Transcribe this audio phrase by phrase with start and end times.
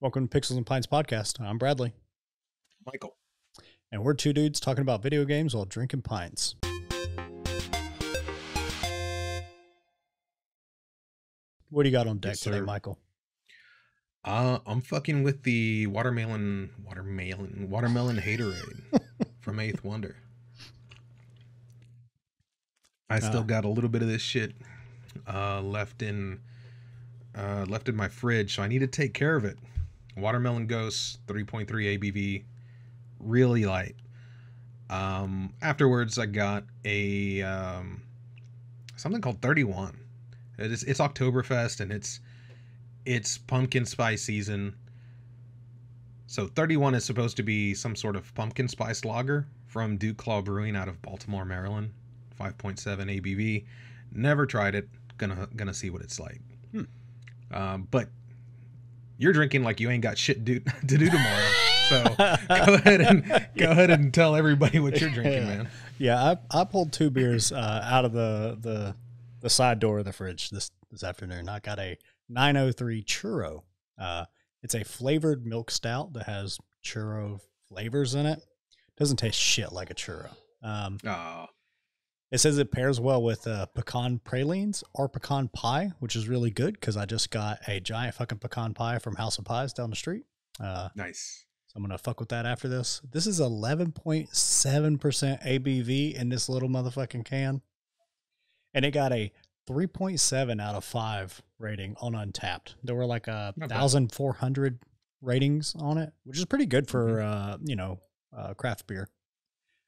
[0.00, 1.40] Welcome to Pixels and Pints podcast.
[1.40, 1.94] I'm Bradley,
[2.84, 3.16] Michael.
[3.90, 6.54] and we're two dudes talking about video games while drinking pints.
[11.70, 12.60] What do you got on deck Yes, today.
[12.60, 12.98] Michael?
[14.24, 18.82] Uh, I'm fucking with the watermelon, watermelon, watermelon haterade
[19.40, 20.16] from Eighth Wonder.
[23.08, 23.44] I still Ah.
[23.44, 24.52] got a little bit of this shit
[25.32, 26.40] uh, left in
[27.36, 29.58] uh, left in my fridge, so I need to take care of it.
[30.16, 32.44] Watermelon Gose, 3.3 ABV,
[33.20, 33.96] really light.
[34.88, 38.02] Um, afterwards, I got a um,
[38.96, 39.98] something called 31.
[40.58, 42.20] It is it's Oktoberfest and it's
[43.04, 44.74] it's pumpkin spice season.
[46.26, 50.76] So 31 is supposed to be some sort of pumpkin spice lager from DuClaw Brewing
[50.76, 51.92] out of Baltimore, Maryland.
[52.40, 52.76] 5.7
[53.20, 53.64] ABV.
[54.12, 54.88] Never tried it.
[55.18, 56.40] Gonna gonna see what it's like.
[56.72, 56.82] Hmm.
[57.50, 58.08] Um, but
[59.18, 61.48] you're drinking like you ain't got shit do, to do tomorrow.
[61.88, 65.56] So go ahead and go ahead and tell everybody what you're drinking, Yeah.
[65.56, 65.68] man.
[65.98, 68.94] Yeah, I, I pulled two beers uh, out of the, the
[69.40, 71.48] the side door of the fridge this this afternoon.
[71.48, 71.96] I got a
[72.28, 73.62] 903 churro.
[73.98, 74.24] Uh,
[74.62, 78.40] it's a flavored milk stout that has churro flavors in it.
[78.98, 80.28] Doesn't taste shit like a churro.
[80.62, 81.46] Um, Oh,
[82.30, 86.50] It says it pairs well with uh, pecan pralines or pecan pie, which is really
[86.50, 89.90] good because I just got a giant fucking pecan pie from House of Pies down
[89.90, 90.24] the street.
[90.58, 91.44] Uh, nice.
[91.68, 93.00] so I'm gonna fuck with that after this.
[93.12, 94.28] This is 11.7%
[95.46, 97.62] ABV in this little motherfucking can,
[98.74, 99.30] and it got a
[99.68, 102.74] 3.7 out of five rating on Untappd.
[102.82, 104.80] There were like a thousand four hundred
[105.20, 107.98] ratings on it, which is pretty good for uh, you know
[108.36, 109.08] uh, craft beer.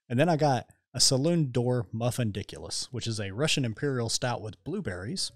[0.09, 4.43] And then I got a Saloon Door muffin Muffindiculous, which is a Russian Imperial Stout
[4.43, 5.33] with blueberries.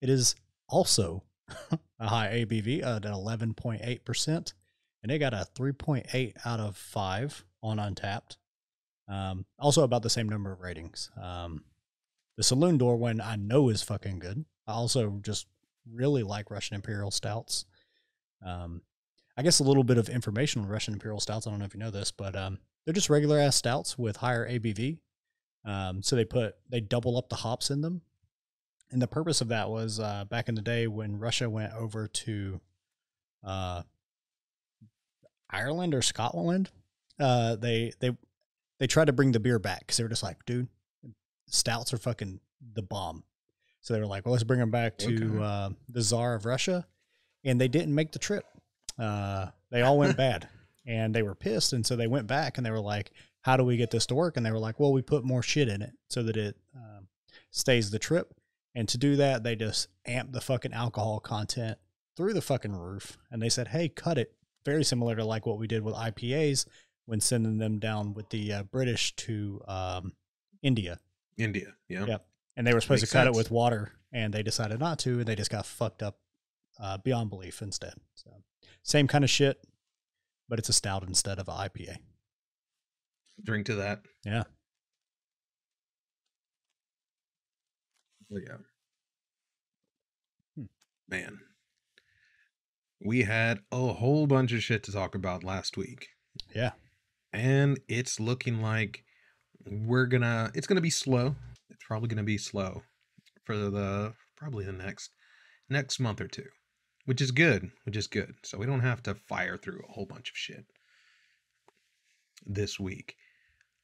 [0.00, 0.34] It is
[0.68, 1.22] also
[2.00, 4.52] a high ABV at 11.8%,
[5.02, 8.36] and it got a 3.8 out of 5 on Untappd.
[9.06, 11.10] Um, also about the same number of ratings.
[11.20, 11.64] Um,
[12.36, 14.44] the Saloon Door one I know is fucking good.
[14.66, 15.46] I also just
[15.90, 17.66] really like Russian Imperial Stouts.
[18.44, 18.82] Um,
[19.36, 21.46] I guess a little bit of information on Russian Imperial Stouts.
[21.46, 24.16] I don't know if you know this, but um, they're just regular ass stouts with
[24.18, 24.98] higher ABV.
[25.64, 28.02] Um, so they put they double up the hops in them,
[28.90, 32.06] and the purpose of that was uh, back in the day when Russia went over
[32.06, 32.60] to
[33.42, 33.82] uh,
[35.50, 36.70] Ireland or Scotland.
[37.18, 38.16] Uh, they they
[38.78, 40.68] they tried to bring the beer back because they were just like, dude,
[41.48, 42.40] stouts are fucking
[42.74, 43.24] the bomb.
[43.80, 45.42] So they were like, well, let's bring them back to Okay.
[45.42, 46.86] uh, the czar of Russia,
[47.44, 48.44] and they didn't make the trip.
[48.98, 50.48] Uh, they all went bad,
[50.86, 53.12] and they were pissed, and so they went back and they were like,
[53.42, 54.36] how do we get this to work?
[54.36, 57.08] And they were like, well, we put more shit in it so that it um,
[57.50, 58.34] stays the trip.
[58.74, 61.78] And to do that, they just amped the fucking alcohol content
[62.16, 63.18] through the fucking roof.
[63.30, 64.32] And they said, hey, cut it.
[64.64, 66.64] Very similar to like what we did with IPAs
[67.04, 70.14] when sending them down with the uh, British to um,
[70.62, 70.98] India.
[71.36, 71.74] India.
[71.88, 72.06] Yeah.
[72.06, 72.26] Yep.
[72.56, 73.36] And they were supposed Makes to cut sense.
[73.36, 76.18] it with water, and they decided not to, and they just got fucked up
[76.80, 77.94] uh, beyond belief instead.
[78.14, 78.30] So
[78.82, 79.62] same kind of shit,
[80.48, 81.96] but it's a stout instead of an IPA.
[83.42, 84.00] Drink to that.
[84.24, 84.44] Yeah.
[88.32, 88.56] Oh, yeah.
[90.56, 90.64] Hmm.
[91.08, 91.38] Man.
[93.04, 96.08] We had a whole bunch of shit to talk about last week.
[96.54, 96.72] Yeah.
[97.32, 99.04] And it's looking like
[99.66, 101.34] we're gonna it's gonna be slow.
[101.68, 102.82] It's probably gonna be slow
[103.44, 105.10] for the probably the next
[105.68, 106.46] next month or two.
[107.04, 108.34] Which is good, which is good.
[108.42, 110.64] So we don't have to fire through a whole bunch of shit
[112.46, 113.16] this week.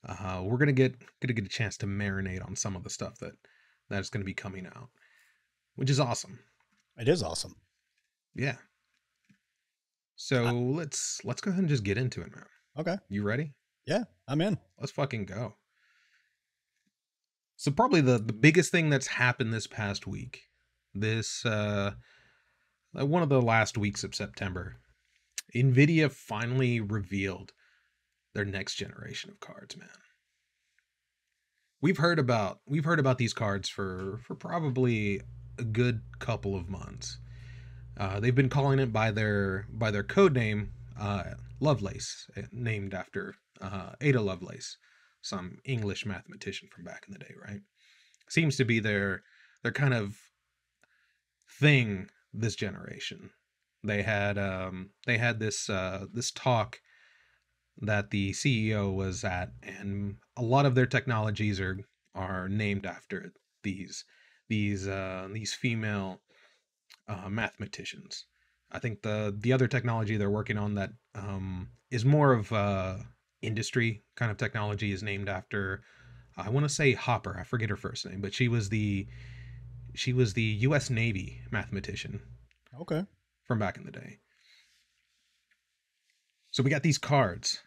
[0.06, 3.18] Uh, we're gonna get gonna get a chance to marinate on some of the stuff
[3.18, 3.34] that
[3.90, 4.88] that's gonna be coming out,
[5.74, 6.38] which is awesome.
[6.98, 7.56] It is awesome.
[8.34, 8.56] Yeah.
[10.16, 12.46] So I- let's let's go ahead and just get into it, man.
[12.78, 12.96] Okay.
[13.08, 13.52] You ready?
[13.86, 14.58] Yeah, I'm in.
[14.78, 15.56] Let's fucking go.
[17.56, 20.44] So probably the the biggest thing that's happened this past week,
[20.94, 21.92] this uh uh,
[22.92, 24.76] one of the last weeks of September,
[25.54, 27.52] Nvidia finally revealed
[28.34, 29.88] their next generation of cards, man.
[31.80, 35.22] We've heard about we've heard about these cards for for probably
[35.58, 37.18] a good couple of months.
[37.96, 41.24] Uh, they've been calling it by their by their code name, uh,
[41.58, 44.76] Lovelace, eh, named after uh, Ada Lovelace,
[45.22, 47.60] some English mathematician from back in the day, right?
[48.28, 49.22] Seems to be their
[49.62, 50.16] their kind of
[51.48, 53.30] thing this generation.
[53.82, 56.80] They had um, they had this uh, this talk
[57.80, 61.78] that the CEO was at, and a lot of their technologies are
[62.14, 63.32] are named after
[63.62, 64.04] these
[64.48, 66.20] these uh, these female
[67.08, 68.26] uh, mathematicians.
[68.70, 72.96] I think the the other technology they're working on that um, is more of uh,
[73.42, 75.82] industry kind of technology is named after
[76.36, 77.36] I want to say Hopper.
[77.38, 79.06] I forget her first name, but she was the
[80.00, 80.88] she was the U.S.
[80.88, 82.22] Navy mathematician
[82.80, 83.04] Okay.
[83.44, 84.18] from back in the day.
[86.50, 87.58] So we got these cards.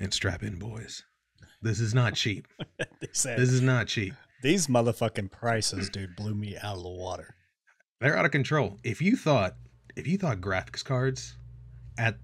[0.00, 1.04] And strap in, boys.
[1.62, 2.48] This is not cheap.
[3.12, 4.14] said This is not cheap.
[4.42, 7.36] these motherfucking prices, dude, blew me out of the water.
[8.00, 8.78] They're out of control.
[8.82, 9.54] If you thought
[9.96, 11.36] if you thought graphics cards
[11.96, 12.16] at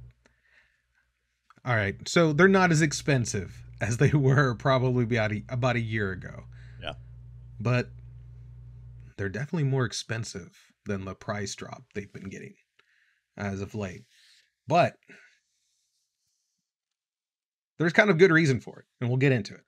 [1.64, 5.80] All right, so they're not as expensive as they were probably about a, about a
[5.80, 6.44] year ago.
[6.82, 6.94] Yeah.
[7.60, 7.90] But
[9.16, 12.54] they're definitely more expensive than the price drop they've been getting
[13.36, 14.04] as of late.
[14.66, 14.96] But
[17.78, 19.64] there's kind of good reason for it, and we'll get into it.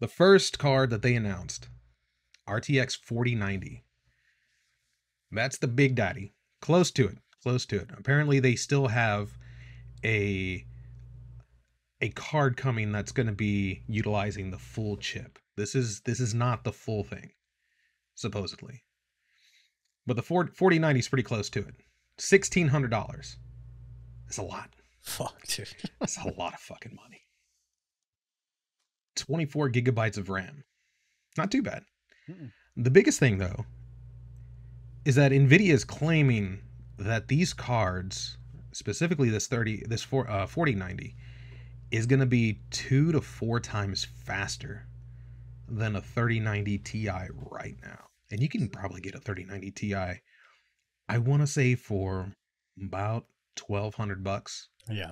[0.00, 1.68] The first card that they announced,
[2.48, 3.84] RTX 4090.
[5.30, 6.34] That's the big daddy.
[6.60, 7.18] Close to it.
[7.42, 7.90] Close to it.
[7.96, 9.38] Apparently they still have
[10.04, 10.66] a
[12.02, 15.38] a card coming that's going to be utilizing the full chip.
[15.56, 17.30] This is this is not the full thing
[18.20, 18.82] supposedly.
[20.06, 21.74] But the 40, 4090 is pretty close to it.
[22.18, 23.36] $1600.
[24.26, 24.70] That's a lot.
[25.00, 25.68] Fuck, dude.
[26.00, 27.22] That's a lot of fucking money.
[29.16, 30.64] 24 gigabytes of RAM.
[31.36, 31.84] Not too bad.
[32.28, 32.50] Mm-mm.
[32.76, 33.64] The biggest thing, though,
[35.04, 36.60] is that Nvidia is claiming
[36.98, 38.36] that these cards,
[38.72, 41.14] specifically this 30, this four, uh, 4090,
[41.90, 44.86] is going to be two to four times faster
[45.68, 47.08] than a 3090 Ti
[47.50, 48.09] right now.
[48.30, 52.32] And you can probably get a 3090 Ti, I want to say for
[52.80, 53.26] about
[53.66, 54.68] 1200 bucks.
[54.88, 55.10] Yeah.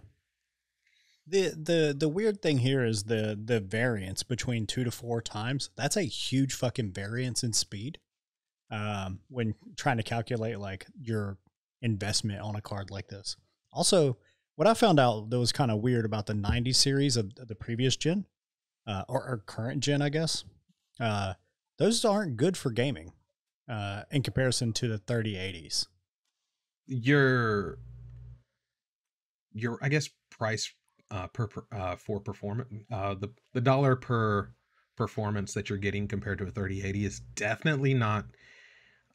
[1.27, 5.69] The the the weird thing here is the the variance between two to four times.
[5.77, 7.99] That's a huge fucking variance in speed.
[8.71, 11.37] Um, when trying to calculate like your
[11.83, 13.37] investment on a card like this.
[13.73, 14.19] Also,
[14.57, 17.55] what I found out that was kind of weird about the 90 series of the
[17.55, 18.27] previous gen,
[18.87, 20.45] uh, or, or current gen, I guess.
[20.99, 21.35] Uh,
[21.79, 23.13] those aren't good for gaming,
[23.69, 25.87] uh, in comparison to the 3080s.
[26.87, 27.79] your
[29.53, 30.73] your I guess price
[31.11, 34.51] uh, per, per uh, for performance uh, the the dollar per
[34.97, 38.27] performance that you're getting compared to a 3080 is definitely not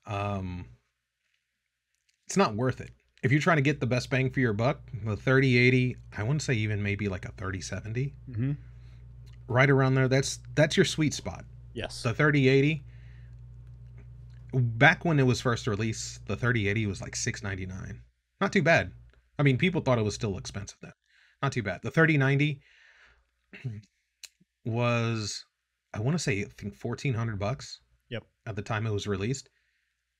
[0.05, 0.65] um
[2.25, 2.91] it's not worth it.
[3.21, 6.41] If you're trying to get the best bang for your buck, the 3080, I wouldn't
[6.41, 8.51] say even maybe like a 3070, Mm-hmm.
[9.47, 10.07] right around there.
[10.07, 11.45] That's that's your sweet spot.
[11.73, 12.03] Yes.
[12.03, 12.83] The 3080
[14.53, 18.01] back when it was first released, the 3080 was like 699.
[18.39, 18.91] Not too bad.
[19.39, 20.93] I mean, people thought it was still expensive then.
[21.41, 21.81] Not too bad.
[21.81, 22.61] The 3090
[24.65, 25.45] was
[25.93, 27.79] I want to say I think 1400 bucks.
[28.09, 28.23] Yep.
[28.45, 29.49] At the time it was released.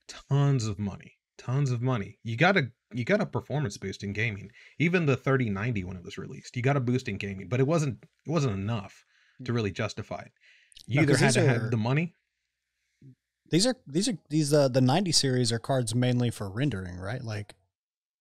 [0.08, 1.12] Tons of money.
[1.38, 2.18] Tons of money.
[2.22, 4.50] You got a you got a performance boost in gaming.
[4.78, 6.56] Even the 3090 when it was released.
[6.56, 9.04] You got a boost in gaming, but it wasn't it wasn't enough
[9.44, 9.54] to mm.
[9.54, 10.32] really justify it.
[10.86, 12.14] You No, either had to are- have the money
[13.50, 17.22] These are these are these uh the 90 series are cards mainly for rendering, right?
[17.22, 17.54] Like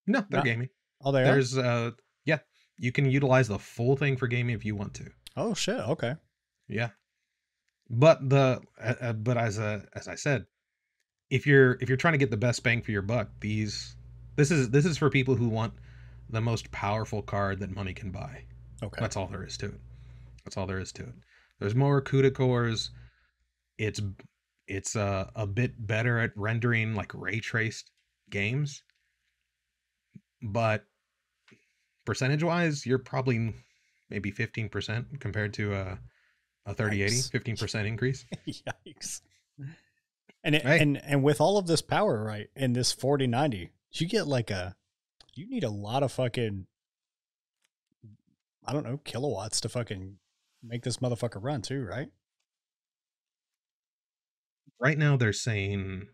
[0.07, 0.69] No, they're gaming.
[1.01, 1.25] oh they are.
[1.25, 1.91] There's uh
[2.25, 2.39] yeah,
[2.77, 5.09] you can utilize the full thing for gaming if you want to.
[5.35, 5.79] Oh shit.
[5.79, 6.15] Okay.
[6.67, 6.89] Yeah.
[7.89, 10.45] But the uh, uh, but as a as I said,
[11.29, 13.95] if you're if you're trying to get the best bang for your buck, these
[14.35, 15.73] this is this is for people who want
[16.29, 18.45] the most powerful card that money can buy.
[18.81, 18.99] Okay.
[18.99, 19.79] That's all there is to it.
[20.45, 21.13] That's all there is to it.
[21.59, 22.91] There's more CUDA cores.
[23.77, 24.01] It's
[24.67, 27.91] it's uh, a bit better at rendering like ray traced
[28.29, 28.83] games,
[30.41, 30.85] but
[32.05, 33.53] percentage wise, you're probably
[34.09, 35.99] maybe 15% compared to a
[36.65, 37.59] a 3080, Yikes.
[37.59, 38.25] 15% increase.
[38.47, 39.21] Yikes.
[40.45, 40.79] And it, Hey.
[40.79, 44.75] and and with all of this power, right, in this 4090, you get like a
[45.33, 46.67] you need a lot of fucking
[48.65, 50.19] I don't know, kilowatts to fucking
[50.63, 52.09] make this motherfucker run too, right?
[54.79, 56.07] Right now, they're saying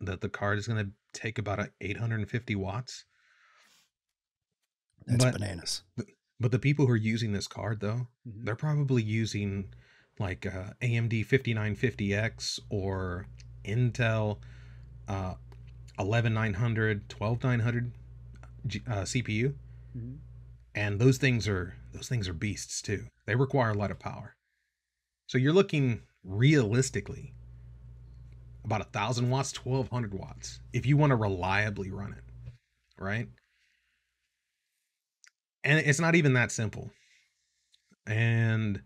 [0.00, 3.04] that the card is going to take about a 850 watts.
[5.06, 5.82] That's But- bananas.
[6.38, 8.44] But the people who are using this card, though, Mhm.
[8.44, 9.74] they're probably using
[10.18, 13.26] like uh, AMD 5950X or
[13.64, 14.40] Intel
[15.08, 15.34] uh,
[15.98, 17.92] 11900, 12900
[18.66, 19.54] G- uh, CPU,
[19.96, 20.18] Mhm.
[20.74, 23.08] and those things are those things are beasts too.
[23.30, 24.34] They require a lot of power.
[25.28, 27.32] So you're looking realistically
[28.64, 32.24] about a thousand watts, 1200 watts if you want to reliably run it,
[32.98, 33.28] right?
[35.62, 36.90] And it's not even that simple.
[38.04, 38.82] And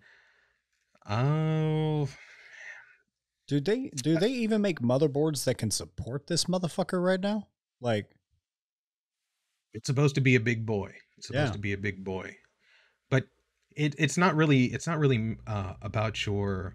[1.09, 2.11] oh,
[3.49, 7.49] Do they do they even make motherboards that can support this motherfucker right now?
[7.81, 8.11] Like,
[9.73, 10.93] It's supposed to be a big boy.
[11.17, 11.53] It's supposed Yeah.
[11.53, 12.37] to be a big boy,
[13.77, 16.75] it it's not really it's not really uh, about your.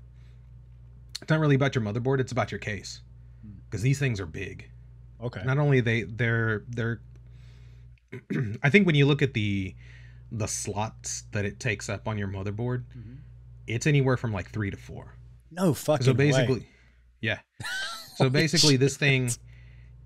[1.21, 2.19] It's not really about your motherboard.
[2.19, 3.01] It's about your case,
[3.43, 3.51] Hmm.
[3.65, 4.69] because these things are big.
[5.21, 5.41] okay.
[5.45, 7.01] not only they they're they're
[8.63, 9.75] i think when you look at the
[10.31, 13.17] the slots that it takes up on your motherboard Mhm.
[13.67, 15.15] it's anywhere from like three to four
[15.51, 16.17] No fucking so way.
[16.17, 16.67] basically
[17.21, 17.39] yeah
[18.15, 19.29] so basically this thing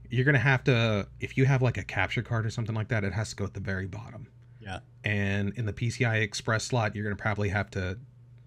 [0.10, 3.04] you're gonna have to if you have like a capture card or something like that
[3.04, 4.28] it has to go at the very bottom
[4.64, 4.80] Yeah.
[5.04, 7.98] and in the pci express slot you're gonna probably have to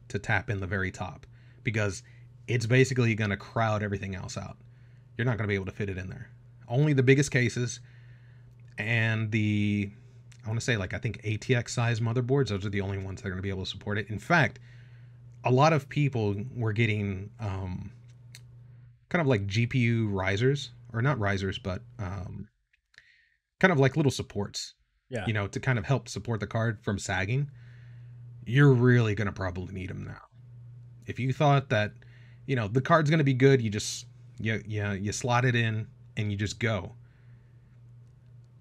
[0.09, 1.27] to tap in the very top
[1.63, 2.03] because
[2.49, 4.57] it's basically gonna crowd everything else out.
[5.17, 6.31] You're not gonna be able to fit it in there.
[6.69, 7.81] Only the biggest cases
[8.79, 9.91] and the
[10.45, 13.21] i want to say like i think atx size motherboards those are the only ones
[13.21, 14.09] that are going to be able to support it.
[14.11, 14.59] In fact
[15.45, 17.91] a lot of people were getting um,
[19.09, 22.49] kind of like gpu risers or not risers but um,
[23.61, 24.75] kind of like little supports
[25.09, 25.25] Yeah.
[25.27, 27.51] you know to kind of help support the card from sagging
[28.45, 30.23] you're really going to probably need them now
[31.07, 31.93] if you thought that
[32.47, 34.07] you know the card's going to be good you just
[34.41, 35.87] you, you, you slot it in
[36.17, 36.93] and you just go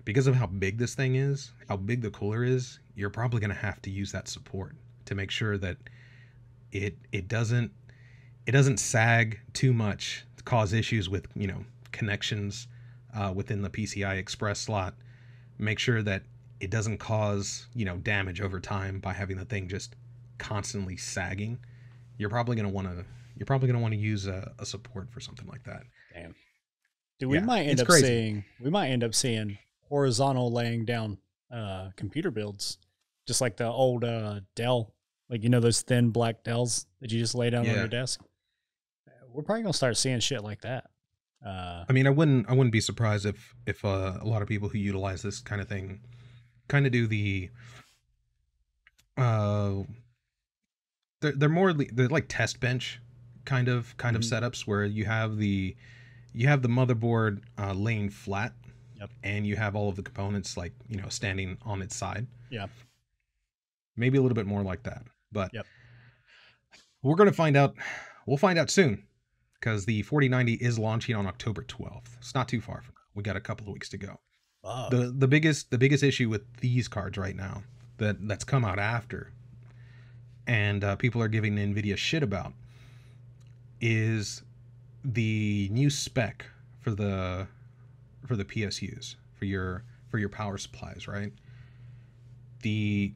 [0.05, 3.49] because of how big this thing is how big the cooler is you're probably going
[3.49, 4.75] to have to use that support
[5.05, 5.77] to make sure that
[6.71, 7.71] it it doesn't
[8.45, 12.67] it doesn't sag too much to cause issues with you know connections
[13.15, 14.93] uh, within the PCI Express slot.
[15.57, 16.23] Make sure that
[16.59, 19.95] it doesn't cause you know damage over time by having the thing just
[20.37, 21.59] constantly sagging.
[22.17, 23.05] You're probably gonna want to
[23.37, 25.83] you're probably gonna want to use a, a support for something like that.
[26.13, 26.35] Damn.
[27.19, 28.05] Dude, we Yeah, might end up crazy.
[28.05, 29.57] seeing we might end up seeing
[29.89, 31.17] horizontal laying down
[31.51, 32.77] uh computer builds,
[33.27, 34.93] just like the old uh Dell,
[35.29, 38.21] like you know those thin black Dells that you just lay down on your desk.
[39.31, 40.85] We're probably gonna start seeing shit like that.
[41.45, 44.47] Uh, I mean, I wouldn't I wouldn't be surprised if if uh, a lot of
[44.47, 45.99] people who utilize this kind of thing
[46.67, 47.49] kind of do the
[49.17, 49.83] uh
[51.21, 52.99] they're, they're more they're like test bench
[53.45, 54.19] kind of kind Mhm.
[54.19, 55.75] of setups where you have the
[56.33, 58.53] you have the motherboard uh, laying flat
[58.99, 59.09] Yep.
[59.23, 62.67] and you have all of the components like you know standing on its side Yeah.
[63.95, 65.65] maybe a little bit more like that but Yep.
[67.01, 67.75] we're gonna find out
[68.25, 69.05] we'll find out soon
[69.59, 72.17] because the 4090 is launching on October 12th.
[72.19, 73.01] It's not too far from now.
[73.15, 74.19] We got a couple of weeks to go.
[74.89, 77.63] The the biggest the biggest issue with these cards right now
[77.97, 79.31] that that's come out after
[80.47, 82.53] and uh, people are giving Nvidia shit about
[83.81, 84.43] is
[85.03, 86.45] the new spec
[86.79, 87.47] for the
[88.25, 91.31] for the PSUs for your for your power supplies, right?
[92.61, 93.13] The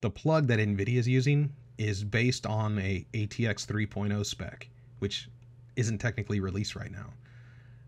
[0.00, 5.28] the plug that Nvidia is using is based on a ATX 3.0 spec, which
[5.76, 7.12] isn't technically released right now.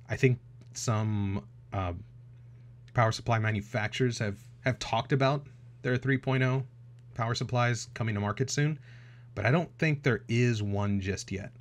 [0.09, 0.39] I think
[0.77, 1.93] some uh,
[2.95, 5.47] power supply manufacturers have have talked about
[5.83, 6.65] their 3.0
[7.15, 8.79] power supplies coming to market soon,
[9.35, 11.53] but I don't think there is one just yet.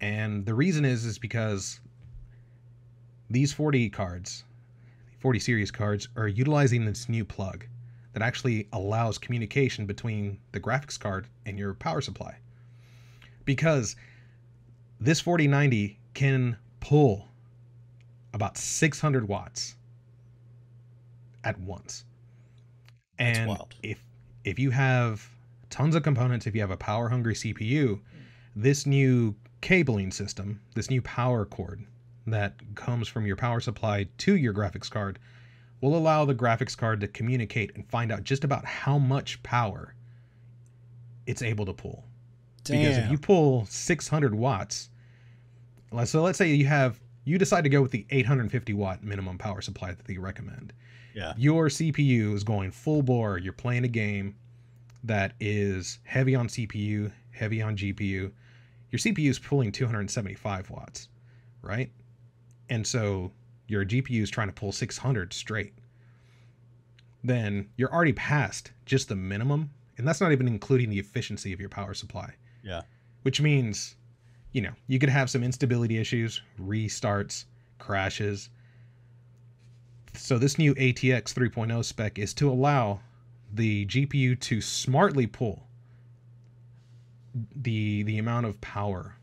[0.00, 1.80] And the reason is is because
[3.30, 4.44] these 40 cards,
[5.20, 7.66] 40 series cards are utilizing this new plug
[8.12, 12.36] that actually allows communication between the graphics card and your power supply.
[13.44, 13.96] Because
[15.00, 17.28] this 4090 can pull
[18.32, 19.76] about 600 watts
[21.44, 22.04] at once.
[23.18, 23.74] That's And wild.
[23.82, 24.02] if
[24.44, 25.28] if you have
[25.70, 28.00] tons of components, if you have a power hungry CPU,
[28.56, 31.84] this new cabling system, this new power cord
[32.26, 35.18] that comes from your power supply to your graphics card
[35.80, 39.94] will allow the graphics card to communicate and find out just about how much power
[41.26, 42.04] it's able to pull.
[42.64, 44.90] Because if you pull 600 watts,
[46.04, 49.60] so let's say you have you decide to go with the 850 watt minimum power
[49.60, 50.72] supply that they recommend.
[51.14, 51.34] yeah.
[51.36, 53.38] Your CPU is going full bore.
[53.38, 54.34] You're playing a game
[55.04, 58.32] that is heavy on CPU, heavy on GPU.
[58.90, 61.08] Your CPU is pulling 275 watts,
[61.62, 61.90] right?
[62.68, 63.32] And so
[63.68, 65.72] your GPU is trying to pull 600 straight.
[67.24, 71.60] Then you're already past just the minimum, and that's not even including the efficiency of
[71.60, 72.82] your power supply Yeah.
[73.22, 73.94] which means
[74.52, 77.44] you know you could have some instability issues restarts
[77.78, 78.50] crashes.
[80.14, 83.00] So this new atx 3.0 spec is to allow
[83.52, 85.66] the gpu to smartly pull
[87.54, 89.16] the the amount of power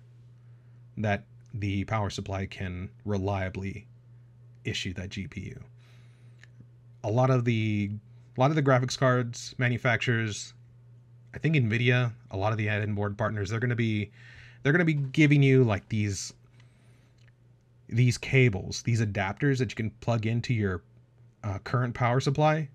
[0.98, 3.88] that the power supply can reliably
[4.66, 5.58] issue that gpu
[7.04, 7.92] a lot of the
[8.38, 10.54] a lot of the graphics cards manufacturers
[11.34, 14.12] I think Nvidia, a lot of the add-in board partners, they're going to be
[14.62, 16.34] they're going to be giving you like these
[17.88, 20.84] these cables, these adapters that you can plug into your
[21.44, 22.70] uh, current power supply,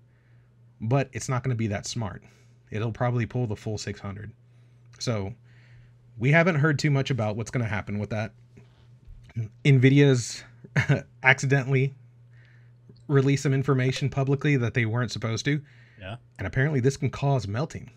[0.81, 2.21] but it's not going to be that smart.
[2.69, 4.31] It'll probably pull the full 600.
[4.99, 5.33] So
[6.17, 8.33] we haven't heard too much about what's going to happen with that.
[9.63, 10.43] Nvidia's
[11.23, 11.93] accidentally
[13.07, 15.61] released some information publicly that they weren't supposed to.
[15.99, 16.17] Yeah.
[16.37, 17.91] And apparently this can cause melting.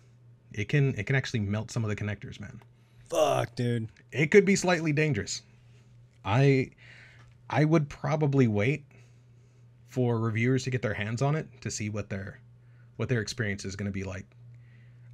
[0.53, 2.61] It can it can actually melt some of the connectors, man.
[3.09, 3.89] Fuck, dude.
[4.11, 5.41] It could be slightly dangerous.
[6.23, 6.71] I
[7.49, 8.85] I would probably wait
[9.87, 12.39] for reviewers to get their hands on it to see what their
[12.97, 14.25] what their experience is going to be like.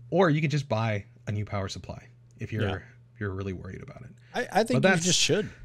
[0.10, 2.08] Or you can just buy a new power supply
[2.40, 2.76] if you're Yeah.
[3.14, 4.10] if you're really worried about it.
[4.34, 5.50] I, I think you just should.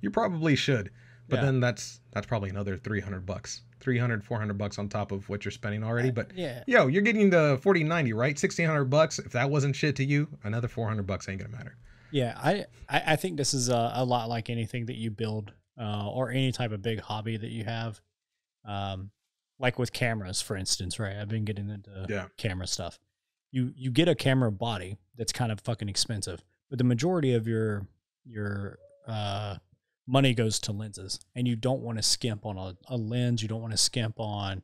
[0.00, 0.90] You probably should.
[1.30, 1.44] But Yeah.
[1.46, 3.62] then that's that's probably another 300 bucks.
[3.84, 6.64] 300 400 bucks on top of what you're spending already, but Yeah.
[6.66, 8.30] yo, you're getting the 4090, right?
[8.30, 9.18] 1600 bucks.
[9.20, 11.76] If that wasn't shit to you, another 400 bucks ain't going to matter.
[12.10, 15.52] Yeah, I, I I think this is a, a lot like anything that you build
[15.78, 18.00] uh, or any type of big hobby that you have.
[18.64, 19.10] Um,
[19.58, 21.16] like with cameras, for instance, right?
[21.16, 22.26] I've been getting into Yeah.
[22.36, 22.98] camera stuff.
[23.50, 27.46] You you get a camera body that's kind of fucking expensive, but the majority of
[27.46, 27.86] your
[28.24, 29.56] your uh,
[30.06, 33.42] money goes to lenses, and you don't want to skimp on a, a lens.
[33.42, 34.62] You don't want to skimp on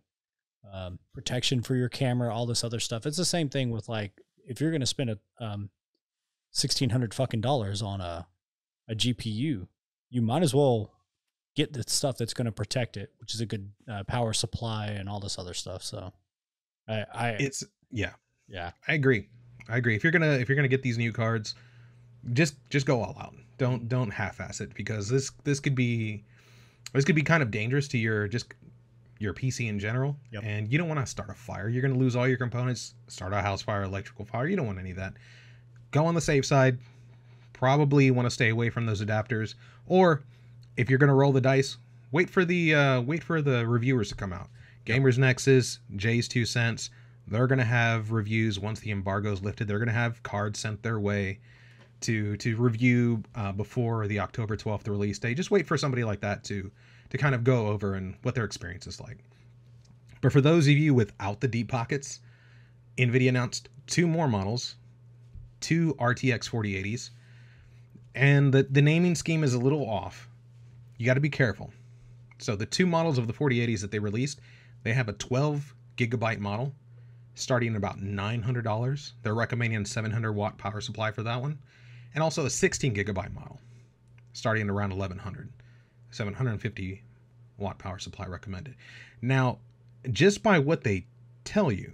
[0.72, 3.06] um, protection for your camera, all this other stuff.
[3.06, 4.12] It's the same thing with like
[4.46, 5.70] if you're going to spend a um,
[6.50, 8.26] sixteen hundred fucking dollars on a
[8.88, 9.68] a GPU,
[10.10, 10.92] you might as well
[11.56, 14.86] get the stuff that's going to protect it, which is a good uh, power supply
[14.88, 15.82] and all this other stuff.
[15.82, 16.12] So,
[16.88, 18.12] I, I It's yeah,
[18.48, 19.28] yeah, I agree.
[19.68, 19.94] I agree.
[19.94, 21.54] If you're gonna if you're gonna get these new cards,
[22.32, 23.34] just just go all out.
[23.60, 26.24] Don't don't half-ass it because this this could be
[26.94, 28.54] this could be kind of dangerous to your just
[29.18, 30.16] your PC in general.
[30.32, 30.44] Yep.
[30.46, 31.68] And you don't want to start a fire.
[31.68, 32.94] You're gonna lose all your components.
[33.08, 34.46] Start a house fire, electrical fire.
[34.46, 35.12] You don't want any of that.
[35.90, 36.78] Go on the safe side.
[37.52, 39.56] Probably want to stay away from those adapters.
[39.86, 40.22] Or
[40.78, 41.76] if you're gonna roll the dice,
[42.12, 44.48] wait for the uh, wait for the reviewers to come out.
[44.86, 46.88] Gamers Nexus, JayzTwoCents.
[47.28, 49.68] They're gonna have reviews once the embargo is lifted.
[49.68, 51.40] They're gonna have cards sent their way
[52.02, 55.36] to to review uh, before the October 12th release date.
[55.36, 56.70] Just wait for somebody like that to
[57.10, 59.18] to kind of go over and what their experience is like.
[60.20, 62.20] But for those of you without the deep pockets,
[62.98, 64.76] Nvidia announced two more models,
[65.60, 67.10] two RTX 4080s,
[68.14, 70.28] and the the naming scheme is a little off.
[70.98, 71.72] You got to be careful.
[72.38, 74.40] So the two models of the 4080s that they released,
[74.82, 76.74] they have a 12 gigabyte model
[77.34, 79.12] starting at about $900.
[79.22, 81.58] They're recommending a 700 watt power supply for that one.
[82.14, 83.60] And also a 16 gigabyte model
[84.32, 85.48] starting at around 1100.
[86.10, 87.02] 750
[87.58, 88.74] watt power supply recommended.
[89.22, 89.58] Now,
[90.10, 91.06] just by what they
[91.44, 91.92] tell you,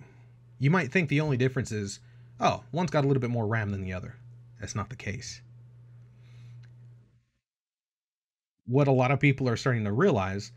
[0.58, 2.00] you might think the only difference is,
[2.40, 4.16] oh, one's got a little bit more RAM than the other.
[4.60, 5.42] That's not the case.
[8.66, 10.52] What a lot of people are starting to realize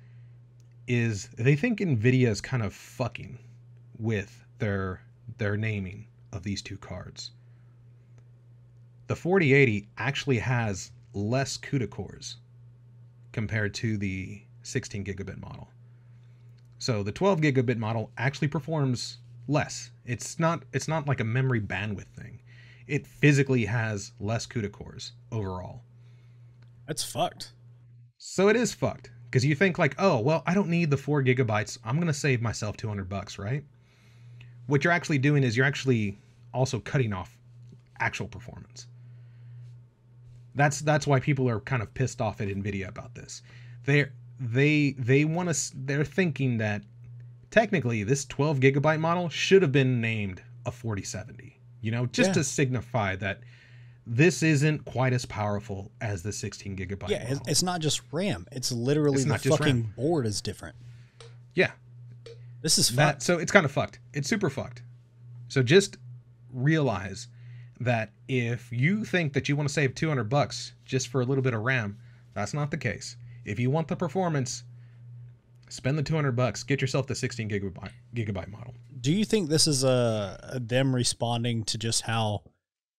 [0.88, 3.38] is they think Nvidia is kind of fucking
[4.00, 5.02] with their
[5.38, 7.32] their naming of these two cards.
[9.10, 12.38] The 4080 actually has less CUDA cores
[13.32, 15.72] compared to the 16 gigabit model.
[16.78, 19.18] So the 12 gigabit model actually performs
[19.48, 19.90] less.
[20.06, 22.40] It's not it's not like a memory bandwidth thing.
[22.86, 25.82] It physically has less CUDA cores overall.
[26.86, 27.54] that's fucked.
[28.20, 31.24] So it is fucked because you think like, oh well, I don't need the four
[31.24, 31.80] gigabytes.
[31.84, 33.64] I'm gonna save myself 200 bucks, right?
[34.68, 36.20] What you're actually doing is you're actually
[36.54, 37.36] also cutting off
[38.00, 38.86] actual performance.
[40.60, 43.42] That's that's why people are kind of pissed off at Nvidia about this.
[43.86, 44.08] They
[44.40, 45.72] they they want to.
[45.76, 46.84] They're thinking that
[47.50, 51.58] technically this 12 gigabyte model should have been named a 4070.
[51.82, 52.34] You know, just Yeah.
[52.34, 53.40] to signify that
[54.06, 57.10] this isn't quite as powerful as the 16 gigabyte.
[57.10, 57.44] Yeah, it's, model.
[57.52, 58.46] it's not just RAM.
[58.52, 59.94] It's literally It's the fucking RAM.
[59.96, 60.76] board is different.
[61.54, 61.72] yeah.
[62.62, 63.22] This is that fucked.
[63.24, 64.82] so it's kind of fucked it's super fucked
[65.48, 65.96] so just
[66.52, 67.30] realize
[67.80, 71.44] that if you think that you want to save 200 bucks just for a little
[71.44, 71.98] bit of ram
[72.34, 73.16] that's not the case
[73.46, 74.64] if you want the performance
[75.70, 79.66] spend the 200 bucks get yourself the 16 gigabyte gigabyte model Do you think this
[79.68, 82.44] is a, them responding to just how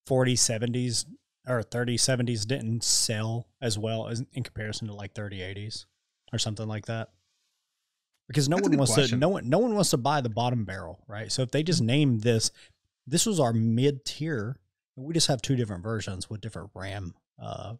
[0.08, 1.04] 4070s
[1.46, 5.86] or 3070s didn't sell as well as in comparison to like 3080s
[6.32, 7.10] or something like that?
[8.28, 9.18] Because no That's one wants question.
[9.18, 11.30] to no one no one wants to buy the bottom barrel, right?
[11.32, 12.50] So if they just named this
[13.06, 14.56] this was our mid tier
[15.00, 17.74] we just have two different versions with different RAM uh,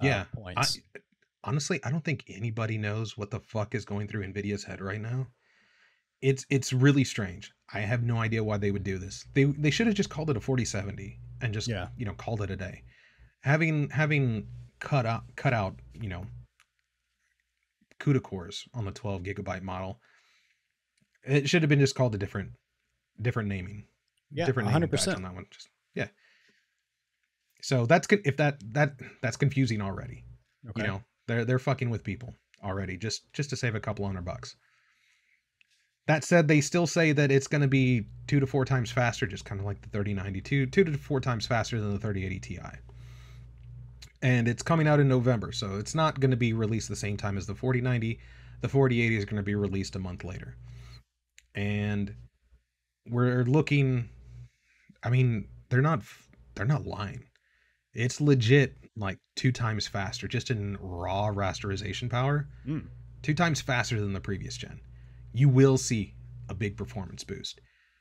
[0.00, 0.78] Yeah, uh, points.
[0.94, 1.00] I,
[1.44, 5.00] honestly i don't think anybody knows what the fuck is going through nvidia's head right
[5.00, 5.28] now
[6.20, 9.70] it's it's really strange i have no idea why they would do this they they
[9.70, 11.88] should have just called it a 4070 and just Yeah.
[11.96, 12.82] you know called it a day
[13.42, 14.48] having having
[14.80, 16.24] cut out cut out you know
[17.98, 20.00] CUDA cores on the 12 gigabyte model.
[21.24, 22.50] It should have been just called a different
[23.20, 23.86] different naming.
[24.30, 25.46] Yeah, different 100% on that one.
[25.50, 26.08] Just yeah.
[27.66, 30.22] So that's if that that that's confusing already.
[30.68, 30.82] Okay.
[30.82, 34.24] You know, they're they're fucking with people already just just to save a couple hundred
[34.24, 34.54] bucks.
[36.06, 39.26] That said, they still say that it's going to be two to four times faster,
[39.26, 42.60] just kind of like the 3092, two to four times faster than the 3080 Ti.
[44.22, 47.16] And it's coming out in November, so it's not going to be released the same
[47.16, 48.20] time as the 4090.
[48.60, 50.56] The 4080 is going to be released a month later.
[51.56, 52.14] And
[53.10, 54.08] we're looking
[55.02, 56.02] I mean, they're not
[56.54, 57.24] they're not lying.
[57.96, 62.46] It's legit like two times faster just in raw rasterization power.
[62.66, 62.86] Mm.
[63.22, 64.80] Two times faster than the previous gen.
[65.32, 66.14] You will see
[66.48, 67.60] a big performance boost.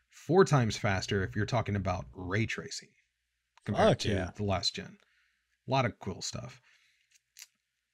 [0.10, 2.90] Four times faster if you're talking about ray tracing
[3.66, 4.32] compared Fuck to yeah.
[4.36, 4.98] the last gen.
[5.68, 6.62] A lot of cool stuff.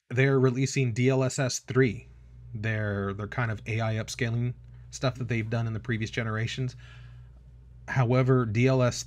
[0.10, 2.08] They're releasing DLSS 3.
[2.54, 4.54] Their their kind of AI upscaling
[4.90, 6.76] stuff that they've done in the previous generations.
[7.88, 9.06] However, DLS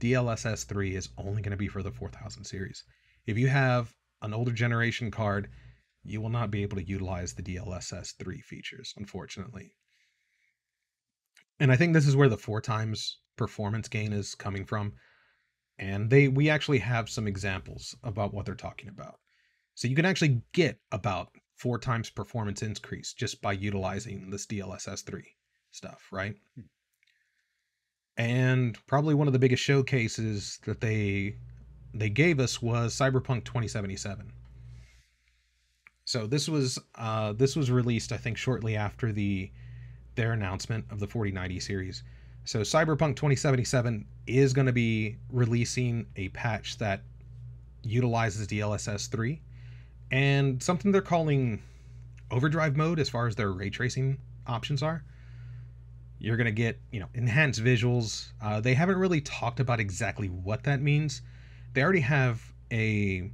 [0.00, 2.84] DLSS 3 is only going to be for the 4000 series.
[3.26, 5.48] If you have an older generation card,
[6.02, 9.72] you will not be able to utilize the DLSS 3 features, unfortunately.
[11.60, 14.92] And I think this is where the four times performance gain is coming from.
[15.78, 19.18] And they we actually have some examples about what they're talking about.
[19.74, 25.04] So you can actually get about four times performance increase just by utilizing this DLSS
[25.04, 25.24] 3
[25.70, 26.36] stuff, right?
[26.54, 26.62] Hmm.
[28.16, 31.36] And probably one of the biggest showcases that they
[31.92, 34.32] they gave us was Cyberpunk 2077.
[36.04, 39.50] So this was uh, this was released, I think, shortly after the
[40.14, 42.02] their announcement of the 4090 series.
[42.44, 47.00] So Cyberpunk 2077 is going to be releasing a patch that
[47.82, 49.40] utilizes DLSS 3
[50.10, 51.62] and something they're calling
[52.30, 55.04] overdrive mode as far as their ray tracing options are.
[56.24, 58.28] You're going to get, you know, enhanced visuals.
[58.42, 61.22] Uh, they haven't really talked about exactly what that means.
[61.74, 63.30] They already have a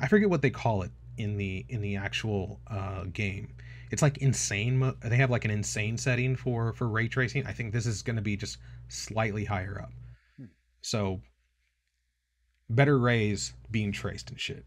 [0.00, 3.54] I forget what they call it in the in the actual uh, game.
[3.90, 4.78] It's like insane.
[4.78, 7.46] Mo- they have like an insane setting for for ray tracing.
[7.46, 9.92] I think this is going to be just slightly higher up.
[10.36, 10.44] Hmm.
[10.82, 11.20] So
[12.68, 14.64] better rays being traced and shit.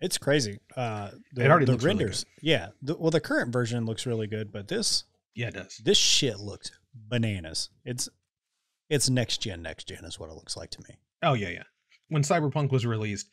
[0.00, 0.58] It's crazy.
[0.76, 2.24] Uh, the, It already the looks really renders.
[2.40, 2.68] yeah.
[2.80, 5.04] The, well, the current version looks really good, but this
[5.34, 5.76] Yeah, it does.
[5.84, 7.70] this shit looks bananas.
[7.84, 8.08] It's
[8.88, 9.62] it's next gen.
[9.62, 10.98] Next gen is what it looks like to me.
[11.22, 11.62] Oh yeah, yeah.
[12.08, 13.28] When Cyberpunk was released,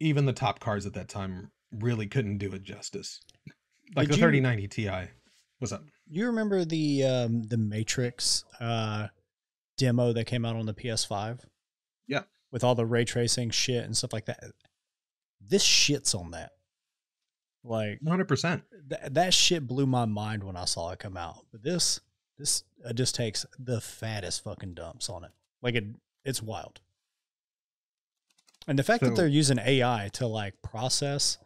[0.00, 3.20] even the top cards at that time really couldn't do it justice.
[3.94, 4.90] Like Did the you- 3090 Ti.
[5.58, 5.82] What's up?
[6.08, 9.08] You remember the um, the Matrix uh,
[9.78, 11.40] demo that came out on the PS5?
[12.08, 12.22] Yeah.
[12.50, 14.40] With all the ray tracing shit and stuff like that.
[15.40, 16.50] This shits on that.
[17.64, 18.62] Like 100%.
[18.90, 21.46] th- that shit blew my mind when I saw it come out.
[21.52, 22.00] But this
[22.42, 25.30] this uh, just takes the fattest fucking dumps on it.
[25.62, 25.84] Like it
[26.24, 26.80] it's wild.
[28.66, 31.38] And the fact that they're using AI to like process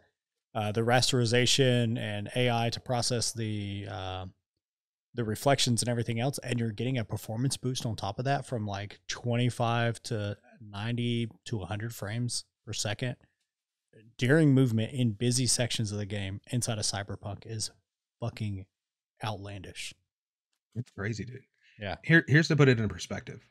[0.53, 4.25] uh, the rasterization and AI to process the uh,
[5.13, 8.45] the reflections and everything else, and you're getting a performance boost on top of that
[8.45, 13.15] from like 25 to 90 to 100 frames per second
[14.17, 17.71] during movement in busy sections of the game inside of Cyberpunk is
[18.19, 18.65] fucking
[19.23, 19.93] outlandish.
[20.77, 21.41] It's crazy, dude.
[21.79, 21.95] Yeah.
[22.03, 23.45] Here, here's to put it in perspective.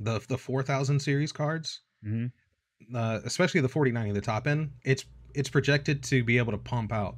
[0.00, 2.94] The the 4000 series cards, Mm-hmm.
[2.96, 6.92] uh, especially the 4090, the top end, it's it's projected to be able to pump
[6.92, 7.16] out.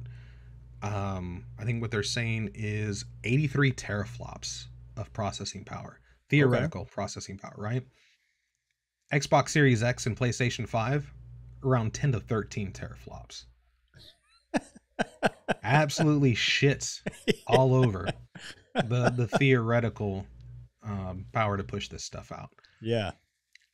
[0.81, 4.65] Um, I think what they're saying is 83 teraflops
[4.95, 7.83] of processing power, theoretical processing power, right?
[9.13, 11.13] Xbox Series X and PlayStation 5,
[11.63, 13.45] around 10 to 13 teraflops.
[15.63, 17.01] Absolutely shits
[17.47, 18.07] all over
[18.87, 20.25] the the theoretical
[20.83, 22.49] um, power to push this stuff out.
[22.81, 23.11] Yeah.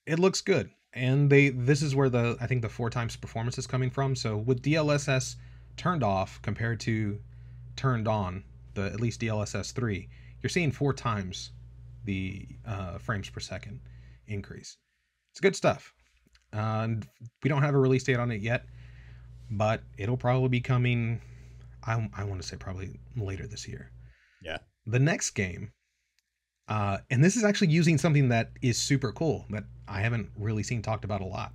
[0.05, 3.57] It looks good, and they this is where the I think the four times performance
[3.57, 4.15] is coming from.
[4.15, 5.35] So with DLSS
[5.77, 7.19] turned off compared to
[7.75, 10.09] turned on, the at least DLSS three,
[10.41, 11.51] you're seeing four times
[12.03, 13.79] the uh, frames per second
[14.27, 14.77] increase.
[15.31, 15.93] It's good stuff.
[16.53, 17.07] Uh, and
[17.41, 18.65] we don't have a release date on it yet,
[19.49, 21.21] but it'll probably be coming.
[21.85, 23.89] I, I want to say probably later this year.
[24.43, 24.57] Yeah.
[24.85, 25.71] The next game,
[26.67, 30.63] uh, and this is actually using something that is super cool that I haven't really
[30.63, 31.53] seen talked about a lot.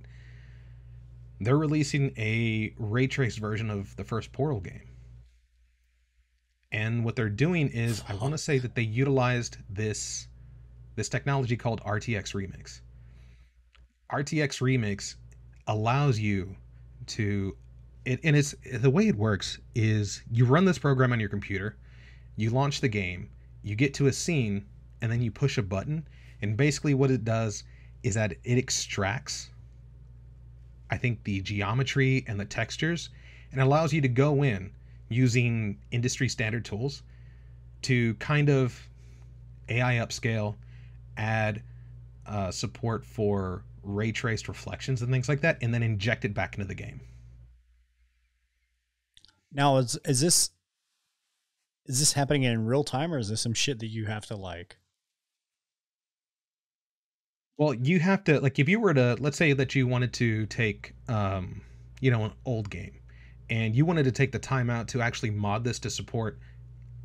[1.39, 4.89] They're releasing a ray traced version of the first Portal game.
[6.71, 10.27] And what they're doing is, I want to say that they utilized this
[10.95, 12.81] this technology called RTX Remix.
[14.11, 15.15] RTX Remix
[15.67, 16.55] allows you
[17.07, 17.55] to
[18.05, 21.77] it and it's the way it works is you run this program on your computer,
[22.39, 23.29] you launch the game,
[23.63, 24.65] you get to a scene,
[25.01, 26.07] and then you push a button,
[26.41, 27.63] and basically what it does
[28.03, 29.49] is that it extracts
[30.89, 33.09] I think the geometry and the textures
[33.51, 34.71] and allows you to go in
[35.09, 37.03] using industry standard tools
[37.83, 38.87] to kind of
[39.69, 40.55] AI upscale,
[41.17, 41.63] add
[42.25, 46.55] uh, support for ray traced reflections and things like that, and then inject it back
[46.55, 46.99] into the game.
[49.51, 50.51] Now is is this
[51.85, 54.35] is this happening in real time or is this some shit that you have to
[54.35, 54.77] like
[57.57, 60.45] Well, you have to like if you were to let's say that you wanted to
[60.45, 61.61] take um
[61.99, 62.93] you know an old game
[63.49, 66.39] and you wanted to take the time out to actually mod this to support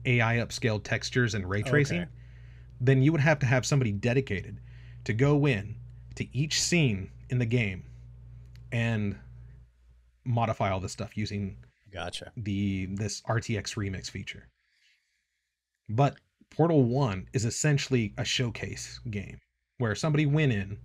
[0.06, 2.10] AI upscale textures and ray tracing, Okay.
[2.80, 4.60] then you would have to have somebody dedicated
[5.04, 5.74] to go in
[6.16, 7.84] to each scene in the game
[8.70, 9.16] and
[10.24, 11.56] modify all this stuff using
[11.90, 12.30] Gotcha.
[12.36, 14.46] the this RTX remix feature.
[15.88, 16.16] But
[16.50, 19.40] Portal 1 is essentially a showcase game
[19.78, 20.78] where somebody went in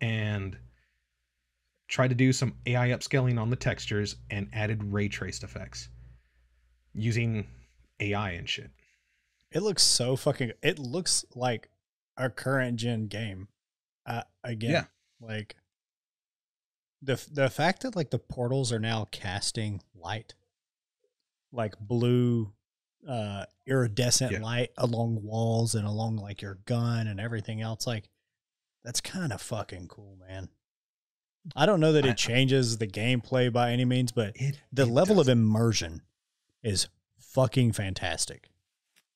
[0.00, 0.56] and
[1.88, 5.88] tried to do some AI upscaling on the textures and added ray traced effects
[6.94, 7.46] using
[7.98, 8.70] AI and shit.
[9.50, 11.68] It looks so fucking it looks like
[12.16, 13.48] a current gen game.
[14.06, 14.84] Uh, again, Yeah.
[15.20, 15.56] like
[17.02, 20.34] the the fact that like the portals are now casting light
[21.52, 22.52] like blue
[23.08, 24.40] uh iridescent Yeah.
[24.40, 28.08] light along walls and along like your gun and everything else like
[28.84, 30.48] that's kind of fucking cool man.
[31.56, 34.82] I don't know that I- it changes the gameplay by any means but It, the
[34.82, 35.28] it level does.
[35.28, 36.02] of immersion
[36.62, 38.48] is fucking fantastic.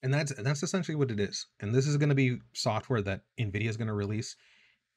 [0.03, 1.47] And that's and that's essentially what it is.
[1.61, 4.37] And this is going to be software that nvidia is going to release.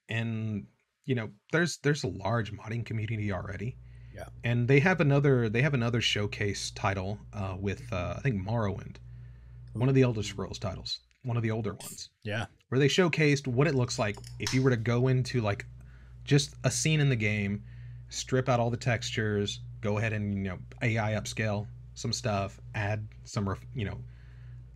[0.10, 0.68] And
[1.06, 3.78] you know there's there's a large modding community already
[4.18, 4.26] Yeah.
[4.44, 8.96] and they have another they have another showcase title uh, with uh, i think morrowind.
[9.74, 11.00] One of the elder scrolls titles.
[11.24, 12.10] One of the older ones.
[12.24, 12.46] Yeah.
[12.70, 15.66] Where they showcased what it looks like if you were to go into like
[16.24, 17.62] just a scene in the game
[18.10, 23.08] strip out all the textures go ahead and you know ai upscale some stuff add
[23.24, 23.98] some ref- you know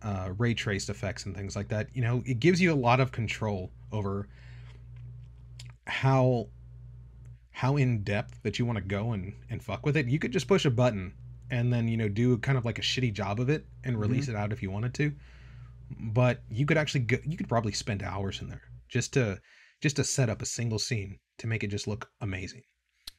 [0.02, 3.00] uh, ray traced effects and things like that you know it gives you a lot
[3.00, 4.28] of control over
[5.86, 6.46] how
[7.52, 10.32] how in depth that you want to go and and fuck with it you could
[10.32, 11.12] just push a button
[11.52, 14.26] and then you know do kind of like a shitty job of it and release
[14.26, 15.12] it out if you wanted to.
[16.00, 19.38] But you could actually go, you could probably spend hours in there just to
[19.80, 22.62] just to set up a single scene to make it just look amazing.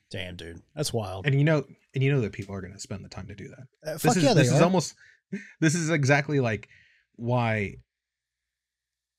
[0.09, 0.61] Damn dude.
[0.75, 1.27] That's wild.
[1.27, 3.35] And you know and you know that people are going to spend the time to
[3.35, 3.91] do that.
[3.91, 4.95] Uh, this is yeah this is almost
[5.61, 6.67] this is exactly like
[7.15, 7.75] why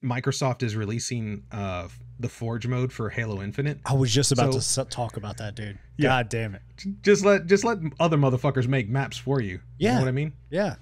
[0.04, 1.88] Microsoft is releasing uh
[2.20, 3.78] the Forge mode for Halo Infinite.
[3.84, 5.78] I was just about So- to talk about that, dude.
[5.96, 6.08] Yeah.
[6.10, 6.62] God damn it.
[7.02, 9.54] Just let just let other motherfuckers make maps for you.
[9.78, 9.94] You Yeah.
[9.94, 10.32] know what I mean?
[10.50, 10.76] Yeah.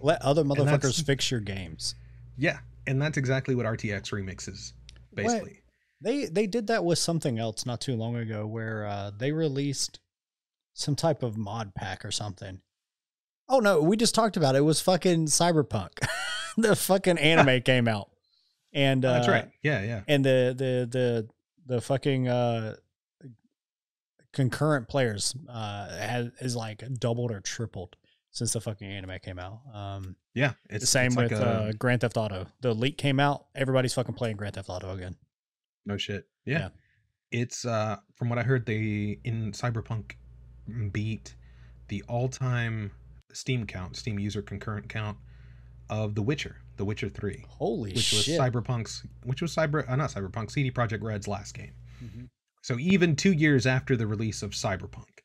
[0.00, 1.94] Let other motherfuckers fix your games.
[2.36, 4.74] Yeah, and that's exactly what RTX Remix is
[5.14, 5.60] basically.
[6.02, 9.98] They they did that with something else not too long ago where uh, they released
[10.74, 12.60] some type of mod pack or something.
[13.48, 14.58] Oh no, we just talked about it.
[14.58, 16.06] It was fucking Cyberpunk.
[16.58, 18.10] the fucking anime came out.
[18.76, 19.50] And uh, Oh, that's right.
[19.62, 20.02] Yeah, yeah.
[20.06, 21.28] and the the the
[21.74, 22.76] the fucking uh
[24.32, 27.96] concurrent players uh has is like doubled or tripled
[28.32, 29.60] since the fucking anime came out.
[29.72, 32.46] Um Yeah, it's the same it's with like a- uh Grand Theft Auto.
[32.60, 35.16] The leak came out, everybody's fucking playing Grand Theft Auto again.
[35.86, 36.26] No shit.
[36.44, 36.58] Yeah.
[36.58, 36.68] Yeah.
[37.32, 40.12] It's uh from what I heard they in Cyberpunk
[40.92, 41.34] beat
[41.88, 42.90] the all-time
[43.32, 45.16] Steam count, Steam user concurrent count
[45.90, 48.26] of The Witcher, The Witcher 3, Holy which was.
[48.26, 51.72] Cyberpunk's which was Cyber uh, not Cyberpunk, CD Projekt Red's last game.
[52.02, 52.28] Mhm.
[52.62, 55.20] So even 2 years after the release of Cyberpunk,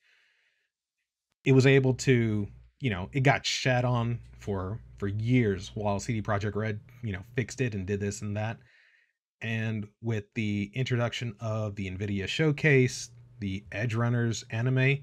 [1.43, 2.47] it was able to,
[2.79, 7.23] you know, it got shat on for for years while CD Projekt Red, you know,
[7.35, 8.57] fixed it and did this and that.
[9.41, 14.99] And with the introduction of the Nvidia showcase, the Edgerunners anime,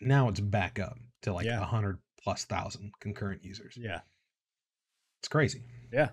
[0.00, 1.60] now it's back up to like a Yeah.
[1.60, 3.76] 100 plus thousand concurrent users.
[3.76, 4.00] Yeah.
[5.22, 5.62] It's crazy.
[5.92, 6.08] Yeah.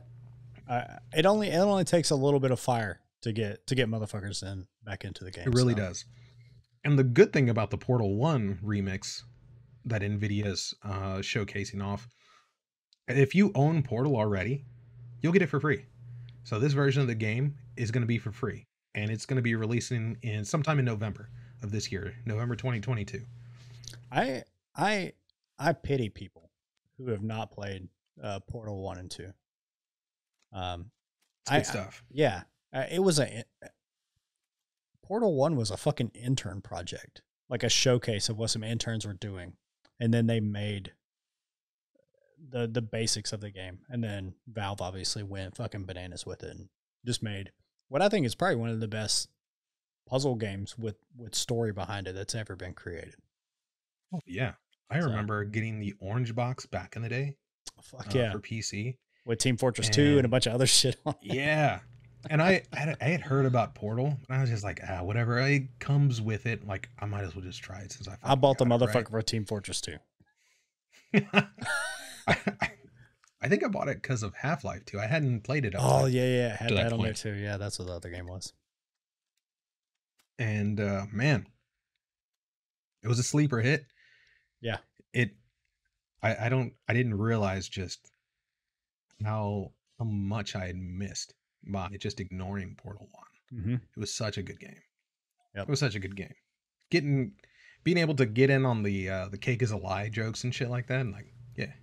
[0.70, 3.90] Uh, it only it only takes a little bit of fire to get to get
[3.90, 5.48] motherfuckers in back into the game.
[5.48, 5.80] It really so.
[5.80, 6.06] does.
[6.86, 9.24] And the good thing about the Portal 1 remix
[9.86, 12.08] that NVIDIA's uh, showcasing off,
[13.08, 14.64] if you own Portal already,
[15.22, 15.86] you'll get it for free.
[16.44, 18.68] So this version of the game is going to be for free.
[18.96, 21.30] And it's going to be releasing in sometime in November
[21.64, 23.22] of this year, November 2022.
[24.12, 24.44] I
[24.76, 25.14] I
[25.58, 26.52] I pity people
[26.98, 27.90] who have not played
[28.24, 29.34] uh, Portal One and Two.
[30.52, 30.92] Um,
[31.42, 32.04] It's good I- stuff.
[32.10, 33.44] yeah, uh, it was a
[35.04, 37.22] Portal One was a fucking intern project.
[37.52, 39.54] like a showcase of what some interns were doing,
[40.00, 40.94] and then they made
[42.52, 46.52] the the basics of the game, and then Valve obviously went fucking bananas with it
[46.52, 46.70] and
[47.06, 47.52] just made
[47.88, 49.30] what I think is probably one of the best
[50.08, 53.16] puzzle games with with story behind it that's ever been created.
[54.14, 54.54] Oh yeah,
[54.92, 57.36] I So- remember getting the orange box back in the day
[57.82, 58.98] Fuck uh, yeah, for PC.
[59.26, 61.16] with Team Fortress Two and a bunch of other shit on.
[61.22, 61.80] Yeah.
[62.30, 65.04] And I, I had, I had heard about Portal, and I was just like, ah,
[65.04, 65.40] whatever.
[65.40, 66.68] It comes with it.
[66.68, 68.18] Like, I might as well just try it since I.
[68.22, 69.96] I bought the motherfucker for Team Fortress Two.
[71.14, 71.48] right?
[72.28, 72.72] I,
[73.42, 75.00] I think I bought it because of Half Life 2.
[75.00, 75.76] I hadn't played it.
[75.78, 77.34] Oh yeah, yeah, had to that that on there too.
[77.34, 78.52] Yeah, that's what the other game was.
[80.38, 81.46] and uh, man,
[83.02, 83.86] it was a sleeper hit.
[84.62, 84.78] Yeah.
[85.14, 85.32] It.
[86.22, 88.12] I I don't I didn't realize just
[89.24, 91.34] how how much I had missed
[91.66, 93.60] by just ignoring Portal One.
[93.62, 93.74] Mm-hmm.
[93.74, 94.82] It was such a good game.
[95.56, 95.64] Yep.
[95.64, 96.34] It was such a good game.
[96.92, 97.34] Getting
[97.84, 100.54] being able to get in on the uh the cake is a lie jokes and
[100.54, 101.74] shit like that, and like, yeah.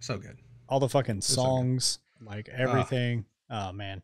[0.00, 0.38] So good.
[0.68, 3.24] All the fucking so songs, like everything.
[3.50, 4.02] oh man,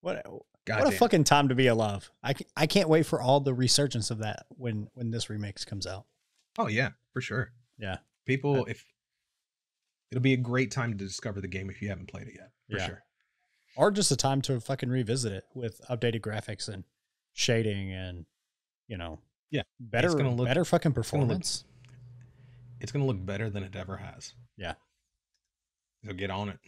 [0.00, 0.24] what
[0.66, 2.10] God what a fucking time to be alive!
[2.22, 5.86] I I can't wait for all the resurgence of that when when this remix comes
[5.86, 6.04] out.
[6.58, 7.52] Oh yeah, for sure.
[7.78, 7.98] Yeah.
[8.28, 8.84] People if
[10.12, 12.52] it'll be a great time to discover the game if you haven't played it yet.
[12.70, 12.86] For Yeah.
[12.86, 13.02] sure.
[13.76, 16.84] Or just a time to fucking revisit it with updated graphics and
[17.32, 18.26] shading and
[18.86, 21.64] you know Yeah, better gonna look- better fucking gonna look- performance.
[22.80, 24.34] It's gonna look better than it ever has.
[24.56, 24.74] Yeah.
[26.04, 26.58] So get on it.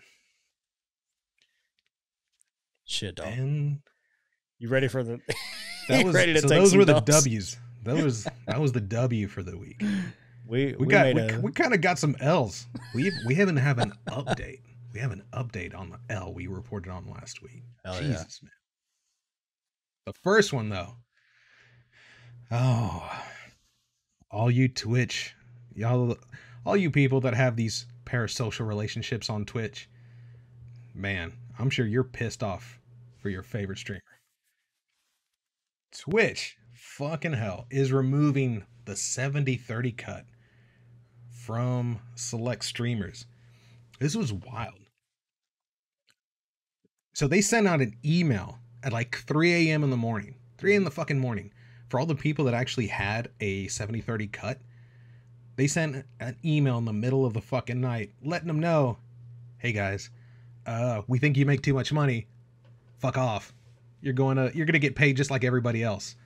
[2.84, 3.28] Shit, dog.
[3.28, 3.80] And
[4.58, 5.20] You ready for the?
[5.88, 7.00] that was ready to so take those some were the?
[7.00, 7.58] W's.
[7.84, 9.82] That was that was the W for the week.
[10.50, 12.66] We We, we, got made we, a we kind of got some L's.
[12.92, 14.60] We we haven't have an update.
[14.92, 17.62] We have an update on the L we reported on last week.
[17.84, 18.08] Hell yeah.
[18.08, 18.50] Jesus man.
[20.06, 20.96] The first one though.
[22.50, 23.08] Oh,
[24.28, 25.36] all you Twitch,
[25.72, 26.16] y'all,
[26.66, 29.88] all you people that have these parasocial relationships on Twitch,
[30.92, 32.80] man, I'm sure you're pissed off
[33.18, 34.00] for your favorite streamer.
[35.96, 40.24] Twitch, fucking hell, is removing the 70 30 cut
[41.44, 43.26] from select streamers.
[43.98, 44.74] This was wild.
[47.14, 49.84] So they sent out an email at like 3 a.m.
[49.84, 51.52] in the morning, 3 in the fucking morning,
[51.88, 54.58] for all the people that actually had a 70 30 cut.
[55.56, 58.98] They sent an email in the middle of the fucking night letting them know
[59.60, 60.08] hey guys,
[60.66, 62.26] uh, we think you make too much money.
[62.98, 63.52] Fuck off.
[64.00, 66.16] You're going to you're going to get paid just like everybody else.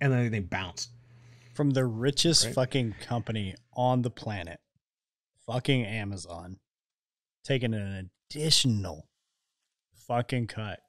[0.00, 0.90] And then they bounced.
[1.54, 2.54] From the richest Right.
[2.54, 4.60] fucking company on the planet,
[5.46, 6.58] fucking Amazon,
[7.44, 9.08] taking an additional
[10.06, 10.80] fucking cut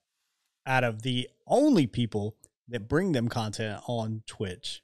[0.65, 2.35] out of the only people
[2.67, 4.81] that bring them content on Twitch,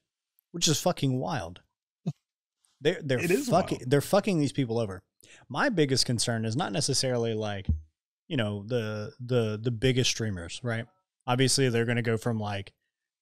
[0.52, 1.62] which is fucking wild.
[2.82, 3.90] They're they're fucking wild.
[3.92, 5.02] they're fucking these people over.
[5.50, 7.68] My biggest concern is not necessarily like,
[8.28, 10.86] you know, the the the biggest streamers, right?
[11.26, 12.74] Obviously they're gonna go from like,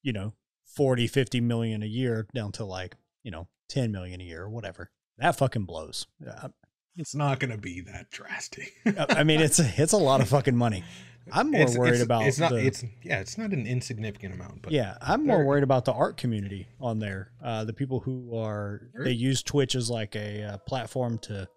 [0.02, 0.34] you know,
[0.76, 4.50] 40, 50 million a year down to like, you know, 10 million a year or
[4.50, 4.90] whatever.
[5.18, 6.06] That fucking blows.
[6.26, 6.48] I,
[6.96, 8.72] It's not going to be that drastic.
[9.10, 10.84] I mean, it's a, it's a lot of fucking money.
[11.32, 14.32] I'm more It's- worried it's- about it's not the- it's yeah it's not an insignificant
[14.34, 17.32] amount but yeah, I'm more worried about the art community on there.
[17.42, 21.48] Uh, the people who are they use Twitch as like a uh, platform to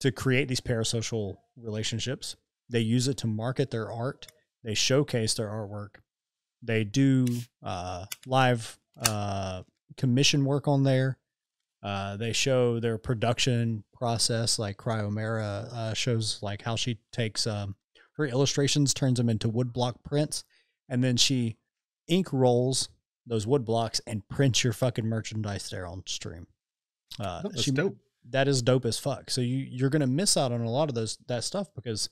[0.00, 2.36] to create these parasocial relationships.
[2.68, 4.28] They use it to market their art.
[4.62, 5.96] They showcase their artwork.
[6.62, 7.26] They do
[7.62, 9.62] uh, live uh,
[9.96, 11.18] commission work on there.
[11.82, 17.74] Uh, they show their production process, like Cryomera uh, shows, like how she takes um,
[18.16, 20.44] her illustrations, turns them into woodblock prints,
[20.88, 21.56] and then she
[22.06, 22.88] ink rolls
[23.26, 26.46] those wood blocks and prints your fucking merchandise there on stream.
[27.20, 27.96] Uh, that's she, dope.
[28.30, 29.30] that is dope as fuck.
[29.30, 32.10] So you you're gonna miss out on a lot of those that stuff because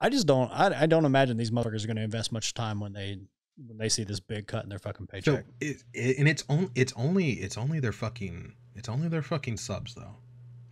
[0.00, 2.92] I just don't I, I don't imagine these motherfuckers are gonna invest much time when
[2.92, 3.18] they
[3.66, 5.44] when they see this big cut in their fucking So paycheck.
[5.60, 9.56] it, it and it's only it's only it's only their fucking it's only their fucking
[9.56, 10.14] subs though.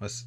[0.01, 0.27] Let's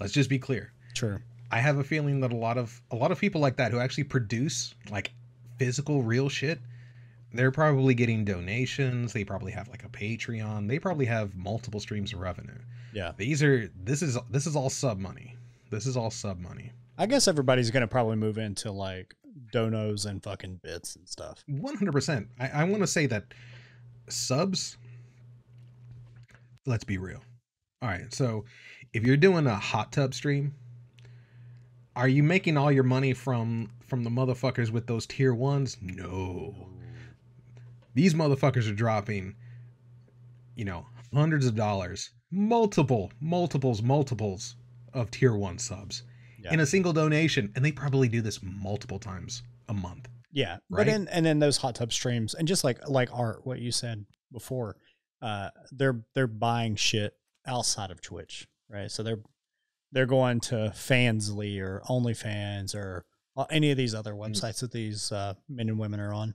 [0.00, 0.72] let's just be clear.
[0.94, 1.22] Sure.
[1.50, 3.78] I have a feeling that a lot of a lot of people like that who
[3.78, 5.12] actually produce like
[5.58, 6.58] physical real shit,
[7.32, 9.12] they're probably getting donations.
[9.12, 10.66] They probably have like a Patreon.
[10.66, 12.58] They probably have multiple streams of revenue.
[12.92, 13.12] Yeah.
[13.16, 15.36] These are this is this is all sub money.
[15.70, 16.72] This is all sub money.
[16.96, 19.14] I guess everybody's gonna probably move into like
[19.52, 21.42] donos and fucking bits and stuff.
[21.48, 22.28] One hundred percent.
[22.38, 23.24] I, I want to say that
[24.08, 24.76] subs.
[26.66, 27.20] Let's be real.
[27.82, 28.44] All right, so
[28.92, 30.54] if you're doing a hot tub stream,
[31.96, 35.76] are you making all your money from from the motherfuckers with those tier ones?
[35.82, 36.54] No.
[37.94, 39.34] These motherfuckers are dropping,
[40.56, 44.56] you know, hundreds of dollars, multiple, multiples, multiples
[44.92, 46.02] of tier one subs
[46.44, 46.52] Yeah.
[46.52, 50.08] in a single donation, and they probably do this multiple times a month.
[50.30, 50.78] Yeah, Right?
[50.78, 53.72] but then and then those hot tub streams and just like like art, what you
[53.72, 54.76] said before,
[55.22, 57.14] uh, they're they're buying shit
[57.46, 58.90] outside of Twitch, right?
[58.90, 59.20] So they're
[59.92, 63.04] they're going to Fansly or OnlyFans or
[63.36, 64.28] uh, any of these other Mm.
[64.30, 66.34] websites that these uh, men and women are on.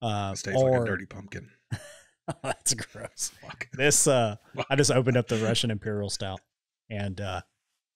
[0.00, 1.50] Uh, stays or like a dirty pumpkin.
[2.42, 3.32] that's gross.
[3.42, 3.68] Fuck.
[3.72, 4.66] This uh, Fuck.
[4.70, 6.40] I just opened up the Russian Imperial Stout,
[6.88, 7.40] and uh,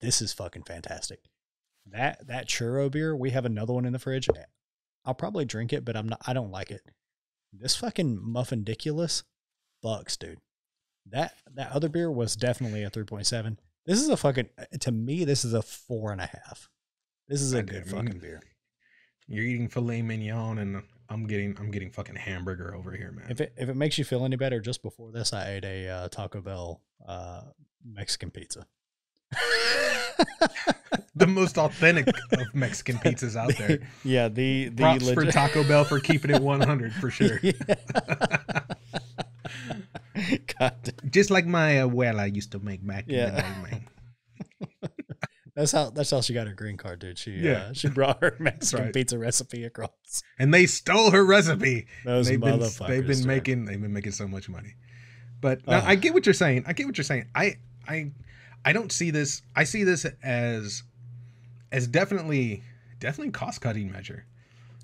[0.04, 1.20] this is fucking fantastic.
[1.86, 4.28] That that churro beer, we have another one in the fridge.
[5.04, 6.20] I'll probably drink it, but I'm not.
[6.26, 6.82] I don't like it.
[7.52, 9.22] This fucking muffin diculous,
[9.82, 10.38] bucks, dude.
[11.10, 13.58] That that other beer was definitely a three point seven.
[13.86, 14.48] This is a fucking
[14.80, 15.24] to me.
[15.24, 16.68] This is a four and a half.
[17.28, 18.42] This is a good damn, you- fucking beer.
[19.26, 23.30] You're eating filet mignon, and I'm getting I'm getting fucking hamburger over here, man.
[23.30, 25.88] If it if it makes you feel any better, just before this, I ate a
[25.88, 27.42] uh, Taco Bell uh,
[27.84, 28.66] Mexican pizza.
[31.16, 33.80] the most authentic of Mexican pizzas out there.
[34.04, 37.38] yeah, the the Props for Taco Bell for keeping it 100 for sure.
[37.42, 37.52] Yeah.
[40.58, 40.92] God.
[41.10, 43.30] Just like my abuela used to make back in Yeah.
[43.30, 43.84] the day, man.
[45.54, 47.18] that's how that's how she got her green card, dude.
[47.18, 48.94] She yeah, uh, she brought her Mexican right.
[48.94, 50.22] pizza recipe across.
[50.38, 51.86] And they stole her recipe.
[52.04, 52.88] Those they've been motherfuckers.
[52.88, 53.26] they've been dude.
[53.26, 54.74] making they've been making so much money.
[55.40, 56.64] But no, I get what you're saying.
[56.66, 57.26] I get what you're saying.
[57.34, 57.56] I
[57.86, 58.12] I
[58.64, 59.42] I don't see this.
[59.54, 60.82] I see this as
[61.72, 62.62] as definitely
[62.98, 64.24] definitely cost cutting measure.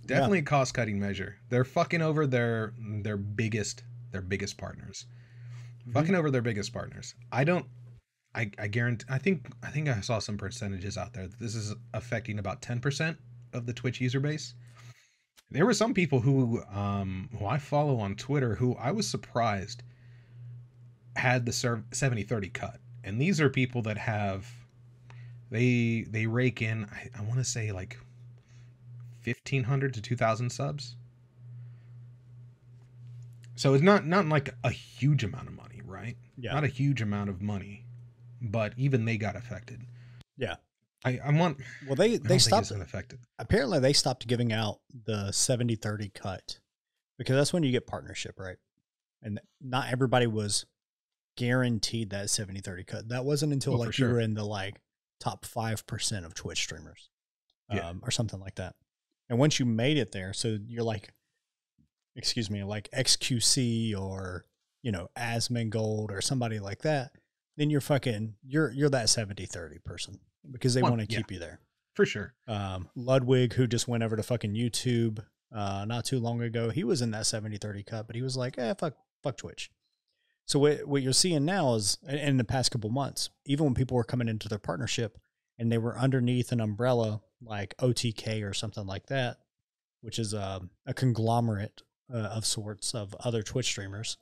[0.02, 0.16] Yeah.
[0.16, 1.36] Definitely a cost cutting measure.
[1.48, 5.06] They're fucking over their their biggest their biggest partners.
[5.88, 5.92] Mhm.
[5.94, 7.14] Fucking over their biggest partners.
[7.32, 7.66] I don't.
[8.34, 9.06] I I guarantee.
[9.08, 11.28] I think I think I saw some percentages out there.
[11.28, 13.18] that This is affecting about ten percent
[13.52, 14.54] of the Twitch user base.
[15.50, 19.82] There were some people who um who I follow on Twitter who I was surprised
[21.16, 22.80] had the 70-30 cut.
[23.04, 24.46] And these are people that have
[25.50, 27.98] they they rake in I, I want to say like
[29.24, 30.96] 1500 to 2000 subs.
[33.56, 36.16] So it's not not like a huge amount of money, right?
[36.38, 36.54] Yeah.
[36.54, 37.84] Not a huge amount of money,
[38.40, 39.82] but even they got affected.
[40.36, 40.56] Yeah.
[41.04, 42.62] I I want Well, they they stopped.
[42.64, 43.18] it's unaffected.
[43.38, 46.58] Apparently, they stopped giving out the 70-30 cut
[47.18, 48.56] because that's when you get partnership, right?
[49.22, 50.64] And not everybody was
[51.36, 53.08] guaranteed that 70-30 cut.
[53.08, 54.12] That wasn't until Oh, like you sure.
[54.14, 54.80] were in the like
[55.20, 57.10] top five percent of Twitch streamers,
[57.70, 58.74] um, or something like that.
[59.28, 61.12] And once you made it there, so you're like,
[62.16, 64.44] excuse me, like XQC or
[64.82, 67.12] you know Asmongold or somebody like that,
[67.56, 70.18] then you're fucking you're you're that 70-30 person
[70.50, 71.18] because they want to yeah.
[71.18, 71.60] keep you there
[71.94, 72.34] For sure.
[72.48, 75.22] um, Ludwig, who just went over to fucking YouTube
[75.54, 78.36] uh, not too long ago, he was in that 70 30 cut, but he was
[78.36, 79.70] like, eh, fuck, fuck Twitch.
[80.50, 83.96] So what, what you're seeing now is in- the past couple months, even when people
[83.96, 85.16] were coming into their partnership
[85.60, 89.36] and they were underneath an umbrella like OTK or something like that,
[90.00, 91.82] which is a, a conglomerate
[92.12, 94.16] uh, of sorts of other Twitch streamers,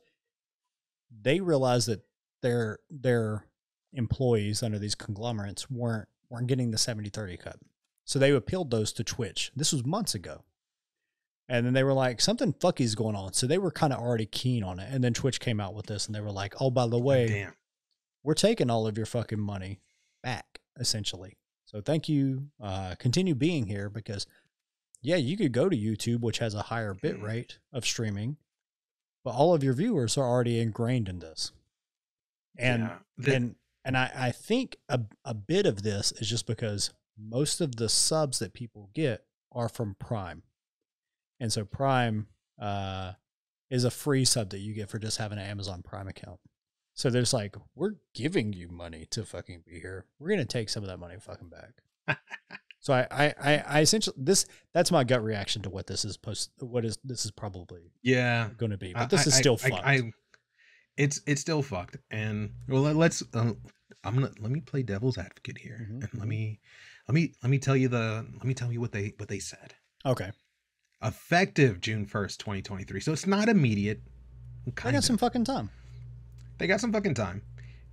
[1.09, 2.03] they realized that
[2.43, 3.45] their their
[3.93, 7.59] employees under these conglomerates weren't weren't getting the 70-30 cut.
[8.05, 9.51] So they appealed those to Twitch.
[9.55, 10.43] This was months ago.
[11.51, 13.33] And then they were like, something fucky's going on.
[13.33, 14.87] So they were kind of already keen on it.
[14.93, 17.27] And then Twitch came out with this and they were like, oh, by the way,
[17.27, 17.53] Damn.
[18.23, 19.79] we're taking all of your fucking money
[20.21, 21.37] back, essentially.
[21.65, 22.49] So thank you.
[22.61, 24.27] Uh, continue being here because,
[25.01, 28.37] yeah, you could go to YouTube, which has a higher bit rate of streaming,
[29.23, 31.51] but all of your viewers are already ingrained in this.
[32.57, 32.97] And Yeah.
[33.17, 37.59] The- and and I, I think a, a bit of this is just because most
[37.61, 40.43] of the subs that people get are from Prime.
[41.39, 42.27] And so Prime
[42.61, 43.13] uh,
[43.69, 46.39] is a free sub that you get for just having an Amazon Prime account.
[46.93, 50.05] So there's like, we're giving you money to fucking be here.
[50.19, 52.17] We're gonna take some of that money fucking back.
[52.79, 56.17] so I, I, I, I essentially this that's my gut reaction to what this is
[56.17, 58.49] post what is this is probably yeah.
[58.57, 58.91] gonna be.
[58.93, 59.85] But this I- is still I- fucked.
[59.85, 60.11] I-
[60.97, 61.95] it's it's still fucked.
[62.11, 63.23] And well, let- let's.
[63.33, 63.53] Uh,
[64.03, 66.59] I'm gonna let me play devil's advocate here, Mhm, and let me
[67.07, 69.39] let me let me tell you the let me tell you what they what they
[69.39, 69.75] said.
[70.05, 70.31] okay.
[71.01, 72.99] Effective June first, 2023.
[72.99, 74.01] So it's not immediate.
[74.75, 75.05] Kind got of.
[75.05, 75.69] some fucking time.
[76.57, 77.41] They got some fucking time.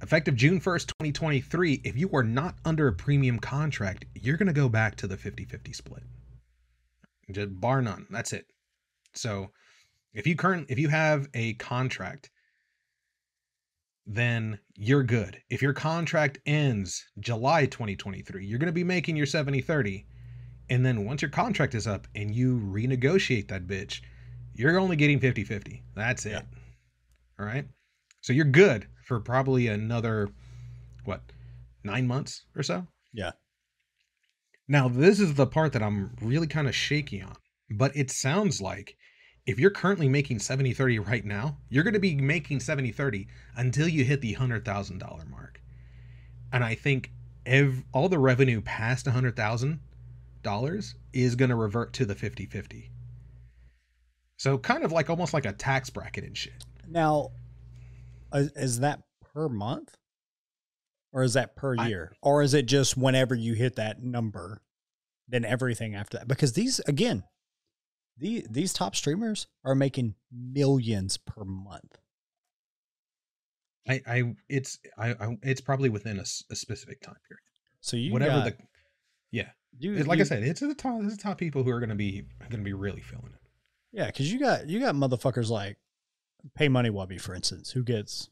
[0.02, 4.52] Effective June 1st, 2023, if you are not under a premium contract, you're going to
[4.52, 6.02] go back to the 50 50 split.
[7.30, 8.06] Just bar none.
[8.10, 8.46] That's it.
[9.14, 9.50] So
[10.12, 12.30] if you current if you have a contract,
[14.06, 15.40] then you're good.
[15.48, 20.06] If your contract ends July 2023, you're going to be making your 70 30.
[20.68, 24.00] And then once your contract is up and you renegotiate that bitch,
[24.54, 25.82] you're only getting 50 50.
[25.94, 26.30] That's it.
[26.30, 26.42] Yeah.
[27.38, 27.66] All right.
[28.20, 30.28] So you're good for probably another,
[31.04, 31.22] what,
[31.84, 32.86] nine months or so?
[33.12, 33.32] Yeah.
[34.68, 37.36] Now, this is the part that I'm really kind of shaky on,
[37.70, 38.96] but it sounds like
[39.46, 43.28] if you're currently making 70 30 right now, you're going to be making 70 30
[43.56, 45.60] until you hit the $100,000 mark.
[46.52, 47.12] And I think
[47.44, 49.78] ev- all the revenue past $100,000
[51.12, 52.90] is going to revert to the 50 50.
[54.38, 56.64] So, kind of like almost like a tax bracket and shit.
[56.88, 57.30] Now,
[58.34, 59.00] is, is that
[59.32, 59.96] per month?
[61.12, 62.12] Or is that per I- year?
[62.22, 64.60] or is it just whenever you hit that number,
[65.28, 66.28] then everything after that?
[66.28, 67.24] Because these, again,
[68.18, 71.98] the, these top streamers are making millions per month.
[73.88, 77.40] I, I it's I, I it's probably within a specific time period.
[77.80, 78.56] So you Whatever got, the
[79.30, 81.00] yeah, you, like you- I said, it's the top.
[81.02, 83.40] It's the top people who are going to be going to be really feeling it.
[83.92, 85.76] Yeah, because you got you got motherfuckers like
[86.54, 88.28] Pay Money Wubby, for instance, who gets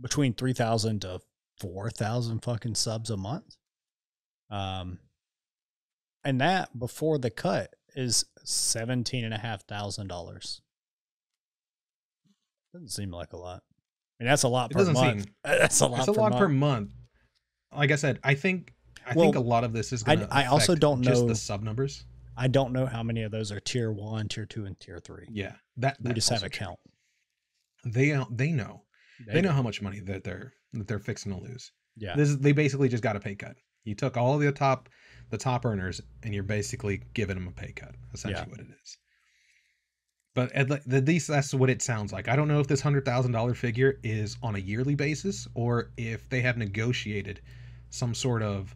[0.00, 1.20] between three thousand to
[1.60, 3.56] four thousand fucking subs a month.
[4.50, 4.98] Um,
[6.24, 10.60] and that before the cut is seventeen and a half thousand dollars.
[12.72, 13.62] Doesn't seem like a lot.
[14.20, 15.24] I mean, that's a lot It per doesn't month.
[15.24, 15.98] seem- That's a lot.
[16.00, 16.40] It's a lot month.
[16.40, 16.90] per month.
[17.76, 18.72] Like I said, I think
[19.06, 20.28] I think a lot of this is going to.
[20.30, 22.04] I also don't know just the sub numbers.
[22.36, 25.26] I don't know how many of those are tier one, tier two, and tier three.
[25.30, 26.78] Yeah, that we just have a count.
[27.84, 28.82] They uh, they know
[29.26, 31.72] they, know how much money that they're that they're fixing to lose.
[31.96, 32.16] Yeah.
[32.16, 33.56] This is they basically just got a pay cut.
[33.84, 34.88] You took all the top
[35.30, 37.94] the top earners and you're basically giving them a pay cut.
[38.14, 38.50] Essentially, Yeah.
[38.50, 38.96] what it is.
[40.34, 42.28] But at, at least that's what it sounds like.
[42.28, 45.90] I don't know if this hundred thousand dollar figure is on a yearly basis or
[45.96, 47.40] if they have negotiated
[47.90, 48.74] some sort of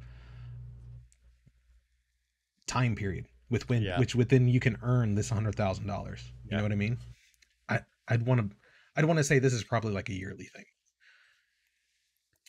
[2.66, 3.98] time period with when Yeah.
[3.98, 6.22] which within you can earn this hundred thousand dollars.
[6.44, 6.56] You Yeah.
[6.58, 6.98] know what I mean?
[7.68, 8.56] I I'd want to
[8.96, 10.64] I'd want to say this is probably like a yearly thing,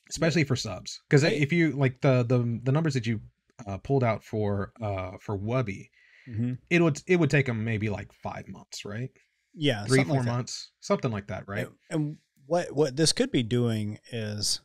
[0.10, 1.02] especially for subs.
[1.10, 3.22] Because if you like the the the numbers that you
[3.66, 5.90] uh, pulled out for uh for Wubby,
[6.26, 9.12] hmm it would it would take them maybe like five months, right?
[9.54, 9.86] Yeah.
[9.86, 11.68] Three four like months, something like that, right?
[11.68, 14.62] And, and what what this could be doing is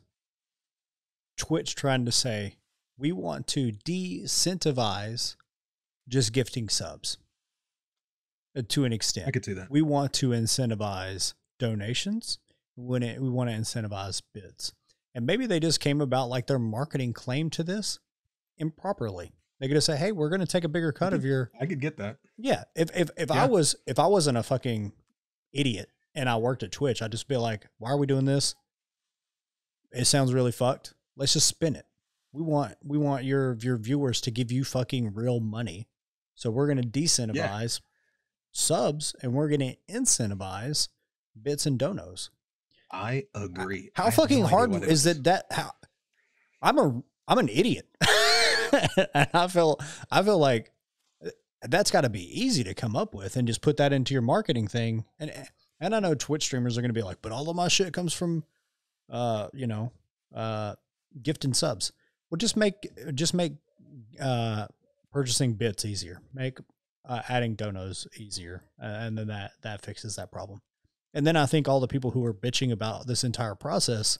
[1.37, 2.57] Twitch trying to say
[2.97, 5.35] we want to de-incentivize
[6.07, 7.17] just gifting subs
[8.57, 9.27] uh, to an extent.
[9.27, 9.69] I could see that.
[9.69, 12.39] we want to incentivize donations
[12.75, 14.73] when it, we want to incentivize bits.
[15.15, 17.99] And maybe they just came about like their marketing claim to this
[18.57, 19.31] improperly.
[19.59, 21.65] They could just say, "Hey, we're going to take a bigger cut of your I
[21.65, 22.17] could get that.
[22.37, 24.91] yeah, if if if I was if I wasn't a fucking
[25.53, 28.55] idiot and I worked at Twitch, I'd just be like, "Why are we doing this?
[29.91, 30.95] It sounds really fucked.
[31.15, 31.85] Let's just spin it.
[32.33, 35.87] We want we want your your viewers to give you fucking real money,
[36.35, 37.81] so we're gonna decentivize
[38.51, 40.89] subs and we're gonna incentivize
[41.41, 42.29] bits and donos.
[42.91, 43.89] I agree.
[43.95, 45.05] How I fucking no hard is was.
[45.07, 45.71] it that how
[46.61, 47.87] I'm a I'm an idiot.
[49.13, 49.79] and I feel
[50.11, 50.71] I feel like
[51.25, 51.29] uh,
[51.63, 54.21] that's got to be easy to come up with and just put that into your
[54.21, 55.05] marketing thing.
[55.19, 55.31] And
[55.79, 57.93] and I know Twitch streamers are going to be like, "But all of my shit
[57.93, 58.43] comes from
[59.09, 59.91] uh, you know,
[60.33, 60.75] uh
[61.21, 61.91] gift and subs."
[62.29, 63.53] Well, just make just make
[64.19, 64.67] uh
[65.13, 66.21] purchasing bits easier.
[66.33, 66.57] Make
[67.07, 70.61] uh, adding donos easier, uh, and then that that fixes that problem.
[71.13, 74.17] And then I think all the people who are bitching about this entire process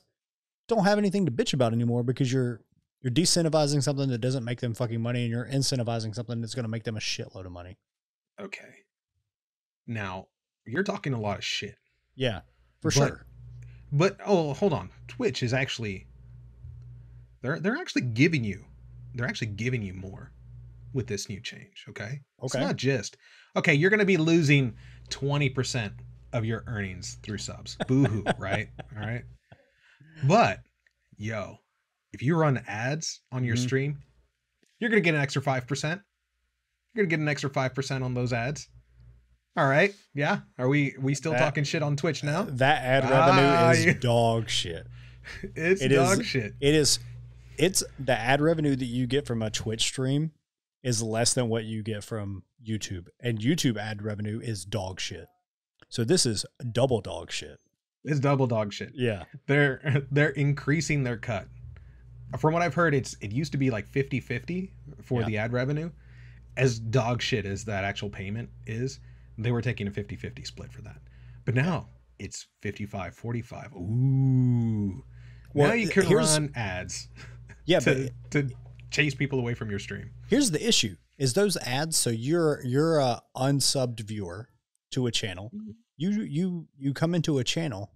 [0.68, 2.62] don't have anything to bitch about anymore because you're
[3.02, 6.64] you're decentivizing something that doesn't make them fucking money and you're incentivizing something that's going
[6.64, 7.78] to make them a shitload of money.
[8.39, 8.76] Okay.
[9.88, 10.28] Now
[10.66, 11.76] you're talking a lot of shit.
[12.16, 12.41] Yeah,
[12.82, 13.26] for But- sure.
[13.91, 14.89] But oh, hold on.
[15.08, 16.08] Twitch is actually
[17.41, 18.66] they're they're actually giving you
[19.14, 20.32] they're actually giving you more
[20.94, 22.22] with this new change, okay?
[22.44, 22.64] It's Okay.
[22.64, 23.18] not just
[23.56, 24.76] okay, you're gonna be losing
[25.10, 25.91] 20%
[26.34, 27.78] of your earnings through subs.
[27.88, 28.70] Boo-hoo, right?
[28.96, 29.24] All right.
[30.28, 30.60] But
[31.18, 31.58] yo,
[32.14, 33.60] if you run ads on your Mhm.
[33.60, 34.00] stream,
[34.80, 36.02] you're gonna get an extra five percent.
[36.94, 38.70] You're gonna get an extra five percent on those ads.
[39.56, 39.94] All right.
[40.16, 40.41] Yeah.
[40.58, 42.44] Are we we still That- talking shit on Twitch now?
[42.44, 44.88] That ad Ah, revenue you- is dog shit.
[45.56, 46.54] It's It is- dog shit.
[46.60, 47.00] It is
[47.58, 50.32] it's the ad revenue that you get from a Twitch stream
[50.84, 53.08] is less than what you get from YouTube.
[53.22, 55.28] And YouTube ad revenue is dog shit.
[55.90, 57.60] So this is double dog shit.
[58.04, 58.92] It's double dog shit.
[58.94, 59.24] Yeah.
[59.48, 61.48] They're they're increasing their cut.
[62.40, 64.72] From what I've heard, it's it used to be like 50-50
[65.04, 65.28] for Yeah.
[65.28, 65.92] the ad revenue.
[66.58, 69.00] As dog shit as that actual payment is,
[69.38, 70.98] they were taking a 50-50 split for that.
[71.46, 73.76] But now it's 55-45.
[73.76, 75.04] Ooh.
[75.54, 77.08] Well, now you can run ads
[77.66, 78.50] Yeah, to, but to
[78.94, 80.12] chase people away from your stream.
[80.28, 84.50] here's the issue is those ads so you're you're a unsubbed viewer
[84.91, 85.52] to a channel.
[85.54, 85.76] Mhm.
[85.98, 87.91] You you you come into a channel,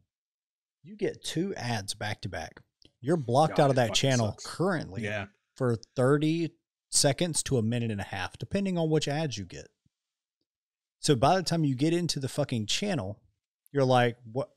[0.83, 2.59] you get two ads back to back.
[3.01, 4.45] You're blocked God, out of that channel sucks.
[4.45, 5.27] currently Yeah.
[5.55, 6.51] for 30
[6.89, 9.67] seconds to a minute and a half, depending on which ads you get.
[10.99, 13.19] So by the time you get into the fucking channel,
[13.71, 14.49] you're like, what?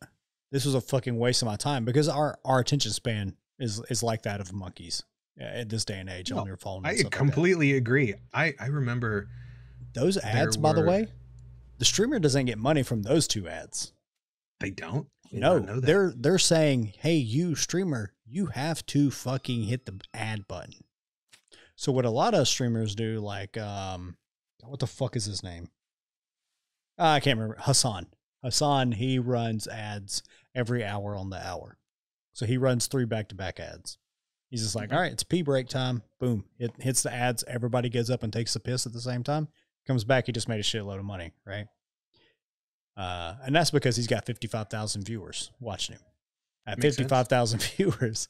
[0.51, 4.03] This was a fucking waste of my time because our, our attention span is is
[4.03, 5.03] like that of monkeys
[5.39, 6.85] at this day and age No, on your phone.
[6.85, 8.15] I stuff like completely agree.
[8.33, 9.29] I I remember
[9.95, 11.09] Those ads, by the way,
[11.79, 13.93] the streamer doesn't get money from those two ads.
[14.61, 15.09] they don't.
[15.31, 20.01] Did No, not they're they're saying, "Hey, you streamer, you have to fucking hit the
[20.13, 20.75] ad button."
[21.77, 24.17] So what a lot of streamers do, like, um,
[24.63, 25.71] what the fuck is his name?
[26.99, 27.57] Ah, I can't remember.
[27.63, 28.09] Hassan.
[28.43, 28.93] Hassan.
[28.93, 30.23] He runs ads
[30.55, 31.79] every hour on the hour,
[32.35, 33.97] so he runs three back to back ads.
[34.51, 37.45] He's just like, "All right, it's pee break time." Boom, it hits the ads.
[37.47, 39.49] Everybody gets up and takes a piss at the same time.
[39.87, 41.67] Comes back, he just made a shitload of money, right?
[42.97, 46.03] Uh, and that's because he's got 55,000 viewers watching him.
[46.67, 48.29] At 55,000 viewers,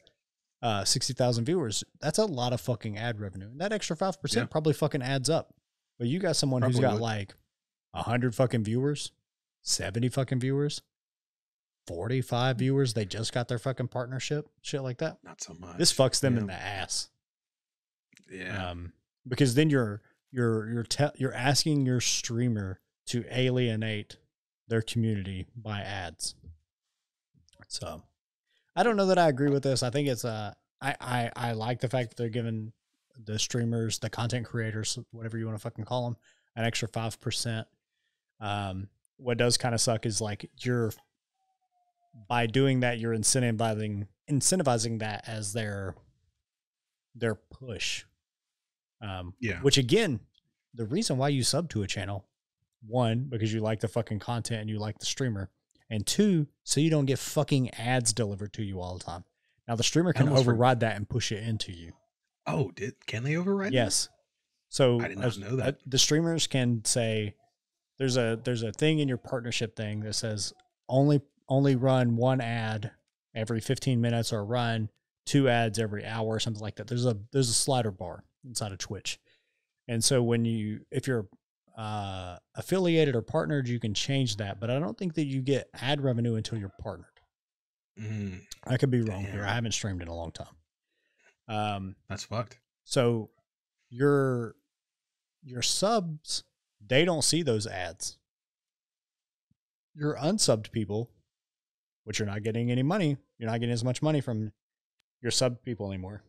[0.62, 3.48] uh, 60,000 viewers, that's a lot of fucking ad revenue.
[3.48, 4.44] And that extra 5% Yeah.
[4.46, 5.54] probably fucking adds up.
[5.98, 7.02] But you got someone who's got would.
[7.02, 7.34] like
[7.92, 9.12] 100 fucking viewers,
[9.62, 10.82] 70 fucking viewers,
[11.94, 12.94] 45 viewers.
[12.94, 15.18] They just got their fucking partnership, shit like that.
[15.24, 15.76] not so much.
[15.76, 17.08] This fucks them in the ass
[18.30, 18.70] Yeah.
[18.70, 18.92] um,
[19.26, 24.18] because then you're you're you're te- you're asking your streamer to alienate
[24.68, 26.36] their community by ads.
[27.66, 28.02] So,
[28.76, 29.82] I don't know that I agree with this.
[29.82, 32.72] I think it's uh, I I I like the fact that they're giving
[33.24, 36.16] the streamers, the content creators, whatever you want to fucking call them,
[36.56, 37.66] an extra five percent.
[38.40, 40.92] Um, what does kind of suck is like you're
[42.28, 45.94] by doing that, you're incentivizing incentivizing that as their
[47.14, 48.04] their push.
[49.02, 49.60] Um, Yeah.
[49.60, 50.20] Which again,
[50.74, 52.26] the reason why you sub to a channel,
[52.86, 55.50] one because you like the fucking content and you like the streamer,
[55.88, 59.24] and two so you don't get fucking ads delivered to you all the time.
[59.66, 61.92] Now the streamer can override that and push it into you.
[62.46, 63.72] oh, did can they override?
[63.72, 63.76] that?
[63.76, 64.08] Yes.
[64.68, 65.74] So I did not know that.
[65.74, 67.34] uh, the streamers can say
[67.98, 70.52] there's a there's a thing in your partnership thing that says
[70.88, 71.20] only
[71.50, 72.92] only run one ad
[73.34, 74.88] every 15 minutes or run
[75.26, 76.86] two ads every hour or something like that.
[76.86, 79.18] There's a there's a slider bar inside of Twitch.
[79.88, 81.28] And so when you if you're
[81.76, 85.68] uh affiliated or partnered, you can change that, but I don't think that you get
[85.74, 87.06] ad revenue until you're partnered.
[88.00, 89.44] Mm, I could be wrong here.
[89.44, 90.56] I haven't streamed in a long time.
[91.48, 92.58] Um that's fucked.
[92.84, 93.30] so
[93.90, 94.54] your
[95.42, 96.44] your subs,
[96.86, 98.18] they don't see those ads.
[99.94, 101.10] Your unsubbed people,
[102.04, 104.52] which you're not getting any money, you're not getting as much money from
[105.20, 106.22] your sub people anymore.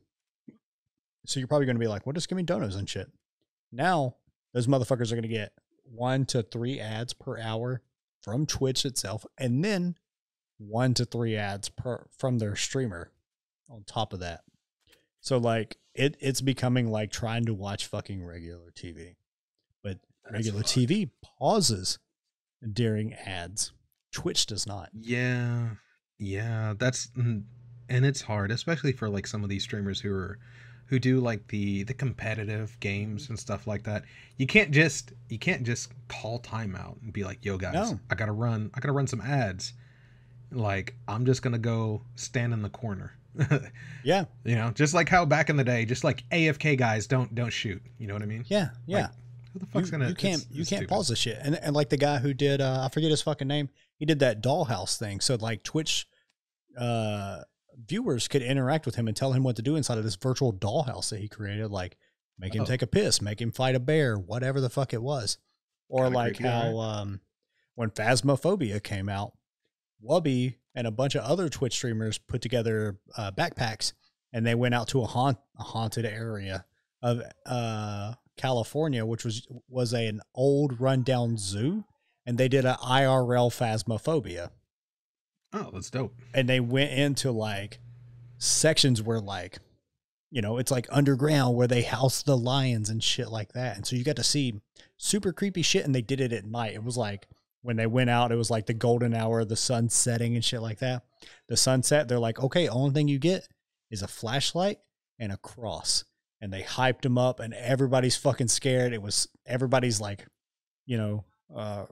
[1.25, 3.11] So you're probably going to be like, well, just give me donos and shit?"
[3.71, 4.15] Now
[4.53, 5.53] those motherfuckers are going to get
[5.83, 7.81] one to three ads per hour
[8.21, 9.95] from Twitch itself, and then
[10.57, 13.11] one to three ads per from their streamer
[13.69, 14.41] on top of that.
[15.19, 19.15] So like it it's becoming like trying to watch fucking regular TV.
[19.83, 20.63] But That's regular.
[20.63, 21.09] TV
[21.39, 21.99] pauses
[22.73, 23.71] during ads.
[24.11, 24.89] Twitch does not.
[24.99, 25.69] Yeah,
[26.19, 27.43] yeah, that's mm,
[27.89, 30.37] and it's hard, especially for like some of these streamers who are
[30.87, 34.03] who do like the the competitive games and stuff like that.
[34.37, 37.99] You can't just you can't just call timeout and be like, "Yo, guys, No.
[38.09, 39.73] I gotta run, I gotta run some ads."
[40.51, 43.17] Like I'm just gonna go stand in the corner.
[44.03, 47.33] Yeah, you know, just like how back in the day, just like AFK guys don't
[47.33, 47.81] don't shoot.
[47.99, 48.43] You know what I mean?
[48.47, 49.07] yeah, yeah.
[49.53, 50.09] Who the you, fuck's gonna?
[50.09, 50.89] you can't it's- you it's can't stupid.
[50.93, 51.37] pause this shit.
[51.41, 53.69] And and like the guy who did uh I forget his fucking name.
[54.01, 55.19] He did that dollhouse thing.
[55.19, 56.07] So like Twitch
[56.75, 57.41] uh
[57.87, 60.51] viewers could interact with him and tell him what to do inside of this virtual
[60.51, 61.97] dollhouse that he created like
[62.39, 62.65] make him Oh.
[62.65, 65.37] take a piss, make him fight a bear, whatever the fuck it was.
[65.87, 67.21] Or Kinda like how um
[67.75, 69.33] when Phasmophobia came out,
[70.03, 73.93] Wubby and a bunch of other Twitch streamers put together uh, backpacks
[74.33, 76.65] and they went out to a haunt a haunted area
[77.03, 81.83] of uh California, which was was a, an old rundown zoo,
[82.25, 84.49] and they did an IRL phasmophobia,
[85.53, 86.15] Oh, that's dope.
[86.33, 87.79] and they went into like
[88.37, 89.59] sections where like,
[90.29, 93.85] you know, it's like underground where they house the lions and shit like that, and
[93.85, 94.61] so you got to see
[94.97, 96.73] super creepy shit, and they did it at night.
[96.73, 97.27] It was like
[97.63, 100.61] when they went out, it was like the golden hour, the sun setting and shit
[100.61, 101.03] like that.
[101.47, 103.47] The sunset, they're like, okay, only thing you get
[103.91, 104.79] is a flashlight
[105.19, 106.05] and a cross
[106.39, 110.25] and they hyped them up and everybody's fucking scared it was everybody's like
[110.87, 111.23] you know
[111.55, 111.85] uh,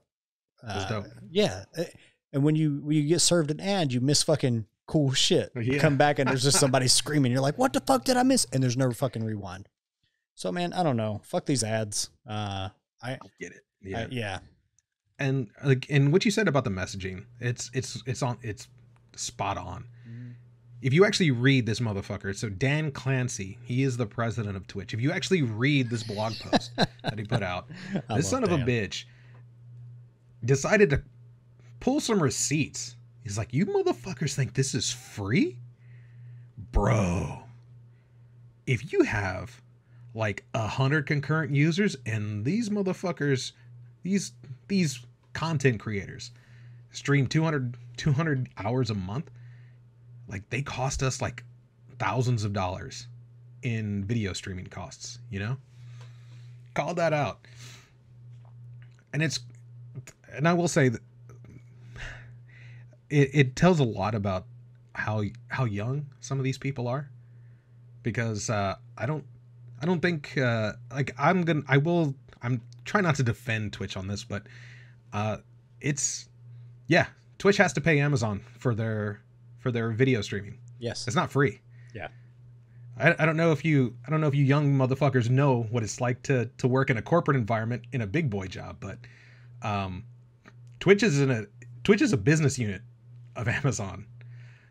[0.68, 1.86] uh yeah Eh,
[2.34, 5.62] and when you when you get served an ad you miss fucking cool shit you
[5.74, 5.80] Yeah.
[5.80, 8.46] come back and there's just somebody screaming you're like what the fuck did i miss
[8.52, 9.68] and there's no fucking rewind
[10.36, 12.70] so man i don't know fuck these ads uh
[13.04, 13.62] i, Get it?
[13.82, 13.98] yeah.
[14.00, 14.04] Yeah.
[14.04, 14.40] I yeah
[15.20, 18.70] and like and what you said about the messaging, it's it's it's on it's
[19.18, 19.84] spot on.
[20.82, 24.94] If you actually read this motherfucker, so Dan Clancy, he is the president of Twitch.
[24.94, 27.68] If you actually read this blog post that he put out,
[28.16, 29.04] this son love of a bitch
[30.44, 31.02] decided to
[31.80, 32.96] pull some receipts.
[33.24, 35.58] He's like, "You motherfuckers think this is free,
[36.72, 37.44] bro?
[38.66, 39.62] If you have
[40.14, 43.52] like a hundred concurrent users and these motherfuckers,
[44.04, 44.32] these
[44.68, 45.00] these
[45.34, 46.32] content creators
[46.92, 49.30] stream 200 200 hours a month,
[50.28, 51.44] like they cost us like
[51.98, 53.08] thousands of dollars
[53.62, 55.20] in video streaming costs.
[55.30, 55.58] You know,
[56.74, 57.46] call that out."
[59.14, 59.40] and it's
[60.36, 61.02] and I will say that
[63.10, 64.46] it, it tells a lot about
[64.94, 67.10] how how young some of these people are
[68.04, 69.26] because uh, I don't
[69.82, 73.98] I don't think uh, like I'm gonna I will I'm trying not to defend Twitch
[73.98, 74.44] on this but
[75.14, 75.38] uh,
[75.82, 76.28] it's
[76.88, 77.08] yeah
[77.38, 79.22] Twitch has to pay Amazon for their
[79.60, 81.08] for their video streaming Yes.
[81.08, 81.60] it's not free.
[81.94, 82.08] Yeah.
[82.98, 85.84] I, I don't know if you I don't know if you young motherfuckers know what
[85.84, 88.98] it's like to to work in a corporate environment in a big boy job, but
[89.62, 90.06] um,
[90.80, 91.46] Twitch is in a
[91.84, 92.82] Twitch is a business unit
[93.36, 94.06] of Amazon.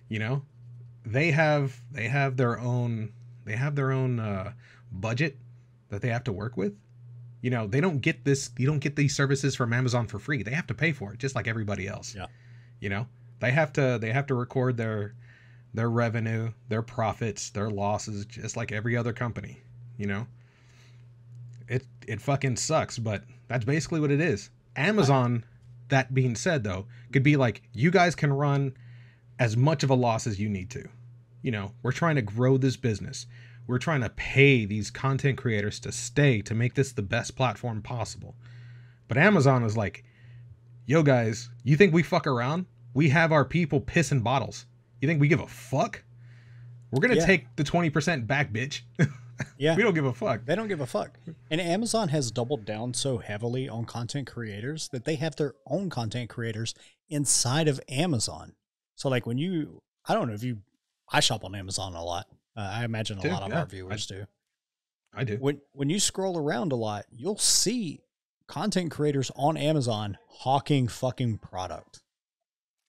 [0.09, 0.43] You know,
[1.05, 3.13] they have they have their own
[3.45, 4.53] they have their own uh,
[4.91, 5.39] budget
[5.89, 6.75] that they have to work with.
[7.41, 8.51] You know, they don't get this.
[8.59, 10.43] You don't get these services from Amazon for free.
[10.43, 12.15] They have to pay for it, just like everybody else.
[12.15, 12.27] Yeah.
[12.81, 13.07] You know,
[13.41, 15.15] they have to they have to record their
[15.75, 19.61] their revenue, their profits, their losses, just like every other company.
[19.97, 20.27] You know,
[21.69, 24.51] it it fucking sucks, but that's basically what it is.
[24.77, 25.45] Amazon.
[25.89, 28.74] That being said, though, could be like you guys can run
[29.39, 30.89] as much of a loss as you need to.
[31.43, 33.26] You know, we're trying to grow this business.
[33.66, 37.82] We're trying to pay these content creators to stay to make this the best platform
[37.82, 38.34] possible.
[39.09, 40.05] But Amazon is like,
[40.86, 42.66] yo, guys, you think we fuck around?
[42.95, 44.66] We have our people pissing bottles.
[45.01, 46.03] You think we give a fuck?
[46.91, 47.26] We're going to Yeah.
[47.26, 48.80] take the 20% back, bitch.
[49.59, 49.76] Yeah.
[49.76, 50.45] we don't give a fuck.
[50.45, 51.18] They don't give a fuck.
[51.51, 55.91] And Amazon has doubled down so heavily on content creators that they have their own
[55.91, 56.74] content creators
[57.09, 58.55] inside of Amazon.
[58.97, 60.59] So, like when you, I don't know if you,
[61.12, 62.26] I shop on Amazon a lot.
[62.57, 63.61] Uh, I imagine a Do, lot of yeah.
[63.61, 64.26] our viewers do.
[65.14, 65.36] I do.
[65.39, 68.01] When when you scroll around a lot, you'll see
[68.47, 72.03] content creators on Amazon hawking fucking product.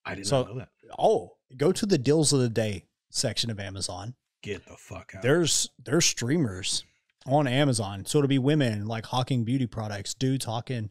[0.05, 0.69] I didn't So- know that.
[0.97, 4.15] Oh, go to the deals of the day section of Amazon.
[4.41, 5.21] Get the fuck out.
[5.21, 6.85] there's there's streamers
[7.25, 8.05] on Amazon.
[8.05, 10.89] So it'll be women like hawking beauty products, dudes hawking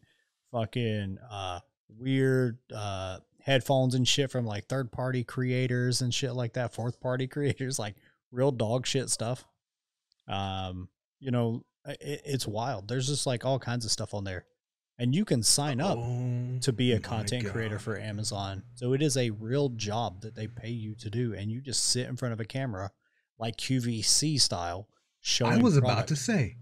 [0.51, 6.53] fucking uh weird uh headphones and shit from like third party creators and shit like
[6.53, 7.95] that, fourth party creators, like
[8.31, 9.45] real dog shit stuff.
[10.27, 10.89] Um,
[11.19, 12.87] you know, it, it's wild.
[12.87, 14.45] There's just like all kinds of stuff on there.
[14.99, 18.63] And you can sign up Oh to be a content creator for Amazon.
[18.75, 21.85] So it is a real job that they pay you to do, and you just
[21.85, 22.91] sit in front of a camera,
[23.39, 24.87] like QVC style,
[25.21, 25.53] showing.
[25.53, 26.55] I was about to say,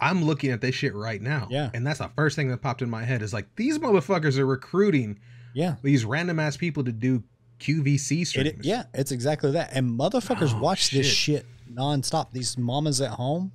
[0.00, 1.48] I'm looking at this shit right now.
[1.50, 1.70] Yeah.
[1.74, 4.46] And that's the first thing that popped in my head is like, these motherfuckers are
[4.46, 5.18] recruiting
[5.54, 7.24] Yeah, these random ass people to do
[7.58, 8.64] QVC it, streams.
[8.66, 9.70] yeah, it's exactly that.
[9.72, 11.44] And motherfuckers Oh, watch this shit.
[11.44, 12.30] shit nonstop.
[12.32, 13.50] These mamas at home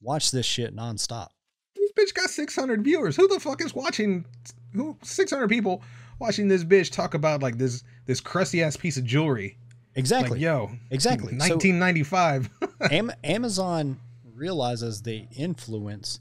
[0.00, 1.28] watch this shit nonstop.
[1.76, 3.16] This bitch got 600 viewers.
[3.16, 4.24] Who the fuck is watching?
[4.72, 5.82] Who 600 people
[6.18, 9.58] watching this bitch talk about like this this crusty ass piece of jewelry?
[9.96, 10.32] Exactly.
[10.38, 11.36] Like, yo, Exactly.
[11.36, 12.50] 1995.
[12.90, 14.00] Am- Amazon
[14.34, 16.20] realizes the influence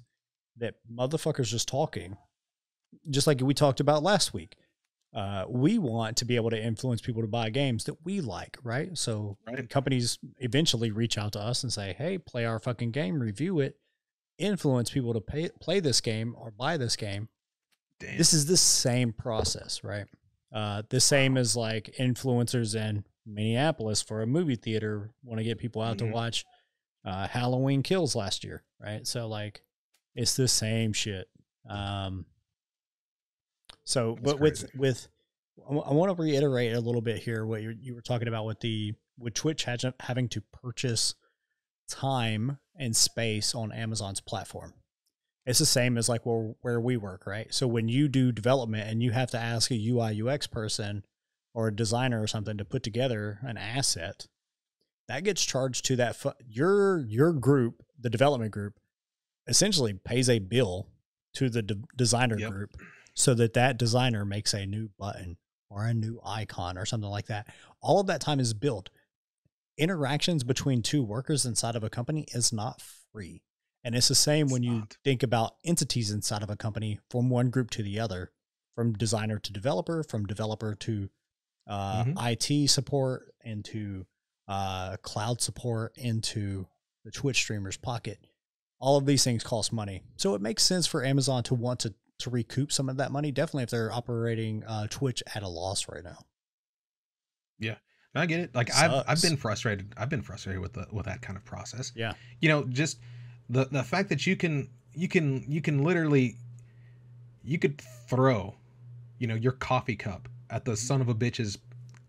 [0.58, 2.16] that motherfuckers just talking,
[3.10, 4.56] just like we talked about last week.
[5.16, 8.58] Uh, we want to be able to influence people to buy games that we like,
[8.64, 8.98] right?
[8.98, 9.70] So Right.
[9.70, 13.78] companies eventually reach out to us and say, "Hey, play our fucking game, review it,
[14.40, 17.30] influence people to pay, play this game or buy this game."
[18.00, 18.18] Damn.
[18.18, 20.08] This is the same process, right?
[20.52, 25.58] Uh, the same as like influencers in Minneapolis for a movie theater want to get
[25.58, 26.00] people out Mhm.
[26.00, 26.46] to watch
[27.06, 29.06] uh, Halloween Kills last year, right?
[29.06, 29.62] So like,
[30.16, 31.28] it's the same shit.
[31.68, 32.26] Um,
[33.84, 34.78] so, That's but with crazy.
[34.78, 35.08] with,
[35.70, 38.60] I want to reiterate a little bit here what you you were talking about with
[38.62, 39.66] the with Twitch
[40.00, 41.14] having to purchase
[41.88, 44.74] time and space on Amazon's platform.
[45.46, 47.54] It's the same as like where where we work, right?
[47.54, 51.04] So when you do development and you have to ask a UI UX person
[51.54, 54.28] or a designer or something to put together an asset,
[55.08, 58.80] that gets charged to that fu- your your group, the development group,
[59.48, 60.88] essentially pays a bill
[61.34, 62.52] to the de- designer Yep.
[62.52, 62.70] group
[63.14, 65.38] so that that designer makes a new button
[65.70, 67.48] or a new icon or something like that.
[67.82, 68.90] All of that time is billed.
[69.78, 72.82] Interactions between two workers inside of a company is not
[73.12, 73.42] free.
[73.84, 74.98] And it's the same It's when you not.
[75.04, 78.32] think about entities inside of a company from one group to the other.
[78.76, 81.08] from designer to developer, from developer to
[81.68, 84.06] uh, IT support, into
[84.48, 86.68] uh, cloud support, into
[87.04, 88.20] the Twitch streamers pocket.
[88.80, 91.94] All of these things cost money, so it makes sense for Amazon to want to
[92.20, 93.32] to recoup some of that money.
[93.32, 96.18] Definitely, if they're operating uh, Twitch at a loss right now.
[97.60, 97.76] Yeah,
[98.14, 98.56] I get it.
[98.56, 99.94] Like I've I've been frustrated.
[99.96, 101.94] I've been frustrated with the with that kind of process.
[101.96, 103.00] Yeah, you know, just
[103.50, 106.36] the the fact that you can you can you can literally
[107.44, 108.56] you could throw,
[109.18, 111.58] you know, your coffee cup at the son of a bitch's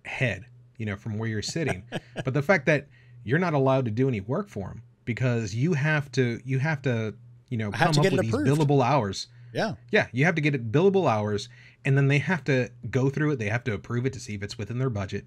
[0.04, 0.44] head,
[0.78, 1.82] you know, from where you're sitting.
[2.24, 2.86] but the fact that
[3.24, 6.80] you're not allowed to do any work for him because you have to you have
[6.82, 7.14] to
[7.50, 9.74] you know come up with these billable hours yeah.
[9.90, 10.08] Yeah.
[10.12, 11.48] You have to get it billable hours
[11.84, 13.38] and then they have to go through it.
[13.38, 15.26] They have to approve it to see if it's within their budget.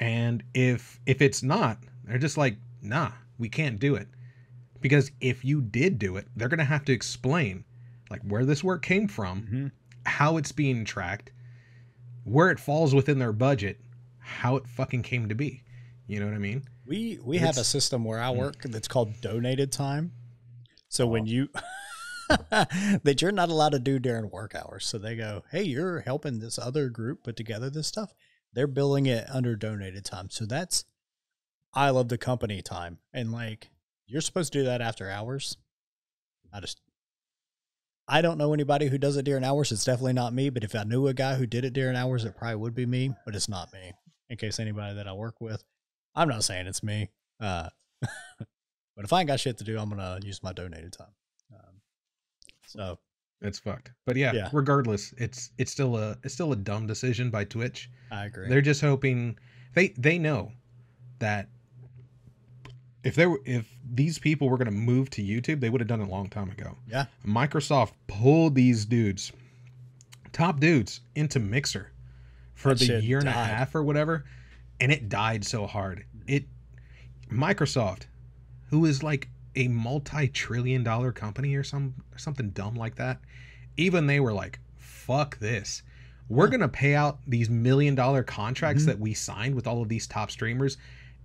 [0.00, 4.08] And if if it's not, they're just like, nah, we can't do it.
[4.80, 7.64] Because if you did do it, they're gonna have to explain
[8.10, 9.66] like where this work came from, mm-hmm.
[10.06, 11.30] how it's being tracked,
[12.24, 13.80] where it falls within their budget,
[14.18, 15.62] how it fucking came to be.
[16.06, 16.64] You know what I mean?
[16.86, 18.36] We we it's, have a system where I mm.
[18.36, 20.12] work that's called donated time.
[20.88, 21.08] So oh.
[21.08, 21.48] when you
[22.50, 24.86] that you're not allowed to do during work hours.
[24.86, 28.14] So they go, hey, you're helping this other group put together this stuff.
[28.52, 30.30] They're billing it under donated time.
[30.30, 30.84] So that's,
[31.74, 32.98] I love the company time.
[33.12, 33.70] And like,
[34.06, 35.56] you're supposed to do that after hours.
[36.52, 36.80] I just,
[38.06, 39.72] I don't know anybody who does it during hours.
[39.72, 40.50] It's definitely not me.
[40.50, 42.86] But if I knew a guy who did it during hours, it probably would be
[42.86, 43.12] me.
[43.24, 43.92] But it's not me.
[44.28, 45.62] In case anybody that I work with,
[46.14, 47.10] I'm not saying it's me.
[47.40, 47.68] Uh,
[48.00, 51.08] but if I ain't got shit to do, I'm gonna use my donated time.
[52.74, 52.98] So
[53.40, 53.92] it's fucked.
[54.04, 57.88] But yeah, yeah, regardless, it's it's still a it's still a dumb decision by Twitch.
[58.10, 58.48] I agree.
[58.48, 59.38] They're just hoping
[59.74, 60.52] they they know
[61.20, 61.48] that
[63.04, 65.88] if they were if these people were going to move to YouTube, they would have
[65.88, 66.76] done it a long time ago.
[66.88, 67.06] Yeah.
[67.26, 69.32] Microsoft pulled these dudes,
[70.32, 71.92] top dudes, into Mixer
[72.54, 73.28] for that the year died.
[73.28, 74.24] and a half or whatever,
[74.80, 76.04] and it died so hard.
[76.26, 76.44] It
[77.30, 78.04] Microsoft,
[78.70, 83.20] who is like a multi-trillion dollar company or some or something dumb like that
[83.76, 85.82] even they were like fuck this
[86.28, 88.90] we're going to pay out these million dollar contracts mm-hmm.
[88.90, 90.76] that we signed with all of these top streamers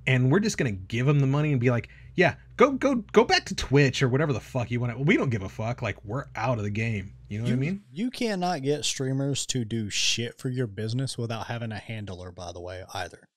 [0.09, 2.95] and we're just going to give them the money and be like yeah go go
[3.13, 5.49] go back to twitch or whatever the fuck you want to we don't give a
[5.49, 8.61] fuck like we're out of the game you know you, what i mean you cannot
[8.61, 12.83] get streamers to do shit for your business without having a handler by the way
[12.93, 13.29] either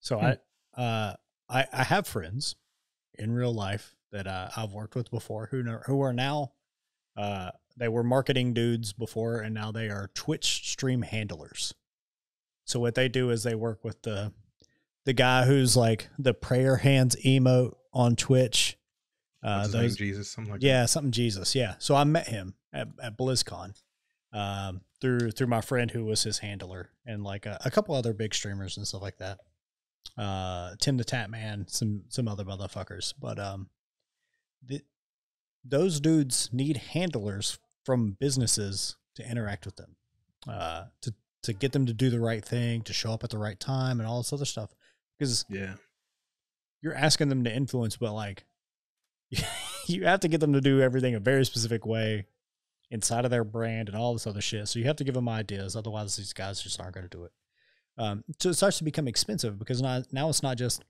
[0.00, 0.26] so hmm.
[0.26, 1.14] i uh
[1.48, 2.56] I, I have friends
[3.14, 6.52] in real life that uh, I've worked with before who know, who are now
[7.16, 11.74] uh, they were marketing dudes before and now they are Twitch stream handlers.
[12.64, 14.32] So what they do is they work with the
[15.04, 18.78] the guy who's like the prayer hands emote on Twitch.
[19.42, 20.88] Uh, those, Jesus, something like yeah, that.
[20.88, 21.74] something Jesus, yeah.
[21.78, 23.74] So I met him at, at BlizzCon
[24.32, 28.12] um, through through my friend who was his handler and like a, a couple other
[28.12, 29.38] big streamers and stuff like that.
[30.16, 33.68] Uh, Tim the Tatman, some some other motherfuckers, but um,
[34.64, 34.82] the,
[35.64, 39.96] those dudes need handlers from businesses to interact with them,
[40.48, 43.38] uh, to to get them to do the right thing, to show up at the
[43.38, 44.74] right time, and all this other stuff.
[45.22, 45.74] Because yeah,
[46.82, 48.44] you're asking them to influence, but like
[49.86, 52.26] you have to get them to do everything a very specific way
[52.90, 54.66] inside of their brand and all this other shit.
[54.66, 57.22] So you have to give them ideas, otherwise these guys just aren't going to do
[57.22, 57.32] it.
[57.98, 60.84] Um, so it starts to become expensive because now, now it's not just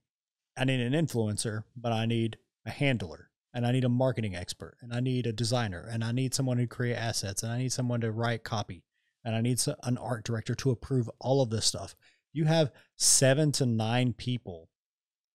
[0.57, 4.79] I need an influencer, but I need a handler and I need a marketing expert,
[4.81, 7.71] and I need a designer, and I need someone to create assets, and I need
[7.71, 8.83] someone to write copy,
[9.27, 11.95] and I need an art director to approve all of this stuff.
[12.33, 14.69] You have seven to nine people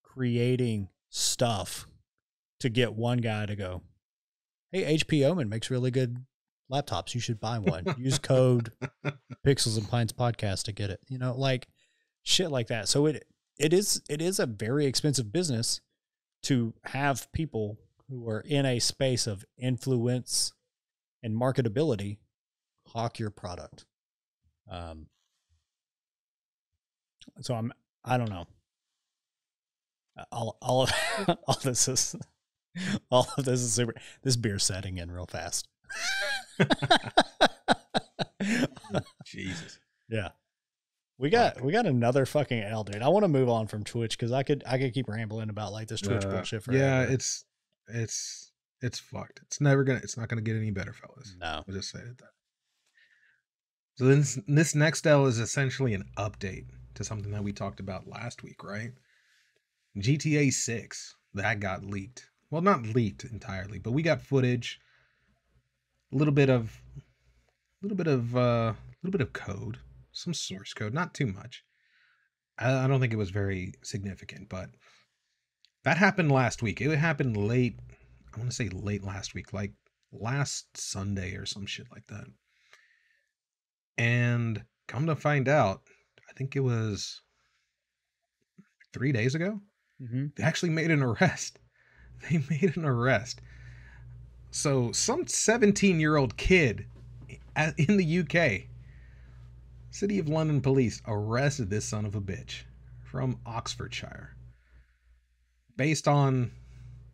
[0.03, 1.87] creating stuff
[2.59, 3.83] to get one guy to go,
[4.71, 6.25] Hey, HP Omen makes really good
[6.71, 7.13] laptops.
[7.13, 7.85] You should buy one.
[7.97, 8.71] Use code
[9.45, 10.99] Pixels and Pints podcast to get it.
[11.07, 11.67] You know, like
[12.23, 12.87] shit like that.
[12.87, 13.25] So it
[13.57, 15.81] it is it is a very expensive business
[16.43, 17.77] to have people
[18.09, 20.53] who are in a space of influence
[21.23, 22.17] and marketability
[22.87, 23.85] hawk your product.
[24.69, 25.07] Um,
[27.41, 27.73] so I'm
[28.03, 28.45] I don't know.
[30.31, 30.91] All all of
[31.47, 32.15] all this is
[33.11, 33.93] all of this is super.
[34.23, 35.67] This beer setting in real fast.
[39.25, 39.79] Jesus.
[40.09, 40.29] Yeah.
[41.19, 43.01] We got we got another fucking L, dude.
[43.01, 45.71] I want to move on from Twitch because I could I could keep rambling about
[45.71, 46.63] like this Twitch uh, bullshit.
[46.71, 47.43] Yeah, it's
[47.87, 48.51] it's
[48.81, 49.39] it's fucked.
[49.43, 49.99] It's never gonna.
[50.03, 51.35] It's not gonna get any better, fellas.
[51.39, 52.29] No, I'll just say it that.
[53.95, 56.67] So this this next L is essentially an update
[56.97, 58.91] to something that we talked about last week, right?
[59.97, 62.29] GTA 6 that got leaked.
[62.49, 64.79] Well, not leaked entirely, but we got footage,
[66.13, 69.79] a little bit of a little bit of uh, a little bit of code,
[70.11, 71.63] some source code, not too much.
[72.57, 74.69] I, I don't think it was very significant, but
[75.83, 76.81] that happened last week.
[76.81, 77.79] It happened late.
[78.33, 79.73] I want to say late last week, like
[80.11, 82.25] last Sunday or some shit like that.
[83.97, 85.81] And come to find out,
[86.37, 87.21] think it was
[88.93, 89.59] three days ago.
[90.01, 90.27] Mm-hmm.
[90.35, 91.59] They actually made an arrest.
[92.31, 93.41] They made an arrest.
[94.49, 96.87] So some 17 year old kid
[97.77, 98.69] in the UK,
[99.91, 102.63] City of London police arrested this son of a bitch
[103.03, 104.35] from Oxfordshire,
[105.75, 106.49] based on,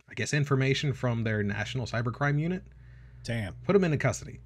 [0.10, 2.64] I guess, information from their National Cybercrime Unit.
[3.26, 3.56] Damn.
[3.66, 4.40] Put him into custody.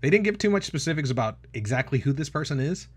[0.00, 2.88] They didn't give too much specifics about exactly who this person is,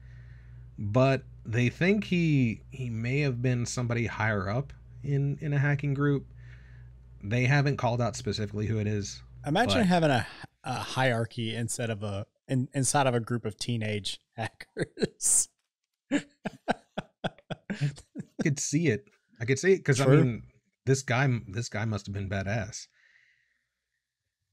[0.80, 4.72] but they think he he may have been somebody higher up
[5.04, 6.26] in in a hacking group.
[7.22, 9.22] They haven't called out specifically who it is.
[9.46, 10.26] Imagine But- having a,
[10.64, 15.50] a hierarchy instead of a in, inside of a group of teenage hackers.
[16.12, 16.22] I
[18.42, 19.06] could see it.
[19.40, 20.44] I could see it because I mean,
[20.86, 22.88] this guy this guy must have been badass.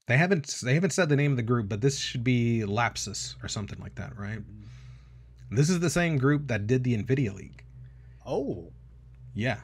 [0.08, 3.36] They haven't they haven't said the name of the group, but this should be Lapsus
[3.44, 4.40] or something like that, right?
[4.40, 4.66] Mm-hmm.
[5.50, 7.64] This is the same group that did the Nvidia leak.
[8.24, 8.72] Oh,
[9.34, 9.60] Yeah.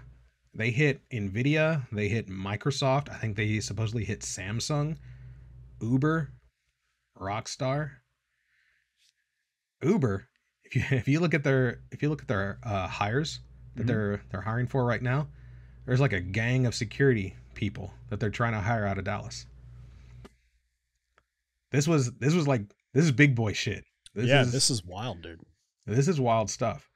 [0.54, 4.98] They hit Nvidia, they hit Microsoft, I think they supposedly hit Samsung,
[5.80, 6.30] Uber,
[7.18, 7.92] Rockstar.
[9.82, 10.28] Uber,
[10.64, 13.40] if you if you look at their if you look at their uh, hires
[13.76, 13.86] that Mhm.
[13.86, 15.28] they're they're hiring for right now,
[15.86, 19.46] there's like a gang of security people that they're trying to hire out of Dallas.
[21.70, 22.62] This was this was like
[22.92, 23.84] this is big boy shit.
[24.14, 25.40] This yeah, is this is wild, dude.
[25.86, 26.88] This is wild stuff.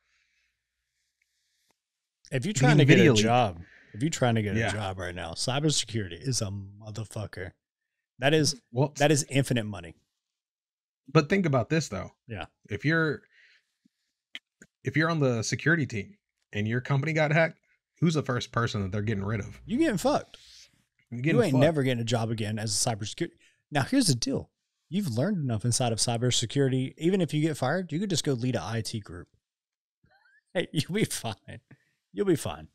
[2.32, 3.60] If you're trying to get a job,
[3.94, 4.68] if you're trying to get Yeah.
[4.68, 7.52] a job right now, cybersecurity is a motherfucker.
[8.18, 9.94] That is Well, that is infinite money.
[11.08, 12.12] But think about this though.
[12.26, 12.46] Yeah.
[12.68, 13.22] If you're
[14.84, 16.16] if you're on the security team
[16.52, 17.58] and your company got hacked,
[18.00, 19.60] who's the first person that they're getting rid of?
[19.66, 20.38] You getting fucked.
[21.10, 21.60] You ain't fucked.
[21.60, 23.32] never getting a job again as a cybersecurity.
[23.70, 24.50] Now here's the deal.
[24.88, 26.94] You've learned enough inside of cybersecurity.
[26.96, 29.28] Even if you get fired, you could just go lead a IT group.
[30.54, 31.60] Hey, you'll be fine.
[32.14, 32.68] You'll be fine.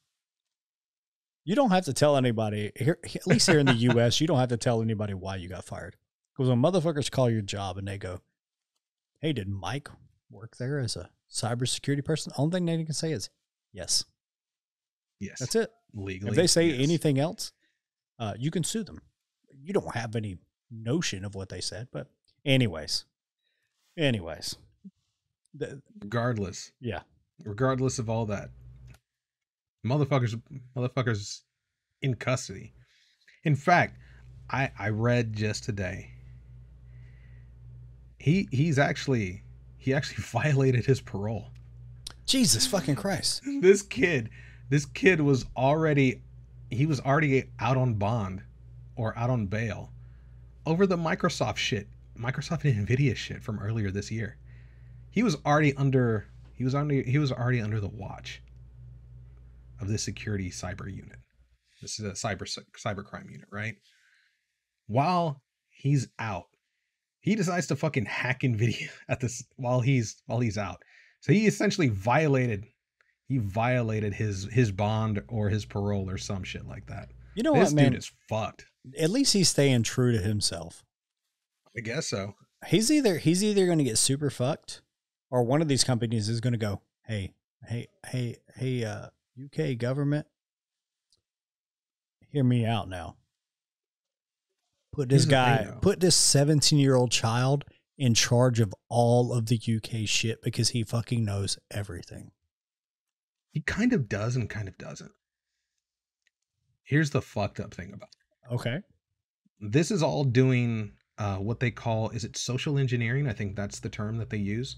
[1.43, 2.99] You don't have to tell anybody here.
[3.03, 5.65] At least here in the U.S., you don't have to tell anybody why you got
[5.65, 5.95] fired.
[6.31, 8.21] Because when motherfuckers call your job and they go,
[9.19, 9.89] "Hey, did Mike
[10.29, 13.31] work there as a cybersecurity person?" Only thing they can say is,
[13.73, 14.05] "Yes."
[15.19, 15.39] Yes.
[15.39, 15.71] That's it.
[15.93, 16.29] Legally.
[16.29, 16.83] If they say yes.
[16.83, 17.51] anything else,
[18.19, 19.01] uh, you can sue them.
[19.51, 20.37] You don't have any
[20.71, 22.07] notion of what they said, but
[22.45, 23.05] anyways,
[23.97, 24.55] anyways,
[25.53, 27.01] the, regardless, yeah,
[27.43, 28.49] regardless of all that,
[29.85, 30.41] motherfuckers
[30.75, 31.41] motherfuckers
[32.01, 32.73] in custody.
[33.43, 33.97] In fact,
[34.49, 36.11] I I read just today.
[38.17, 39.43] He he's actually
[39.77, 41.47] he actually violated his parole.
[42.25, 44.29] Jesus fucking Christ, this kid
[44.69, 46.21] this kid was already
[46.69, 48.41] he was already out on bond
[48.95, 49.91] or out on bail
[50.65, 51.87] over the microsoft shit
[52.17, 54.37] microsoft and nvidia shit from earlier this year.
[55.09, 58.41] He was already under he was under he was already under the watch
[59.79, 61.19] of this security cyber unit.
[61.81, 62.47] This is a cyber
[62.77, 63.75] cybercrime unit right?
[64.87, 66.47] While he's out
[67.21, 70.83] he decides to fucking hack nvidia at this while he's while he's out.
[71.21, 72.65] So he essentially violated
[73.27, 77.11] he violated his his bond or his parole or some shit like that.
[77.35, 77.91] You know this what, man?
[77.91, 78.65] dude is fucked.
[78.97, 80.83] At least he's staying true to himself.
[81.75, 82.35] I guess so.
[82.67, 84.81] He's either he's either going to get super fucked,
[85.29, 87.33] or one of these companies is going to go, "Hey,
[87.67, 89.07] hey, hey, hey, uh,
[89.43, 90.27] UK government,
[92.29, 93.15] hear me out now.
[94.93, 97.65] Put this Here's guy, put this 17 year old child
[97.97, 102.31] in charge of all of the UK shit because he fucking knows everything.
[103.53, 105.11] He kind of does and kind of doesn't.
[106.83, 108.53] Here's the fucked up thing about it.
[108.53, 108.81] Okay.
[109.61, 113.27] this is all doing uh, what they call is it social engineering?
[113.27, 114.77] I think that's the term that they use.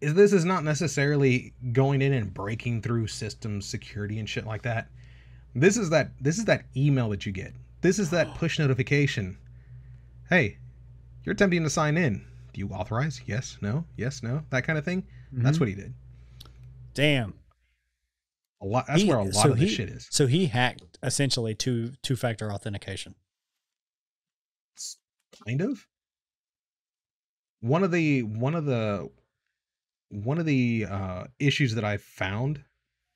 [0.00, 4.62] Is this is not necessarily going in and breaking through systems security and shit like
[4.62, 4.88] that.
[5.54, 7.52] This is that this is that email that you get.
[7.82, 9.38] This is that push notification.
[10.28, 10.58] Hey,
[11.24, 12.24] you're attempting to sign in.
[12.52, 13.20] Do you authorize?
[13.26, 15.04] Yes, no, yes, no, that kind of thing.
[15.30, 15.60] That's Mhm.
[15.60, 15.94] what he did.
[16.94, 17.34] Damn.
[18.62, 18.86] A lot.
[18.86, 20.06] That's He- where a lot so of this shit is.
[20.10, 23.14] So he hacked essentially two two factor authentication.
[25.46, 25.86] kind of
[27.60, 29.10] one of the one of the
[30.10, 32.62] one of the uh issues that i found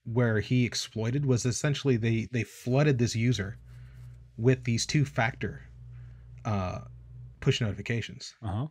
[0.04, 3.58] where he exploited was essentially they they flooded this user
[4.38, 5.62] with these two factor
[6.46, 6.80] uh
[7.40, 8.66] push notifications Uh huh.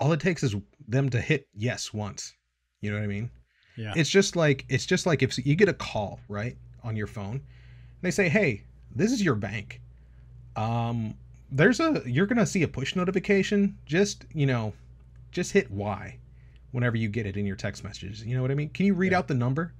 [0.00, 0.54] all it takes is
[0.86, 2.34] them to hit yes once.
[2.80, 3.30] You know what I mean?
[3.78, 3.92] Yeah.
[3.96, 7.34] It's just like it's just like if you get a call, right, on your phone.
[7.36, 8.64] And they say, "Hey,
[8.94, 9.80] this is your bank.
[10.56, 11.14] Um
[11.50, 13.78] there's a you're going to see a push notification.
[13.86, 14.74] Just, you know,
[15.32, 16.18] just hit Y
[16.72, 18.22] whenever you get it in your text messages.
[18.24, 18.68] You know what I mean?
[18.70, 19.18] Can you read Yeah.
[19.18, 19.72] out the number?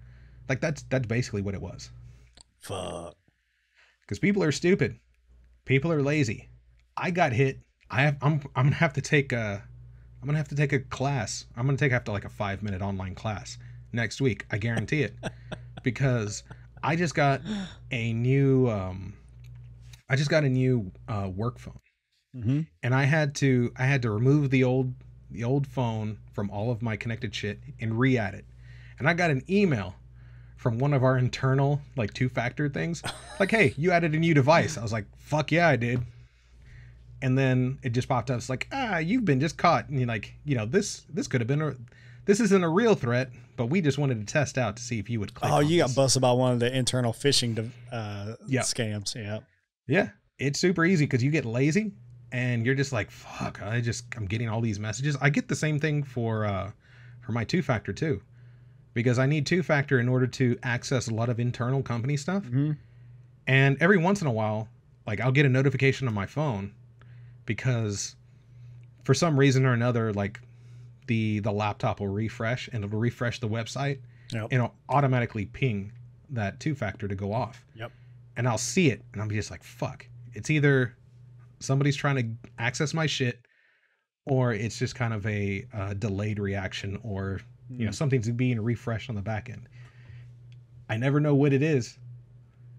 [0.49, 1.91] Like that's that's basically what it was.
[2.61, 3.17] Fuck.
[4.07, 4.99] Cuz people are stupid.
[5.65, 6.49] People are lazy.
[6.97, 7.61] I got hit.
[7.91, 9.65] I have I'm I'm going to have to take a
[10.21, 11.47] I'm going to have to take a class.
[11.57, 13.59] I'm going to take after like a 5 minute online class
[13.93, 14.45] next week.
[14.51, 15.15] I guarantee it.
[15.83, 16.43] because
[16.83, 17.41] I just got
[17.91, 19.15] a new um
[20.09, 21.79] I just got a new uh work phone
[22.37, 22.61] Mm-hmm.
[22.83, 24.93] and I had to I had to remove the old
[25.31, 28.45] the old phone from all of my connected shit and re-add it.
[28.99, 29.95] And I got an email
[30.57, 33.03] from one of our internal like two-factor things
[33.41, 36.03] like, "Hey, you added a new device." I was like, "Fuck yeah, I did."
[37.23, 38.37] And then it just popped up.
[38.37, 41.41] It's like, "Ah, you've been just caught." And you're like, you know, this this could
[41.41, 41.75] have been a
[42.29, 45.09] this isn't a real threat, but we just wanted to test out to see if
[45.09, 45.51] you would click.
[45.51, 48.61] Oh, you got busted by one of the internal phishing uh, Yeah.
[48.61, 49.15] scams.
[49.15, 49.39] Yeah.
[49.87, 51.93] Yeah, it's super easy because you get lazy
[52.31, 53.63] and you're just like, fuck.
[53.63, 55.17] I just I'm getting all these messages.
[55.23, 56.71] I get the same thing for uh
[57.23, 58.21] for my two factor too,
[58.93, 62.45] because I need two factor in order to access a lot of internal company stuff.
[62.45, 62.73] Mm-hmm.
[63.47, 64.69] And every once in a while,
[65.07, 66.75] like I'll get a notification on my phone
[67.47, 68.15] because
[69.05, 70.39] for some reason or another, like
[71.09, 73.99] the the laptop will refresh and it'll refresh the website
[74.31, 74.43] Yep.
[74.45, 75.91] and it'll automatically ping
[76.31, 77.65] that two factor to go off.
[77.75, 77.91] Yep.
[78.37, 80.07] And I'll see it and I'm just like, fuck.
[80.35, 80.95] It's either
[81.61, 83.41] somebody's trying to access my shit
[84.27, 87.41] or it's just kind of a uh, delayed reaction or
[87.71, 89.69] you know something's being refreshed on the back end.
[90.89, 91.99] I never know what it is.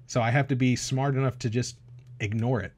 [0.08, 1.78] So I have to be smart enough to just
[2.20, 2.74] ignore it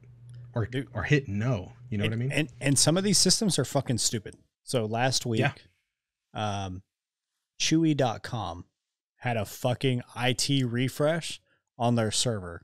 [0.54, 0.88] or Dude.
[0.92, 1.72] or hit no.
[1.90, 2.32] You know and, what I mean?
[2.32, 4.36] And and some of these systems are fucking stupid.
[4.64, 5.52] So last week, Yeah.
[6.34, 6.82] um,
[7.60, 8.64] Chewy.com
[9.16, 11.40] had a fucking IT refresh
[11.78, 12.62] on their server.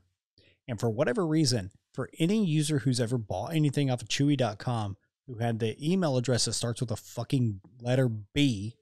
[0.67, 4.97] And for whatever reason, for any user who's ever bought anything off of Chewy.com
[5.27, 8.75] who had the email address that starts with a fucking letter B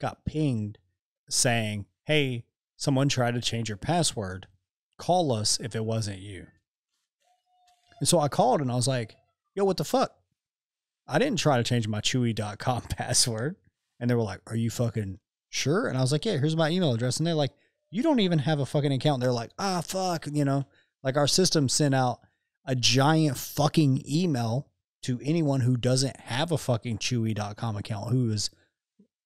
[0.00, 0.78] got pinged
[1.28, 2.44] saying, Hey,
[2.76, 4.46] someone tried to change your password.
[4.98, 6.46] Call us if it wasn't you.
[8.00, 9.16] And so I called and I was like,
[9.54, 10.12] yo, what the fuck?
[11.06, 13.56] I didn't try to change my chewy.com password.
[14.00, 15.18] And they were like, are you fucking
[15.50, 15.86] sure?
[15.86, 17.18] And I was like, yeah, here's my email address.
[17.18, 17.52] And they're like,
[17.90, 19.20] you don't even have a fucking account.
[19.20, 20.64] They're like, ah, fuck, you know,
[21.02, 22.20] like our system sent out
[22.64, 24.68] a giant fucking email
[25.02, 28.50] to anyone who doesn't have a fucking chewy.com account who has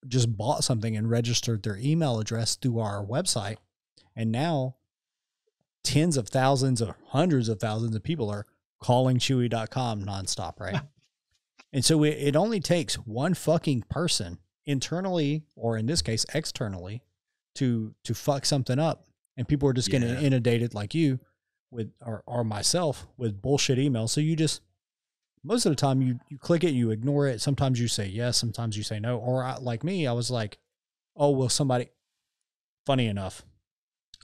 [0.09, 3.57] just bought something and registered their email address through our website.
[4.14, 4.77] And now
[5.85, 8.47] tens of thousands or hundreds of thousands of people are
[8.83, 10.81] calling chewy.com nonstop, right?
[11.77, 17.03] and so it, it only takes one fucking person internally or in this case externally
[17.57, 19.05] to to fuck something up.
[19.37, 20.20] And people are just getting Yeah.
[20.20, 21.20] inundated like you
[21.70, 24.09] with or, or myself with bullshit emails.
[24.09, 24.62] So you just
[25.45, 27.43] most of the time you you click it you ignore it.
[27.43, 29.18] Sometimes you say yes sometimes you say no.
[29.18, 30.57] Or I, like me i was like
[31.14, 31.91] oh well somebody
[32.87, 33.45] funny enough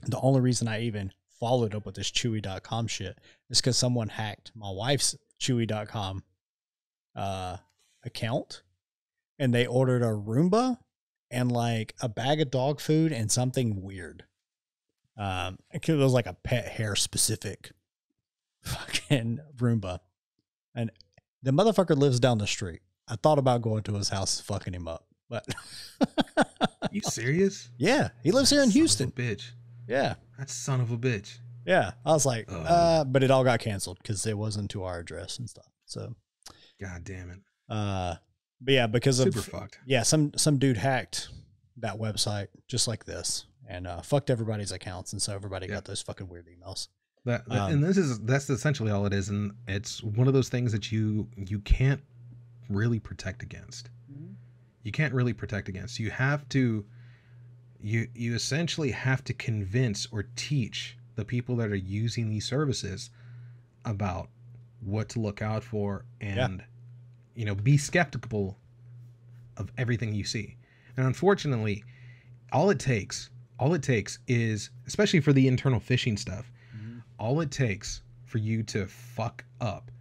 [0.07, 4.51] the only reason i even followed up with this chewy.com shit is because someone hacked
[4.55, 6.23] my wife's chewy.com
[7.15, 7.57] uh
[8.05, 8.63] account
[9.39, 10.77] and they ordered a roomba
[11.31, 14.25] and like a bag of dog food and something weird
[15.17, 17.71] um it was like a pet hair specific
[18.63, 19.99] fucking roomba
[20.75, 20.91] and
[21.41, 24.87] the motherfucker lives down the street i thought about going to his house fucking him
[24.87, 25.45] up but
[26.91, 27.69] you serious?
[27.77, 29.51] yeah he lives here in Son of a houston bitch.
[29.87, 31.37] yeah That son of a bitch.
[31.65, 32.65] yeah i was like Ugh.
[32.67, 36.15] uh but it all got canceled because it wasn't to our address and stuff so
[36.83, 37.39] God damn it.
[37.69, 38.15] uh
[38.61, 39.79] but yeah because of Super fucked.
[39.85, 41.29] yeah, some some dude hacked
[41.77, 45.75] that website just like this and uh, fucked everybody's accounts, and so everybody Yeah.
[45.75, 46.89] got those fucking weird emails.
[47.25, 50.33] That, that- Um, and this is that's essentially all it is, and it's one of
[50.33, 52.01] those things that you you can't
[52.69, 53.89] really protect against.
[54.83, 55.97] You can't really protect against.
[55.99, 56.85] You have to
[57.79, 63.09] you you essentially have to convince or teach the people that are using these services
[63.85, 64.29] about
[64.81, 66.63] what to look out for and
[67.35, 68.57] you know be skeptical
[69.57, 70.57] of everything you see.
[70.97, 71.83] And unfortunately,
[72.51, 73.29] all it takes
[73.59, 76.97] all it takes is especially for the internal phishing stuff mm-hmm.
[77.19, 79.91] all it takes for you to fuck up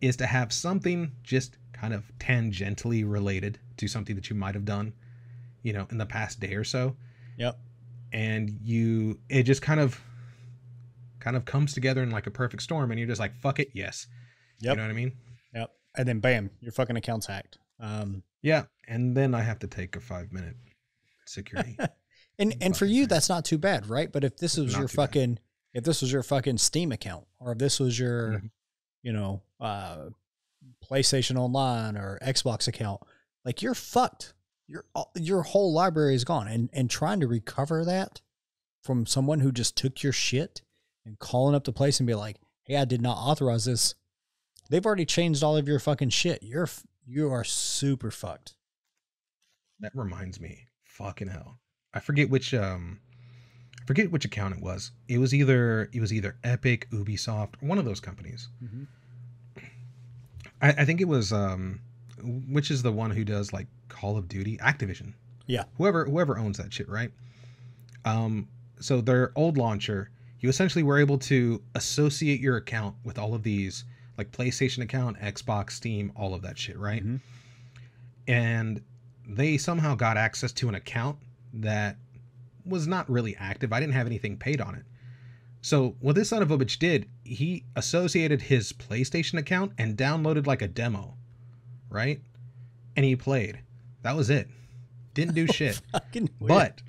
[0.00, 4.64] is to have something just kind of tangentially related to something that you might have
[4.64, 4.92] done,
[5.62, 6.96] you know, in the past day or so.
[7.36, 7.58] Yep.
[8.12, 10.00] And you, it just kind of,
[11.20, 13.70] kind of comes together in like a perfect storm, and you're just like, fuck it,
[13.72, 14.06] yes.
[14.60, 14.72] Yep.
[14.72, 15.12] You know what I mean?
[15.96, 17.58] And then bam, your fucking account's hacked.
[17.80, 20.56] Um, Yeah, and then I have to take a five minute
[21.26, 21.76] security.
[22.38, 23.08] and and for you, thing.
[23.08, 24.10] that's not too bad, right?
[24.10, 25.02] But if this was Not your too bad.
[25.08, 25.38] fucking,
[25.72, 28.50] if this was your fucking Steam account, or if this was your, Mhm.
[29.02, 30.06] you know, uh,
[30.84, 33.00] PlayStation Online or Xbox account,
[33.44, 34.34] like you're fucked.
[34.66, 34.84] Your
[35.14, 38.20] your whole library is gone, and and trying to recover that
[38.82, 40.62] from someone who just took your shit
[41.04, 43.94] and calling up the place and be like, "Hey, I did not authorize this."
[44.70, 46.42] They've already changed all of your fucking shit.
[46.42, 46.68] You're
[47.06, 48.54] you are super fucked.
[49.80, 51.58] that reminds me, fucking hell,
[51.92, 53.00] I forget which um,
[53.80, 54.92] I forget which account it was.
[55.08, 58.48] It was either it was either Epic, Ubisoft, one of those companies.
[60.62, 61.80] I, I think it was um,
[62.48, 65.12] which is the one who does like Call of Duty, Activision.
[65.46, 65.64] Yeah.
[65.76, 67.10] Whoever whoever owns that shit, right?
[68.04, 68.48] Um,
[68.80, 70.10] so their old launcher,
[70.40, 73.84] you essentially were able to associate your account with all of these,
[74.16, 77.04] like PlayStation account, Xbox, Steam, all of that shit, right?
[77.04, 77.20] Mhm.
[78.26, 78.80] And
[79.26, 81.18] they somehow got access to an account
[81.52, 81.96] that
[82.64, 83.72] was not really active.
[83.72, 84.84] I didn't have anything paid on it.
[85.60, 90.46] So what this son of a bitch did, he associated his PlayStation account and downloaded
[90.46, 91.16] like a demo,
[91.88, 92.20] right?
[92.96, 93.60] And he played.
[94.02, 94.48] That was it.
[95.14, 95.80] Didn't do shit.
[96.40, 96.82] But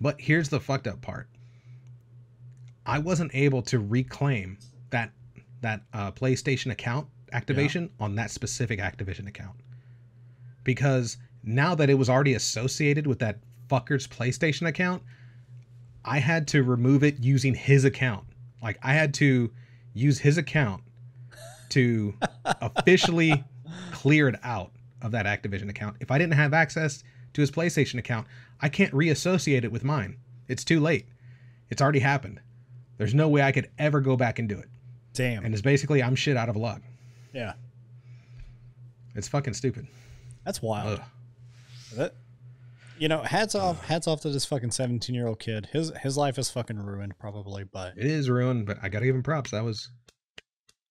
[0.00, 1.28] but here's the fucked up part.
[2.86, 4.58] I wasn't able to reclaim
[4.90, 5.12] that
[5.60, 9.56] that uh, PlayStation account activation on that specific Activision account
[10.64, 13.38] because now that it was already associated with that
[13.68, 15.02] fucker's PlayStation account,
[16.04, 18.24] I had to remove it using his account.
[18.62, 19.50] Like I had to
[19.94, 20.82] use his account
[21.70, 22.14] to
[22.44, 23.44] officially
[23.92, 24.72] clear it out
[25.02, 25.96] of that Activision account.
[26.00, 28.26] If I didn't have access to his PlayStation account,
[28.60, 30.16] I can't reassociate it with mine.
[30.48, 31.06] It's too late.
[31.70, 32.40] It's already happened.
[32.98, 34.68] There's no way I could ever go back and do it.
[35.12, 35.44] Damn.
[35.44, 36.82] And it's basically I'm shit out of luck.
[37.32, 37.54] yeah.
[39.14, 39.88] It's fucking stupid.
[40.44, 41.00] That's wild.
[41.00, 41.06] Ugh.
[41.96, 42.14] That,
[42.98, 45.68] you know, hats off, hats off to this fucking seventeen year old kid.
[45.72, 47.64] His his life is fucking ruined, probably.
[47.64, 49.50] But It is ruined, but I gotta give him props.
[49.50, 49.90] That was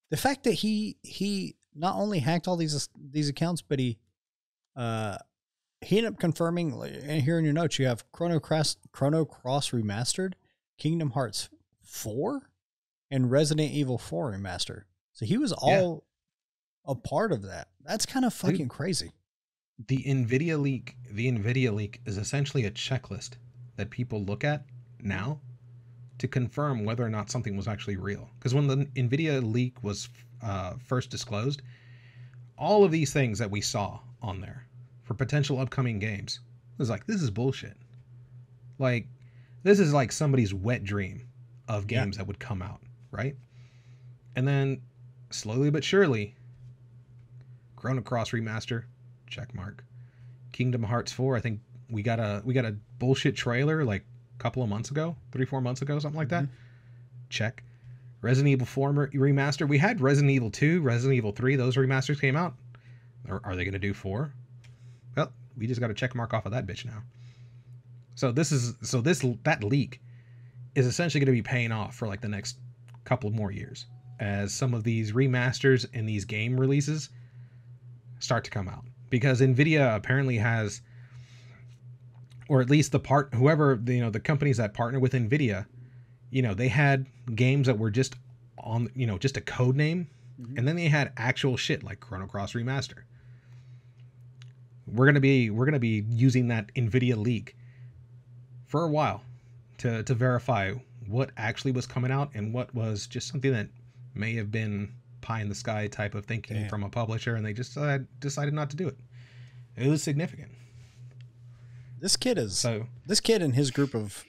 [0.09, 3.99] the fact that he he not only hacked all these these accounts, but he
[4.75, 5.17] uh
[5.81, 6.73] he ended up confirming.
[6.83, 10.33] And here in your notes, you have Chrono Cross Chrono Cross remastered,
[10.77, 11.47] Kingdom Hearts
[11.81, 12.49] four,
[13.11, 14.83] and Resident Evil four remaster.
[15.13, 16.05] So he was all
[16.85, 17.67] a part of that.
[17.83, 19.11] That's kind of fucking crazy.
[19.87, 20.95] the Nvidia leak.
[21.11, 23.31] The Nvidia leak is essentially a checklist
[23.77, 24.65] that people look at
[25.01, 25.39] now
[26.17, 28.29] to confirm whether or not something was actually real.
[28.37, 30.09] Because when the Nvidia leak was
[30.43, 31.61] uh, first disclosed,
[32.57, 34.65] all of these things that we saw on there
[35.03, 36.41] for potential upcoming games
[36.73, 37.75] it was like, this is bullshit.
[38.77, 39.07] Like,
[39.63, 41.27] this is like somebody's wet dream
[41.67, 42.03] of Yeah.
[42.03, 42.81] games that would come out,
[43.11, 43.35] right?
[44.35, 44.81] And then
[45.29, 46.35] slowly but surely,
[47.75, 48.83] Chrono Cross remaster,
[49.27, 49.83] check mark.
[50.51, 54.03] Kingdom Hearts 4, I think we got a we got a bullshit trailer like
[54.37, 56.43] a couple of months ago, three four months ago, something like that.
[56.43, 56.53] Mm-hmm.
[57.29, 57.63] Check.
[58.21, 59.67] Resident Evil 4 mer- remaster.
[59.67, 61.55] We had Resident Evil 2, Resident Evil 3.
[61.55, 62.53] Those remasters came out.
[63.29, 64.33] Are, are they going to do four?
[65.15, 67.03] Well, we just got a check mark off of that bitch now.
[68.15, 70.01] So this is so this that leak
[70.75, 72.57] is essentially going to be paying off for like the next
[73.09, 73.87] couple more years
[74.19, 77.09] as some of these remasters and these game releases
[78.19, 80.81] start to come out because Nvidia apparently has
[82.47, 85.65] or at least the part whoever you know the companies that partner with Nvidia
[86.29, 88.15] you know they had games that were just
[88.59, 90.07] on you know just a code name
[90.39, 90.57] Mhm.
[90.59, 92.99] and then they had actual shit like Chrono Cross remaster
[94.85, 97.55] we're going to be we're going to be using that Nvidia leak
[98.67, 99.23] for a while
[99.79, 100.73] to to verify
[101.09, 103.67] what actually was coming out and what was just something that
[104.13, 106.69] may have been pie in the sky type of thinking Damn.
[106.69, 108.97] from a publisher and they just uh, decided not to do it
[109.75, 110.51] it was significant
[111.99, 114.23] This kid is so this kid and his group of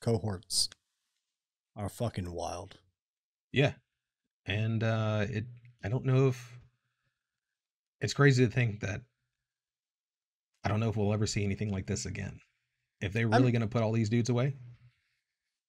[0.00, 0.68] cohorts
[1.76, 2.78] are fucking wild.
[3.52, 3.72] Yeah.
[4.46, 5.44] And uh it
[5.84, 6.58] I don't know if
[8.00, 9.02] it's crazy to think that
[10.64, 12.40] I don't know if we'll ever see anything like this again.
[13.00, 14.56] If they're really going to put all these dudes away.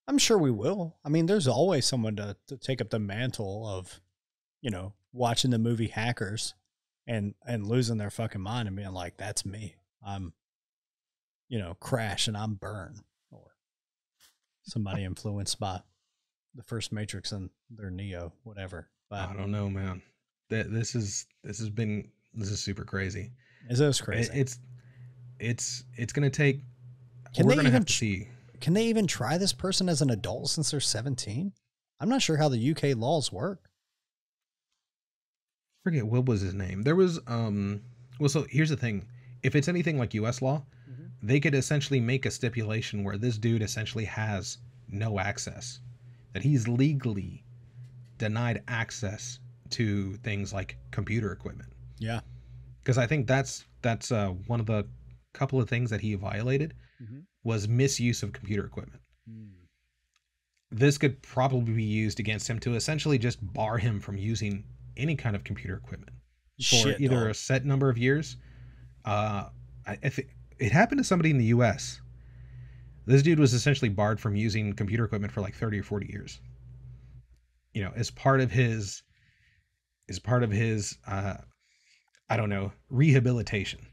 [0.07, 0.97] I'm sure we will.
[1.05, 4.01] I mean, there's always someone to, to take up the mantle of,
[4.61, 6.53] you know, watching the movie Hackers
[7.07, 9.75] and and losing their fucking mind and being like, "That's me.
[10.05, 10.33] I'm,
[11.49, 12.95] you know, Crash and I'm Burn,"
[13.31, 13.51] or
[14.63, 15.81] somebody influenced by
[16.55, 18.89] the first Matrix and their Neo, whatever.
[19.09, 20.01] But I don't know, man.
[20.49, 23.31] That this is this has been this is super crazy.
[23.69, 24.31] is this It- crazy?
[24.33, 24.59] it's
[25.39, 26.61] it's it's going to take
[27.33, 28.27] Can we're they to even have to see
[28.61, 31.51] Can they even try this person as an adult since they're 17?
[31.99, 33.67] I'm not sure how the UK laws work.
[35.83, 36.83] forget what was his name.
[36.83, 37.81] There was um
[38.19, 39.07] Well, so here's the thing:
[39.41, 40.39] if it's anything like U.S.
[40.41, 41.09] law, Mhm.
[41.23, 45.79] they could essentially make a stipulation where this dude essentially has no access,
[46.33, 47.43] that he's legally
[48.19, 49.39] denied access
[49.71, 51.73] to things like computer equipment.
[51.97, 52.21] Yeah.
[52.83, 54.88] Because I think that's that's uh, one of the
[55.33, 57.25] couple of things that he violated Mhm.
[57.43, 59.01] Was misuse of computer equipment.
[60.72, 64.63] This could probably be used against him to essentially just bar him from using
[64.95, 66.13] any kind of computer equipment
[66.57, 68.38] for Shit, either a set number of years.
[69.03, 69.49] Uh,
[69.85, 71.99] I, I think it happened to somebody in the U.S.
[73.05, 76.39] This dude was essentially barred from using computer equipment for like thirty or forty years.
[77.73, 79.01] You know, as part of his,
[80.09, 81.35] as part of his, uh,
[82.30, 83.81] I don't know, rehabilitation.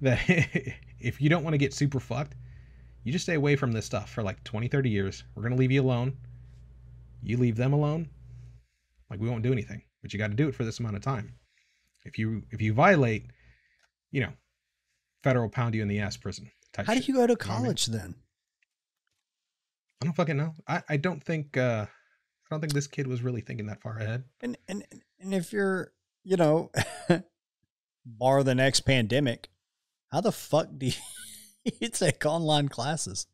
[0.00, 0.20] That
[1.00, 2.36] if you don't want to get super fucked,
[3.08, 5.24] you just stay away from this stuff for like 20, 30 years.
[5.34, 6.14] We're gonna leave you alone.
[7.22, 8.10] You leave them alone.
[9.08, 11.02] Like we won't do anything, but you got to do it for this amount of
[11.02, 11.32] time.
[12.04, 13.24] If you if you violate,
[14.10, 14.32] you know,
[15.22, 16.50] federal pound you in the ass prison.
[16.74, 17.04] Type How shit.
[17.04, 17.62] did you go to what I mean?
[17.62, 18.14] college then?
[20.02, 20.52] I don't fucking know.
[20.68, 23.96] I I don't think uh I don't think this kid was really thinking that far
[23.96, 24.24] ahead.
[24.42, 24.84] And and
[25.18, 25.92] and if you're,
[26.24, 26.70] you know,
[28.04, 29.48] bar the next pandemic,
[30.12, 30.92] how the fuck do you
[31.92, 33.26] take online classes?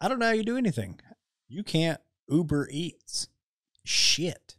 [0.00, 1.00] I don't know how you do anything.
[1.48, 3.28] You can't Uber Eats.
[3.84, 4.56] Shit.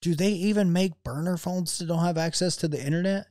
[0.00, 3.26] Do they even make burner phones that don't have access to the internet?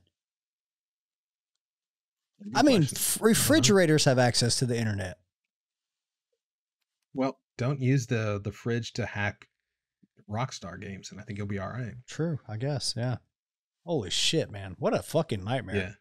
[2.54, 3.26] I mean, f- uh-huh.
[3.26, 5.18] refrigerators have access to the internet.
[7.14, 9.48] well, don't use the the fridge to hack
[10.30, 11.94] Rockstar games, and I think you'll be all right.
[12.06, 12.94] True, I guess.
[12.96, 13.16] Yeah.
[13.84, 14.76] Holy shit, man!
[14.78, 15.76] What a fucking nightmare.
[15.76, 15.92] Yeah.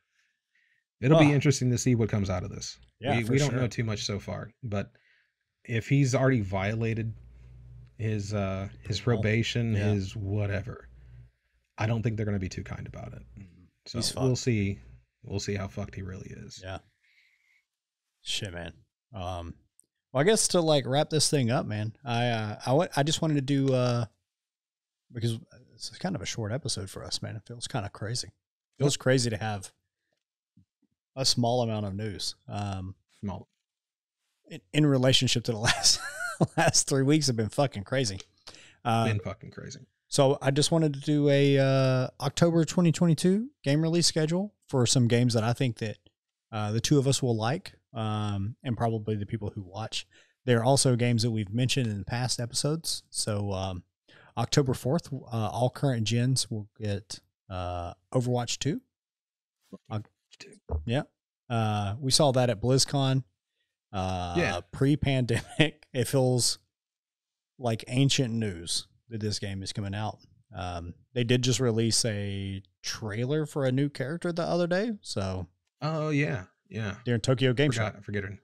[1.02, 1.32] It'll be Ah.
[1.36, 2.78] interesting to see what comes out of this.
[3.00, 3.60] Yeah, we, we don't sure.
[3.60, 4.92] know too much so far, but
[5.64, 7.14] if he's already violated
[7.98, 9.92] his uh his probation, Yeah.
[9.92, 10.88] his whatever,
[11.78, 13.22] I don't think they're going to be too kind about it.
[13.88, 14.80] So He's we'll see.
[15.24, 16.60] We'll see how fucked he really is.
[16.64, 16.80] Yeah.
[18.22, 18.74] Shit, man.
[19.14, 19.54] Um,
[20.12, 21.94] well, I guess to like wrap this thing up, man.
[22.04, 24.06] I uh, I wa- I just wanted to do uh
[25.14, 25.38] because
[25.76, 27.36] it's kind of a short episode for us, man.
[27.36, 28.28] It feels kind of crazy.
[28.28, 29.72] It feels crazy to have
[31.18, 32.36] a small amount of news.
[32.48, 33.48] Um, Small.
[34.50, 36.00] in, in relationship to the last
[36.56, 38.20] last three weeks have been fucking crazy.
[38.86, 39.80] Uh, Been fucking crazy.
[40.08, 45.08] So I just wanted to do a uh, October 2022 game release schedule for some
[45.08, 45.98] games that I think that
[46.52, 50.08] uh, the two of us will like, um, and probably the people who watch.
[50.46, 53.04] There are also games that we've mentioned in past episodes.
[53.10, 53.84] So um,
[54.38, 57.20] October 4th, uh, all current gens will get
[57.50, 58.80] uh, Overwatch 2.
[60.86, 61.04] Yeah,
[61.50, 63.24] uh, we saw that at BlizzCon.
[63.92, 64.60] Uh, Yeah.
[64.72, 66.60] Pre-pandemic, it feels
[67.58, 70.20] like ancient news that this game is coming out.
[70.56, 74.92] Um, they did just release a trailer for a new character the other day.
[75.02, 75.48] So
[75.82, 76.96] Oh yeah, yeah.
[77.06, 77.98] during Tokyo Game forgot, Show.
[78.00, 78.40] I forget her,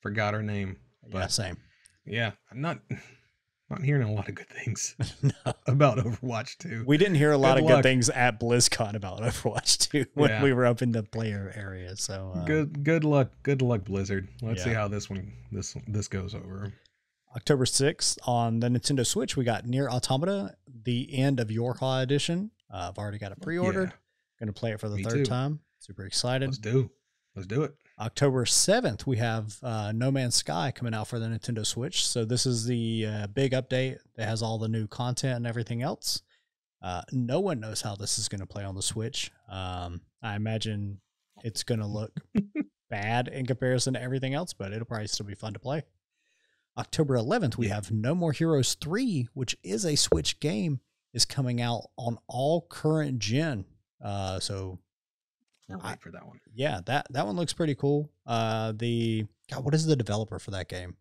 [0.00, 0.78] forgot her name.
[1.08, 1.56] But Yeah, same.
[2.04, 2.78] yeah, I'm not
[3.70, 5.30] not hearing a lot of good things no,
[5.66, 6.84] about Overwatch 2.
[6.86, 10.30] we didn't hear a lot Good of good things at BlizzCon about Overwatch 2 when
[10.30, 10.42] Yeah.
[10.42, 11.96] we were up in the player area.
[11.96, 14.28] So uh, good good luck good luck Blizzard.
[14.42, 16.72] Let's see how this one this this goes over.
[17.34, 22.50] October 6th on the Nintendo Switch, we got NieR Automata, the end of YoRHa edition.
[22.72, 23.92] Uh, I've already got it pre-ordered.
[24.40, 25.24] Going to play it for the Me third too.
[25.26, 25.60] time.
[25.78, 26.46] Super excited.
[26.46, 26.90] Let's do.
[27.34, 27.74] Let's do it.
[27.98, 32.06] October 7th, we have uh, No Man's Sky coming out for the Nintendo Switch.
[32.06, 35.82] So, this is the uh, big update that has all the new content and everything
[35.82, 36.22] else.
[36.82, 39.30] Uh, no one knows how this is going to play on the Switch.
[39.48, 41.00] Um, I imagine
[41.42, 42.12] it's going to look
[42.90, 45.82] bad in comparison to everything else, but it'll probably still be fun to play.
[46.76, 47.76] October 11th, we Yeah.
[47.76, 50.80] have No More Heroes 3, which is a Switch game,
[51.14, 53.64] is coming out on all current gen.
[54.04, 54.78] Uh, so
[55.68, 56.40] We'll I- wait for that one.
[56.54, 58.10] yeah, that that one looks pretty cool.
[58.24, 60.96] Uh, the God, what is the developer for that game?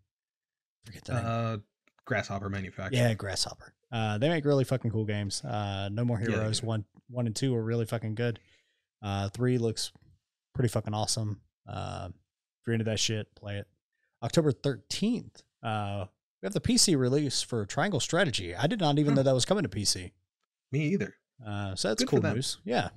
[0.86, 1.22] Forget name.
[1.26, 1.58] Uh,
[2.06, 3.02] Grasshopper Manufacturing.
[3.02, 3.74] yeah, Grasshopper.
[3.92, 5.44] Uh, they make really fucking cool games.
[5.44, 6.68] Uh, No More Heroes do.
[6.68, 8.40] one one and two are really fucking good.
[9.02, 9.92] Uh, three looks
[10.54, 11.42] pretty fucking awesome.
[11.68, 13.68] Uh, if you're into that shit, play it.
[14.24, 16.06] October thirteenth, uh,
[16.42, 18.56] we have the PC release for Triangle Strategy.
[18.56, 19.18] I did not even Hmm.
[19.18, 20.12] know that was coming to PC.
[20.72, 21.16] Me either.
[21.46, 22.58] Uh, so that's Good cool news.
[22.64, 22.90] Yeah.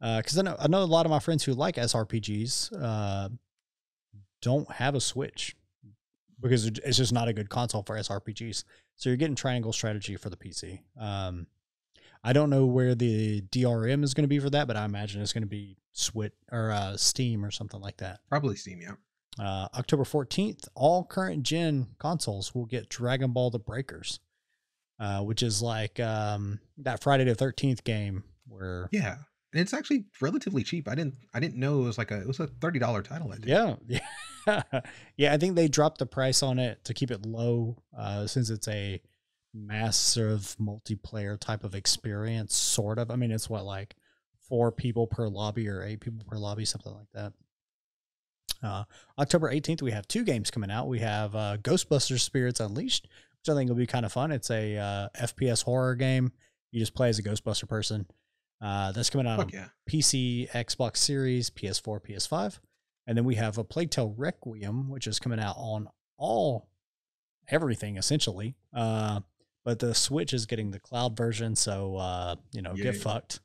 [0.00, 3.28] Because I know I know a lot of my friends who like SRPGs uh,
[4.42, 5.56] don't have a Switch
[6.40, 8.64] because it's just not a good console for SRPGs.
[8.96, 10.80] So you're getting Triangle Strategy for the PC.
[11.00, 11.46] Um,
[12.22, 15.22] I don't know where the DRM is going to be for that, but I imagine
[15.22, 18.20] it's going to be Switch or uh, Steam or something like that.
[18.28, 18.80] Probably Steam.
[18.80, 18.94] Yeah.
[19.38, 24.18] Uh, October 14th, all current gen consoles will get Dragon Ball The Breakers,
[24.98, 29.16] uh, which is like um, that Friday the 13th game Where Yeah.
[29.52, 30.88] And it's actually relatively cheap.
[30.88, 33.32] I didn't I didn't know it was like a it was a thirty dollar title,
[33.32, 34.62] I yeah, yeah,
[35.16, 35.32] yeah.
[35.32, 38.68] I think they dropped the price on it to keep it low, uh, since it's
[38.68, 39.00] a
[39.54, 42.54] massive multiplayer type of experience.
[42.54, 43.10] Sort of.
[43.10, 43.96] I mean, it's what like
[44.48, 47.32] four people per lobby or eight people per lobby, something like that.
[48.62, 48.84] Uh,
[49.18, 50.88] October 18th, we have two games coming out.
[50.88, 54.32] We have uh, Ghostbusters Spirits Unleashed, which I think will be kind of fun.
[54.32, 56.32] It's a uh, FPS horror game.
[56.70, 58.06] You just play as a Ghostbuster person.
[58.60, 59.68] Uh, that's coming out on yeah.
[59.90, 62.58] PC, Xbox Series, PS4, PS5.
[63.06, 66.68] And then we have a Plague Tale Requiem, which is coming out on all
[67.48, 68.56] everything essentially.
[68.74, 69.20] Uh,
[69.64, 73.00] but the Switch is getting the cloud version, so uh, you know, get Yay.
[73.00, 73.40] fucked.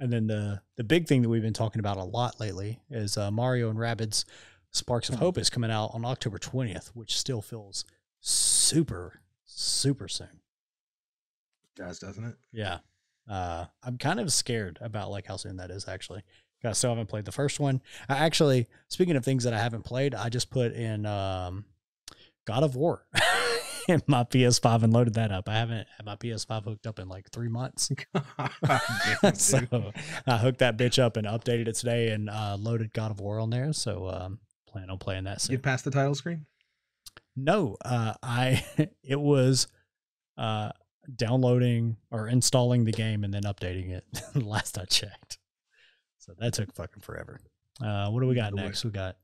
[0.00, 3.16] And then the the big thing that we've been talking about a lot lately is
[3.16, 4.24] uh, Mario and Rabbids
[4.72, 7.84] Sparks of Hope is coming out on October 20th, which still feels
[8.20, 10.40] super super soon.
[11.76, 12.36] does, doesn't it?
[12.52, 12.78] Yeah.
[13.28, 16.22] Uh, I'm kind of scared about like how soon that is actually.
[16.64, 17.82] I still haven't played the first one.
[18.08, 21.64] I actually, speaking of things that I haven't played, I just put in um,
[22.46, 23.04] God of War
[23.88, 25.48] in my PS5 and loaded that up.
[25.48, 27.90] I haven't had my PS5 hooked up in like three months.
[29.22, 29.92] Damn, so.
[30.24, 33.40] I hooked that bitch up and updated it today and uh, loaded God of War
[33.40, 33.72] on there.
[33.72, 34.38] So um,
[34.68, 35.54] plan on playing that soon.
[35.54, 36.46] Get past the title screen?
[37.34, 38.64] No, uh, I
[39.02, 39.66] it was
[40.36, 40.70] uh,
[41.16, 44.04] downloading or installing the game and then updating it.
[44.34, 45.38] last I checked,
[46.18, 47.40] so that took fucking forever.
[47.80, 48.84] Uh, what do we got next?
[48.84, 49.16] We got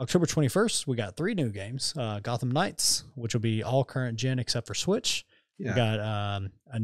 [0.00, 0.86] October twenty first.
[0.86, 4.66] We got three new games: uh, Gotham Knights, which will be all current gen except
[4.66, 5.24] for Switch.
[5.58, 5.70] Yeah.
[5.70, 6.80] We got um, a,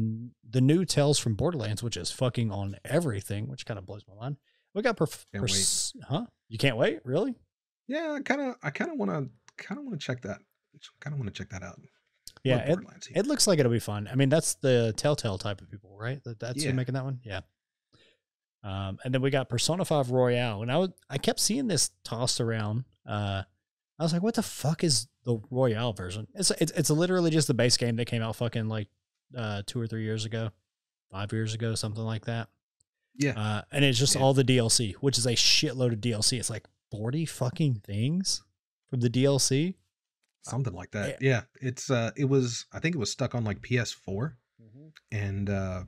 [0.49, 4.15] the new Tales from Borderlands, which is fucking on everything, which kind of blows my
[4.15, 4.37] mind.
[4.73, 6.25] We got perf- pers- huh?
[6.49, 7.35] You can't wait, really?
[7.87, 9.27] Yeah, I kinda I kinda wanna
[9.57, 10.39] kinda wanna check that.
[11.01, 11.79] Kinda wanna check that out.
[12.43, 12.79] Yeah, it,
[13.15, 14.09] It looks like it'll be fun.
[14.11, 16.21] I mean, that's the Telltale type of people, right?
[16.25, 16.71] That that's Yeah.
[16.71, 17.19] who making that one.
[17.23, 17.41] Yeah.
[18.63, 21.91] Um, and then we got Persona Five Royale, and I was I kept seeing this
[22.05, 22.85] tossed around.
[23.05, 23.43] Uh,
[23.99, 26.27] I was like, what the fuck is the Royale version?
[26.33, 28.87] It's it's it's literally just the base game that came out fucking like
[29.37, 30.49] uh two or three years ago,
[31.11, 32.47] five years ago, something like that.
[33.15, 33.33] yeah.
[33.39, 34.21] Uh, and it's just Yeah.
[34.21, 36.39] all the DLC, which is a shitload of DLC.
[36.39, 38.43] It's like forty fucking things
[38.89, 39.75] from the DLC.
[40.43, 41.09] Something like that.
[41.09, 41.41] eh Yeah.
[41.61, 44.87] It's uh it was I think it was stuck on like PS4 Mm-hmm.
[45.11, 45.83] and uh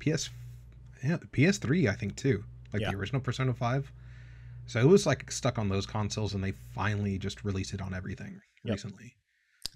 [0.00, 0.30] PS
[1.04, 2.44] yeah, PS3 I think too.
[2.72, 2.90] Like Yeah.
[2.90, 3.92] the original Persona 5.
[4.66, 7.94] So it was like stuck on those consoles and they finally just released it on
[7.94, 8.72] everything Yep.
[8.74, 9.16] recently.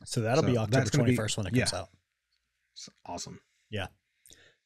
[0.05, 1.79] So that'll be October that's gonna be- twenty first when it comes yeah.
[1.81, 1.89] out.
[2.75, 3.41] It's awesome.
[3.71, 3.89] Yeah.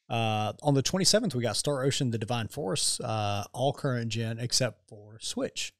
[0.09, 4.39] Uh, on the 27th, we got Star Ocean: The Divine Force, uh, all current gen
[4.39, 5.73] except for Switch.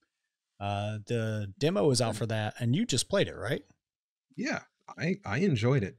[0.65, 3.63] Uh, the demo is out for that, and you just played it, right?
[4.35, 4.61] Yeah,
[4.97, 5.99] I I enjoyed it.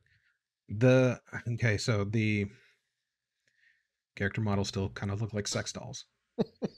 [0.70, 2.48] The okay, so the
[4.16, 6.06] character models still kind of look like sex dolls.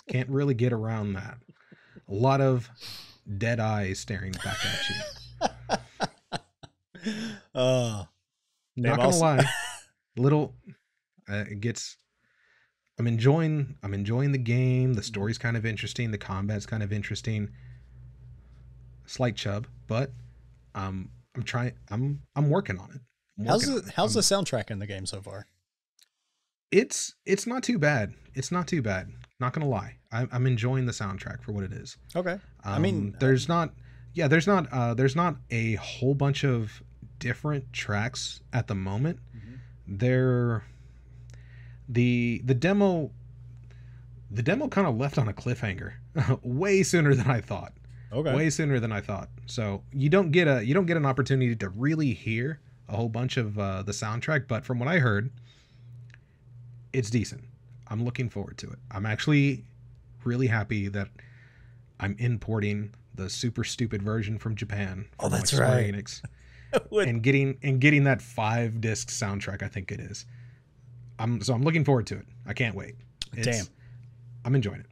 [0.09, 1.37] Can't really get around that.
[2.09, 2.69] A lot of
[3.37, 4.95] dead eyes staring back at you.
[7.55, 8.03] Uh,
[8.75, 9.45] Not gonna also- lie,
[10.17, 10.55] little
[11.29, 11.95] uh, it gets.
[12.99, 13.77] I'm enjoying.
[13.81, 14.95] I'm enjoying the game.
[14.95, 16.11] The story's kind of interesting.
[16.11, 17.49] The combat's kind of interesting.
[19.07, 20.11] Slight chub, but
[20.75, 21.73] um, I'm trying.
[21.89, 23.01] I'm I'm working on it.
[23.39, 23.91] I'm How's working the.
[23.93, 25.47] How's the soundtrack in the game so far?
[26.71, 28.13] it's it's not too bad.
[28.35, 29.09] It's not too bad.
[29.39, 31.97] Not gonna lie, I'm I'm enjoying the soundtrack for what it is.
[32.15, 33.71] Okay, Um, I mean, there's not,
[34.13, 36.81] yeah, there's not, uh, there's not a whole bunch of
[37.19, 39.19] different tracks at the moment.
[39.87, 40.63] They're
[41.87, 43.11] the the demo,
[44.29, 45.93] the demo kind of left on a cliffhanger,
[46.43, 47.73] way sooner than I thought.
[48.11, 49.29] Okay, Way sooner than I thought.
[49.45, 52.59] So you don't get a you don't get an opportunity to really hear
[52.89, 55.29] a whole bunch of uh, the soundtrack, but from what I heard,
[56.93, 57.43] it's decent.
[57.89, 58.79] I'm looking forward to it.
[58.91, 59.63] I'm actually
[60.23, 61.09] really happy that
[61.99, 65.05] I'm importing the super stupid version from Japan.
[65.19, 65.93] Oh, that's Square right.
[65.93, 66.21] Enix,
[66.89, 69.63] With- and getting and getting that five disc soundtrack.
[69.63, 70.25] I think it is.
[71.19, 72.25] I'm so I'm looking forward to it.
[72.45, 72.95] I can't wait.
[73.41, 73.65] Damn.
[74.45, 74.85] I'm enjoying it.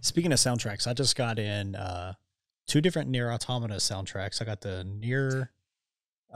[0.00, 2.14] Speaking of soundtracks, I just got in uh,
[2.66, 4.40] two different NieR Automata soundtracks.
[4.40, 5.48] I got the NieR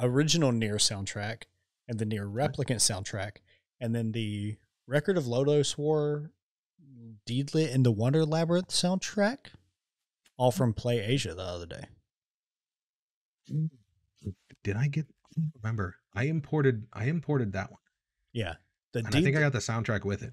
[0.01, 1.45] original NieR soundtrack
[1.89, 3.37] and the NieR Replicant soundtrack,
[3.81, 6.31] and then the Record of Lodoss War,
[7.29, 9.39] Deedlit in the Wonder Labyrinth soundtrack,
[10.37, 11.85] all from Play Asia the other day.
[13.51, 13.71] Mm.
[14.65, 15.07] Did I get?
[15.37, 15.97] I don't remember.
[16.15, 16.87] I imported.
[16.93, 17.81] I imported that one,
[18.33, 18.55] Yeah,
[18.93, 20.33] the and I think I got the soundtrack with it.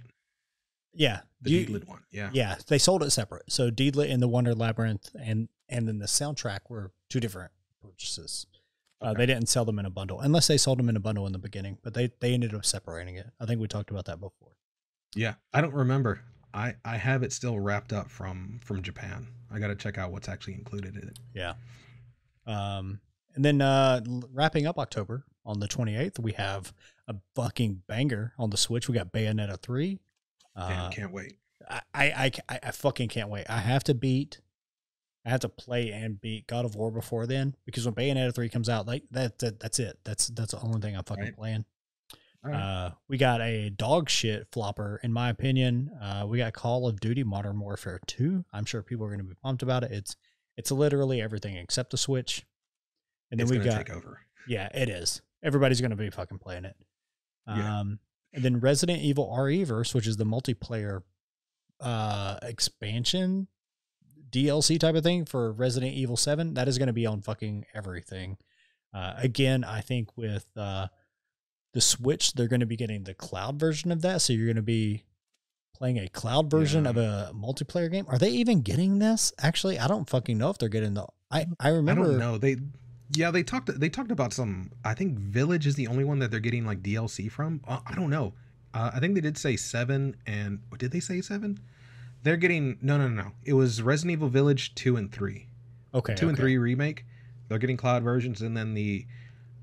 [0.93, 2.01] yeah The you- Deedlit one.
[2.11, 2.29] Yeah.
[2.33, 3.51] Yeah, they sold it separate.
[3.51, 7.51] So Deedlit in the Wonder Labyrinth and and then the soundtrack were two different
[7.81, 8.45] purchases.
[9.01, 11.25] Uh, they didn't sell them in a bundle unless they sold them in a bundle
[11.27, 13.27] in the beginning, but they they ended up separating it.
[13.39, 14.55] I think we talked about that before.
[15.15, 16.21] Yeah, I don't remember.
[16.53, 19.27] I I have it still wrapped up from from Japan.
[19.51, 21.19] I got to check out what's actually included in it.
[21.33, 21.53] Yeah.
[22.45, 22.99] Um,
[23.35, 24.01] and then uh,
[24.31, 26.73] wrapping up October on the 28th, we have
[27.07, 28.87] a fucking banger on the Switch.
[28.87, 29.99] We got Bayonetta 3.
[30.55, 31.33] Damn, Uh, can't wait.
[31.69, 33.45] I, I, I, I fucking can't wait.
[33.49, 34.39] I have to beat,
[35.25, 38.49] I have to play and beat God of War before then because when Bayonetta 3
[38.49, 39.97] comes out, like that, that that's it.
[40.03, 41.35] That's that's the only thing I'm fucking Right.
[41.37, 41.65] playing.
[42.43, 42.55] Right.
[42.55, 45.89] Uh, we got a dog shit flopper, in my opinion.
[46.01, 48.43] Uh, we got Call of Duty Modern Warfare 2.
[48.51, 49.91] I'm sure people are going to be pumped about it.
[49.93, 50.17] It's
[50.57, 52.45] it's literally everything except the Switch.
[53.31, 54.19] And then it's we got take over.
[54.45, 55.21] yeah, it is.
[55.41, 56.75] Everybody's going to be fucking playing it.
[57.47, 57.79] Yeah.
[57.79, 57.99] Um,
[58.33, 61.03] and then Resident Evil RE-verse, which is the multiplayer
[61.79, 63.47] uh expansion
[64.33, 67.65] DLC type of thing for Resident Evil 7, that is going to be on fucking
[67.73, 68.37] everything.
[68.93, 70.87] Uh, again, I think with uh,
[71.73, 74.21] the Switch, they're going to be getting the cloud version of that.
[74.21, 75.03] So you're going to be
[75.75, 76.89] playing a cloud version Yeah.
[76.91, 78.05] of a multiplayer game.
[78.07, 79.33] Are they even getting this?
[79.41, 81.05] Actually, I don't fucking know if they're getting the.
[81.31, 82.03] I I remember.
[82.03, 82.37] I don't know.
[82.37, 82.57] They
[83.15, 86.29] yeah, they talked they talked about some I think Village is the only one that
[86.31, 87.61] they're getting like DLC from.
[87.67, 88.33] Uh, I don't know.
[88.75, 91.59] Uh, I think they did say 7 and did they say 7?
[92.23, 93.31] They're getting no no no no.
[93.43, 95.47] It was Resident Evil Village 2 and 3.
[95.93, 97.05] Okay, 2 and 3 remake.
[97.47, 99.05] They're getting cloud versions and then the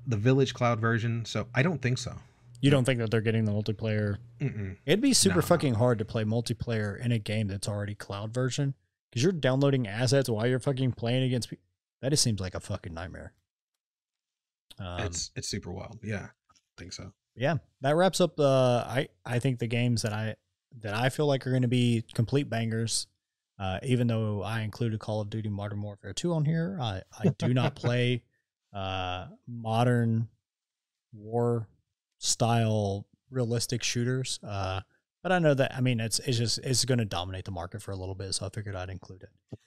[0.07, 1.25] the Village cloud version.
[1.25, 2.15] So I don't think so.
[2.61, 4.17] You don't think that they're getting the multiplayer?
[4.39, 4.77] Mm-mm.
[4.85, 5.41] It'd be super no.
[5.41, 8.75] fucking hard to play multiplayer in a game that's already cloud version
[9.09, 11.65] because you're downloading assets while you're fucking playing against people.
[12.01, 13.33] That just seems like a fucking nightmare.
[14.79, 15.99] Um, it's it's super wild.
[16.03, 16.27] Yeah.
[16.29, 17.11] I think so.
[17.35, 18.39] yeah, that wraps up.
[18.39, 20.35] Uh, I I think the games that I
[20.79, 23.07] that I feel like are going to be complete bangers.
[23.59, 27.29] Uh, even though I included Call of Duty Modern Warfare 2 on here, I, I
[27.37, 28.23] do not play
[28.73, 30.27] uh, modern
[31.13, 31.67] war
[32.17, 34.39] style realistic shooters.
[34.43, 34.81] Uh,
[35.23, 37.81] but I know that I mean it's it's just it's going to dominate the market
[37.81, 39.59] for a little bit, so I figured I'd include it.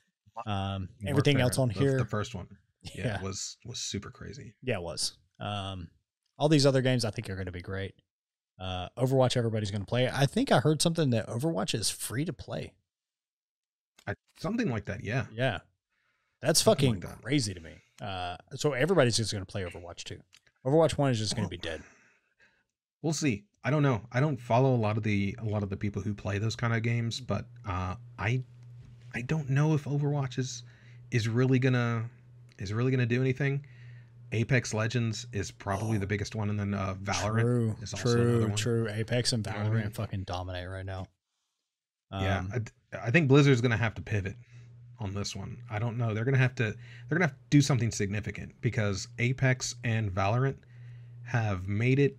[0.47, 2.49] Um, everything Warfare, else on here, The first one.
[2.95, 4.53] Yeah, yeah, was was super crazy.
[4.63, 5.17] yeah, it was.
[5.41, 5.89] Um,
[6.37, 7.95] all these other games I think are going to be great.
[8.59, 10.09] Uh, Overwatch, everybody's going to play.
[10.09, 12.73] I think I heard something that Overwatch is free to play.
[14.07, 15.03] I, something like that.
[15.03, 15.27] Yeah.
[15.35, 15.59] Yeah,
[16.41, 17.23] that's Something fucking like that.
[17.23, 17.73] crazy to me.
[18.01, 20.21] Uh, so everybody's just going to play Overwatch too.
[20.65, 21.83] Overwatch one is just going to be dead.
[23.03, 23.45] We'll see.
[23.63, 24.01] I don't know.
[24.13, 26.57] I don't follow a lot of the a lot of the people who play those
[26.57, 28.43] kind of games, but uh, I
[29.15, 30.63] I don't know if Overwatch is
[31.11, 32.09] is really gonna
[32.59, 33.67] is really gonna do anything.
[34.35, 36.01] Apex Legends is probably Oh.
[36.01, 37.41] the biggest one, and then uh, Valorant.
[37.41, 38.57] True, is also another true, one.
[38.57, 38.89] true.
[38.91, 39.91] Apex and You know I Valorant mean?
[39.91, 41.07] fucking dominate right now.
[42.13, 42.53] yeah, Um,
[42.93, 44.37] I, I think Blizzard's gonna have to pivot
[45.01, 45.59] on this one.
[45.71, 46.15] I don't know.
[46.15, 46.65] They're gonna have to
[47.09, 50.57] they're gonna have to do something significant because Apex and Valorant
[51.25, 52.17] have made it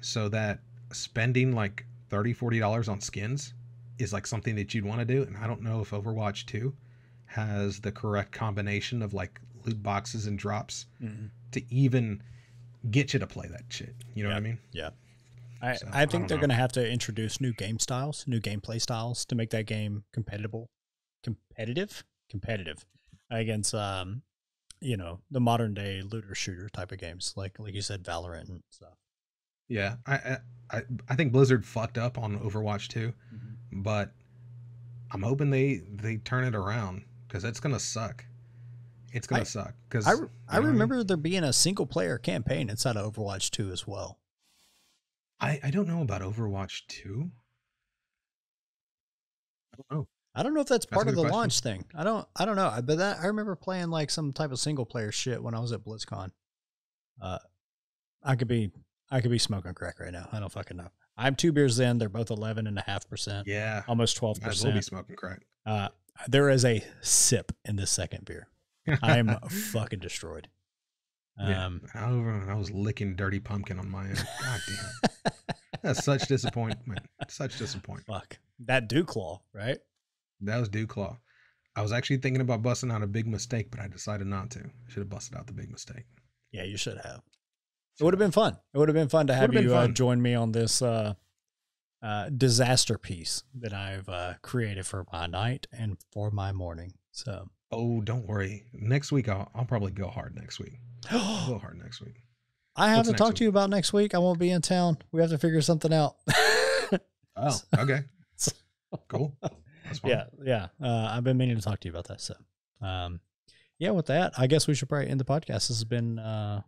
[0.00, 0.60] so that
[0.92, 3.54] spending like 30 40 dollars on skins
[3.98, 6.74] is like something that you'd want to do and i don't know if overwatch 2
[7.26, 11.30] has the correct combination of like loot boxes and drops mhm.
[11.52, 12.22] to even
[12.90, 13.94] get you to play that shit.
[14.14, 14.58] You know what i mean?
[15.62, 18.24] I, So, I I think don't they're going to have to introduce new game styles,
[18.26, 20.66] new gameplay styles to make that game competitive,
[21.22, 22.86] competitive, competitive
[23.30, 24.22] against, um,
[24.80, 28.48] you know, the modern day looter shooter type of games, like like you said, Valorant
[28.48, 28.96] and stuff.
[29.68, 30.36] yeah i i
[30.72, 33.12] I, I think blizzard fucked up on overwatch 2
[33.72, 34.12] but
[35.12, 38.24] i'm hoping they they turn it around because it's gonna suck
[39.12, 40.14] it's gonna I- suck because I,
[40.48, 44.18] I remember there being a single player campaign inside of Overwatch 2 as well.
[45.40, 47.30] I, I don't know about Overwatch 2.
[49.72, 50.08] I don't know.
[50.34, 51.36] I don't know if that's That's part of the question.
[51.38, 51.84] launch thing.
[51.94, 52.72] I don't I don't know.
[52.84, 55.72] But that I remember playing like some type of single player shit when I was
[55.72, 56.30] at BlizzCon.
[57.20, 57.38] Uh
[58.22, 58.70] I could be
[59.10, 60.28] I could be smoking crack right now.
[60.32, 60.88] I don't fucking know.
[61.16, 61.98] I'm two beers in.
[61.98, 63.82] They're both eleven and a half percent, Yeah.
[63.88, 64.66] almost twelve percent.
[64.66, 65.40] I will be smoking crack.
[65.66, 65.88] Uh,
[66.28, 68.46] there is a sip in this second beer.
[69.02, 70.48] I'm fucking destroyed.
[71.38, 71.66] Yeah.
[71.66, 74.16] Um, I, was- I was licking dirty pumpkin on my end.
[74.42, 75.32] God damn.
[75.82, 77.00] That's such disappointment.
[77.28, 78.06] Such disappointment.
[78.06, 79.78] fuck that DuClaw, right?
[80.42, 81.16] That was DuClaw.
[81.76, 84.60] I was actually thinking about busting out a big mistake, but I decided not to.
[84.60, 86.04] I Should have busted out the big mistake.
[86.52, 87.22] Yeah, you should have.
[87.98, 88.58] It would have been fun.
[88.74, 91.14] It would have been fun to have you uh, join me on this uh,
[92.02, 96.94] uh, disaster piece that I've uh, created for my night and for my morning.
[97.12, 98.64] So, Oh, don't worry.
[98.72, 100.74] Next week, I'll, I'll probably go hard next week.
[101.10, 102.22] I'll go hard next week.
[102.76, 103.36] I have What's to talk week?
[103.36, 104.14] to you about next week.
[104.14, 104.98] I won't be in town.
[105.12, 106.16] We have to figure something out.
[107.36, 108.00] Oh, okay.
[109.06, 109.36] Cool.
[110.04, 110.66] Yeah, yeah.
[110.82, 112.20] Uh, I've been meaning to talk to you about that.
[112.20, 112.34] So,
[112.82, 113.20] um,
[113.78, 113.90] yeah.
[113.90, 115.46] With that, I guess we should probably end the podcast.
[115.46, 116.62] This has been, uh,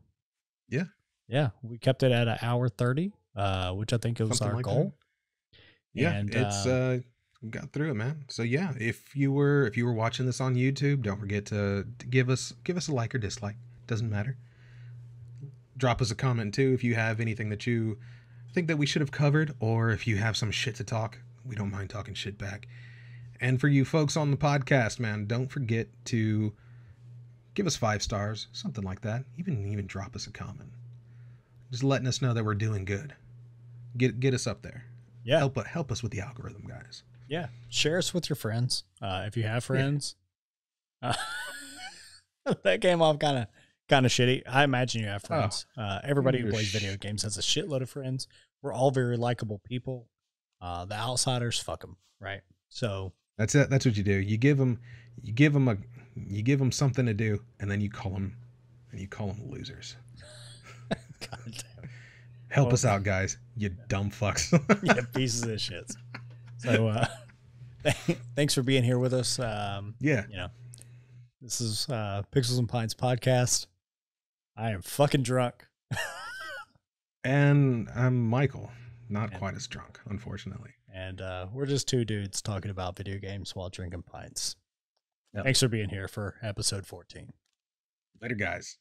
[0.69, 0.85] Yeah.
[1.27, 1.51] yeah.
[1.62, 4.65] We kept it at an hour thirty, uh, which I think was Something our like
[4.66, 4.70] that.
[4.70, 4.95] goal.
[5.95, 6.99] Yeah, And, it's uh, uh
[7.51, 8.24] got through it, man.
[8.28, 11.86] So yeah, if you were if you were watching this on YouTube, don't forget to,
[11.98, 13.56] to give us give us a like or dislike.
[13.86, 14.36] Doesn't matter.
[15.77, 17.98] Drop us a comment too if you have anything that you
[18.52, 21.19] think that we should have covered, or if you have some shit to talk.
[21.44, 22.69] We don't mind talking shit back.
[23.40, 26.52] And for you folks on the podcast, man, don't forget to
[27.55, 29.24] give us five stars, something like that.
[29.36, 30.70] Even even drop us a comment.
[31.73, 33.14] Just letting us know that we're doing good.
[33.97, 34.85] Get get us up there.
[35.24, 35.39] Yeah.
[35.39, 37.02] Help help us with the algorithm, guys.
[37.33, 37.47] Yeah.
[37.71, 38.85] Share us with your friends.
[39.01, 40.17] Uh, if you have friends.
[41.01, 41.15] Uh,
[42.63, 43.47] that came off kind of
[43.89, 44.43] kind of shitty.
[44.47, 45.65] I imagine you have friends.
[45.79, 48.29] uh, everybody who plays video games has a shitload of friends.
[48.61, 50.09] We're all very likable people.
[50.61, 52.43] Uh, the outsiders, fuck them, right?
[52.69, 53.71] So That's it.
[53.71, 54.13] That's what you do.
[54.13, 54.79] You give them,
[55.23, 55.79] you give them a,
[56.15, 58.37] you give them something to do, and then you call them,
[58.91, 59.97] and you call them losers.
[60.91, 61.89] God damn.
[62.51, 63.39] Help Well- us out, guys.
[63.57, 64.53] You dumb fucks.
[64.83, 65.91] yeah, pieces of shit.
[66.62, 67.06] So uh,
[68.36, 69.39] thanks for being here with us.
[69.39, 70.24] Um, yeah.
[70.30, 70.48] you know,
[71.40, 73.66] this is uh, Pixels and Pints podcast.
[74.56, 75.66] I am fucking drunk.
[77.24, 78.70] And I'm Michael.
[79.09, 79.39] Not Yeah.
[79.39, 80.70] quite as drunk, unfortunately.
[80.93, 84.56] and uh, we're just two dudes talking about video games while drinking pints.
[85.34, 85.44] Yep.
[85.44, 87.32] Thanks for being here for episode 14.
[88.20, 88.76] Later, guys.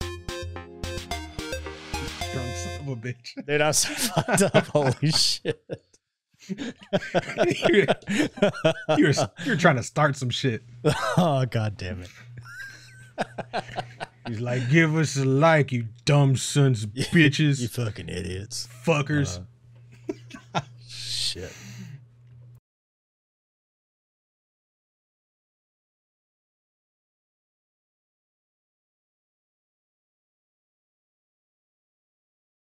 [0.00, 0.26] Drunk
[2.56, 3.46] son of a bitch.
[3.46, 4.66] Dude, I was so fucked up.
[4.68, 5.62] Holy shit.
[6.48, 7.86] You're,
[8.98, 9.12] you're
[9.44, 10.62] you're trying to start some shit.
[11.16, 12.10] oh, god damn it.
[14.26, 18.68] He's like, give us a like, you dumb sons of bitches, You fucking idiots.
[18.84, 19.40] fuckers.
[20.54, 21.52] Uh, shit.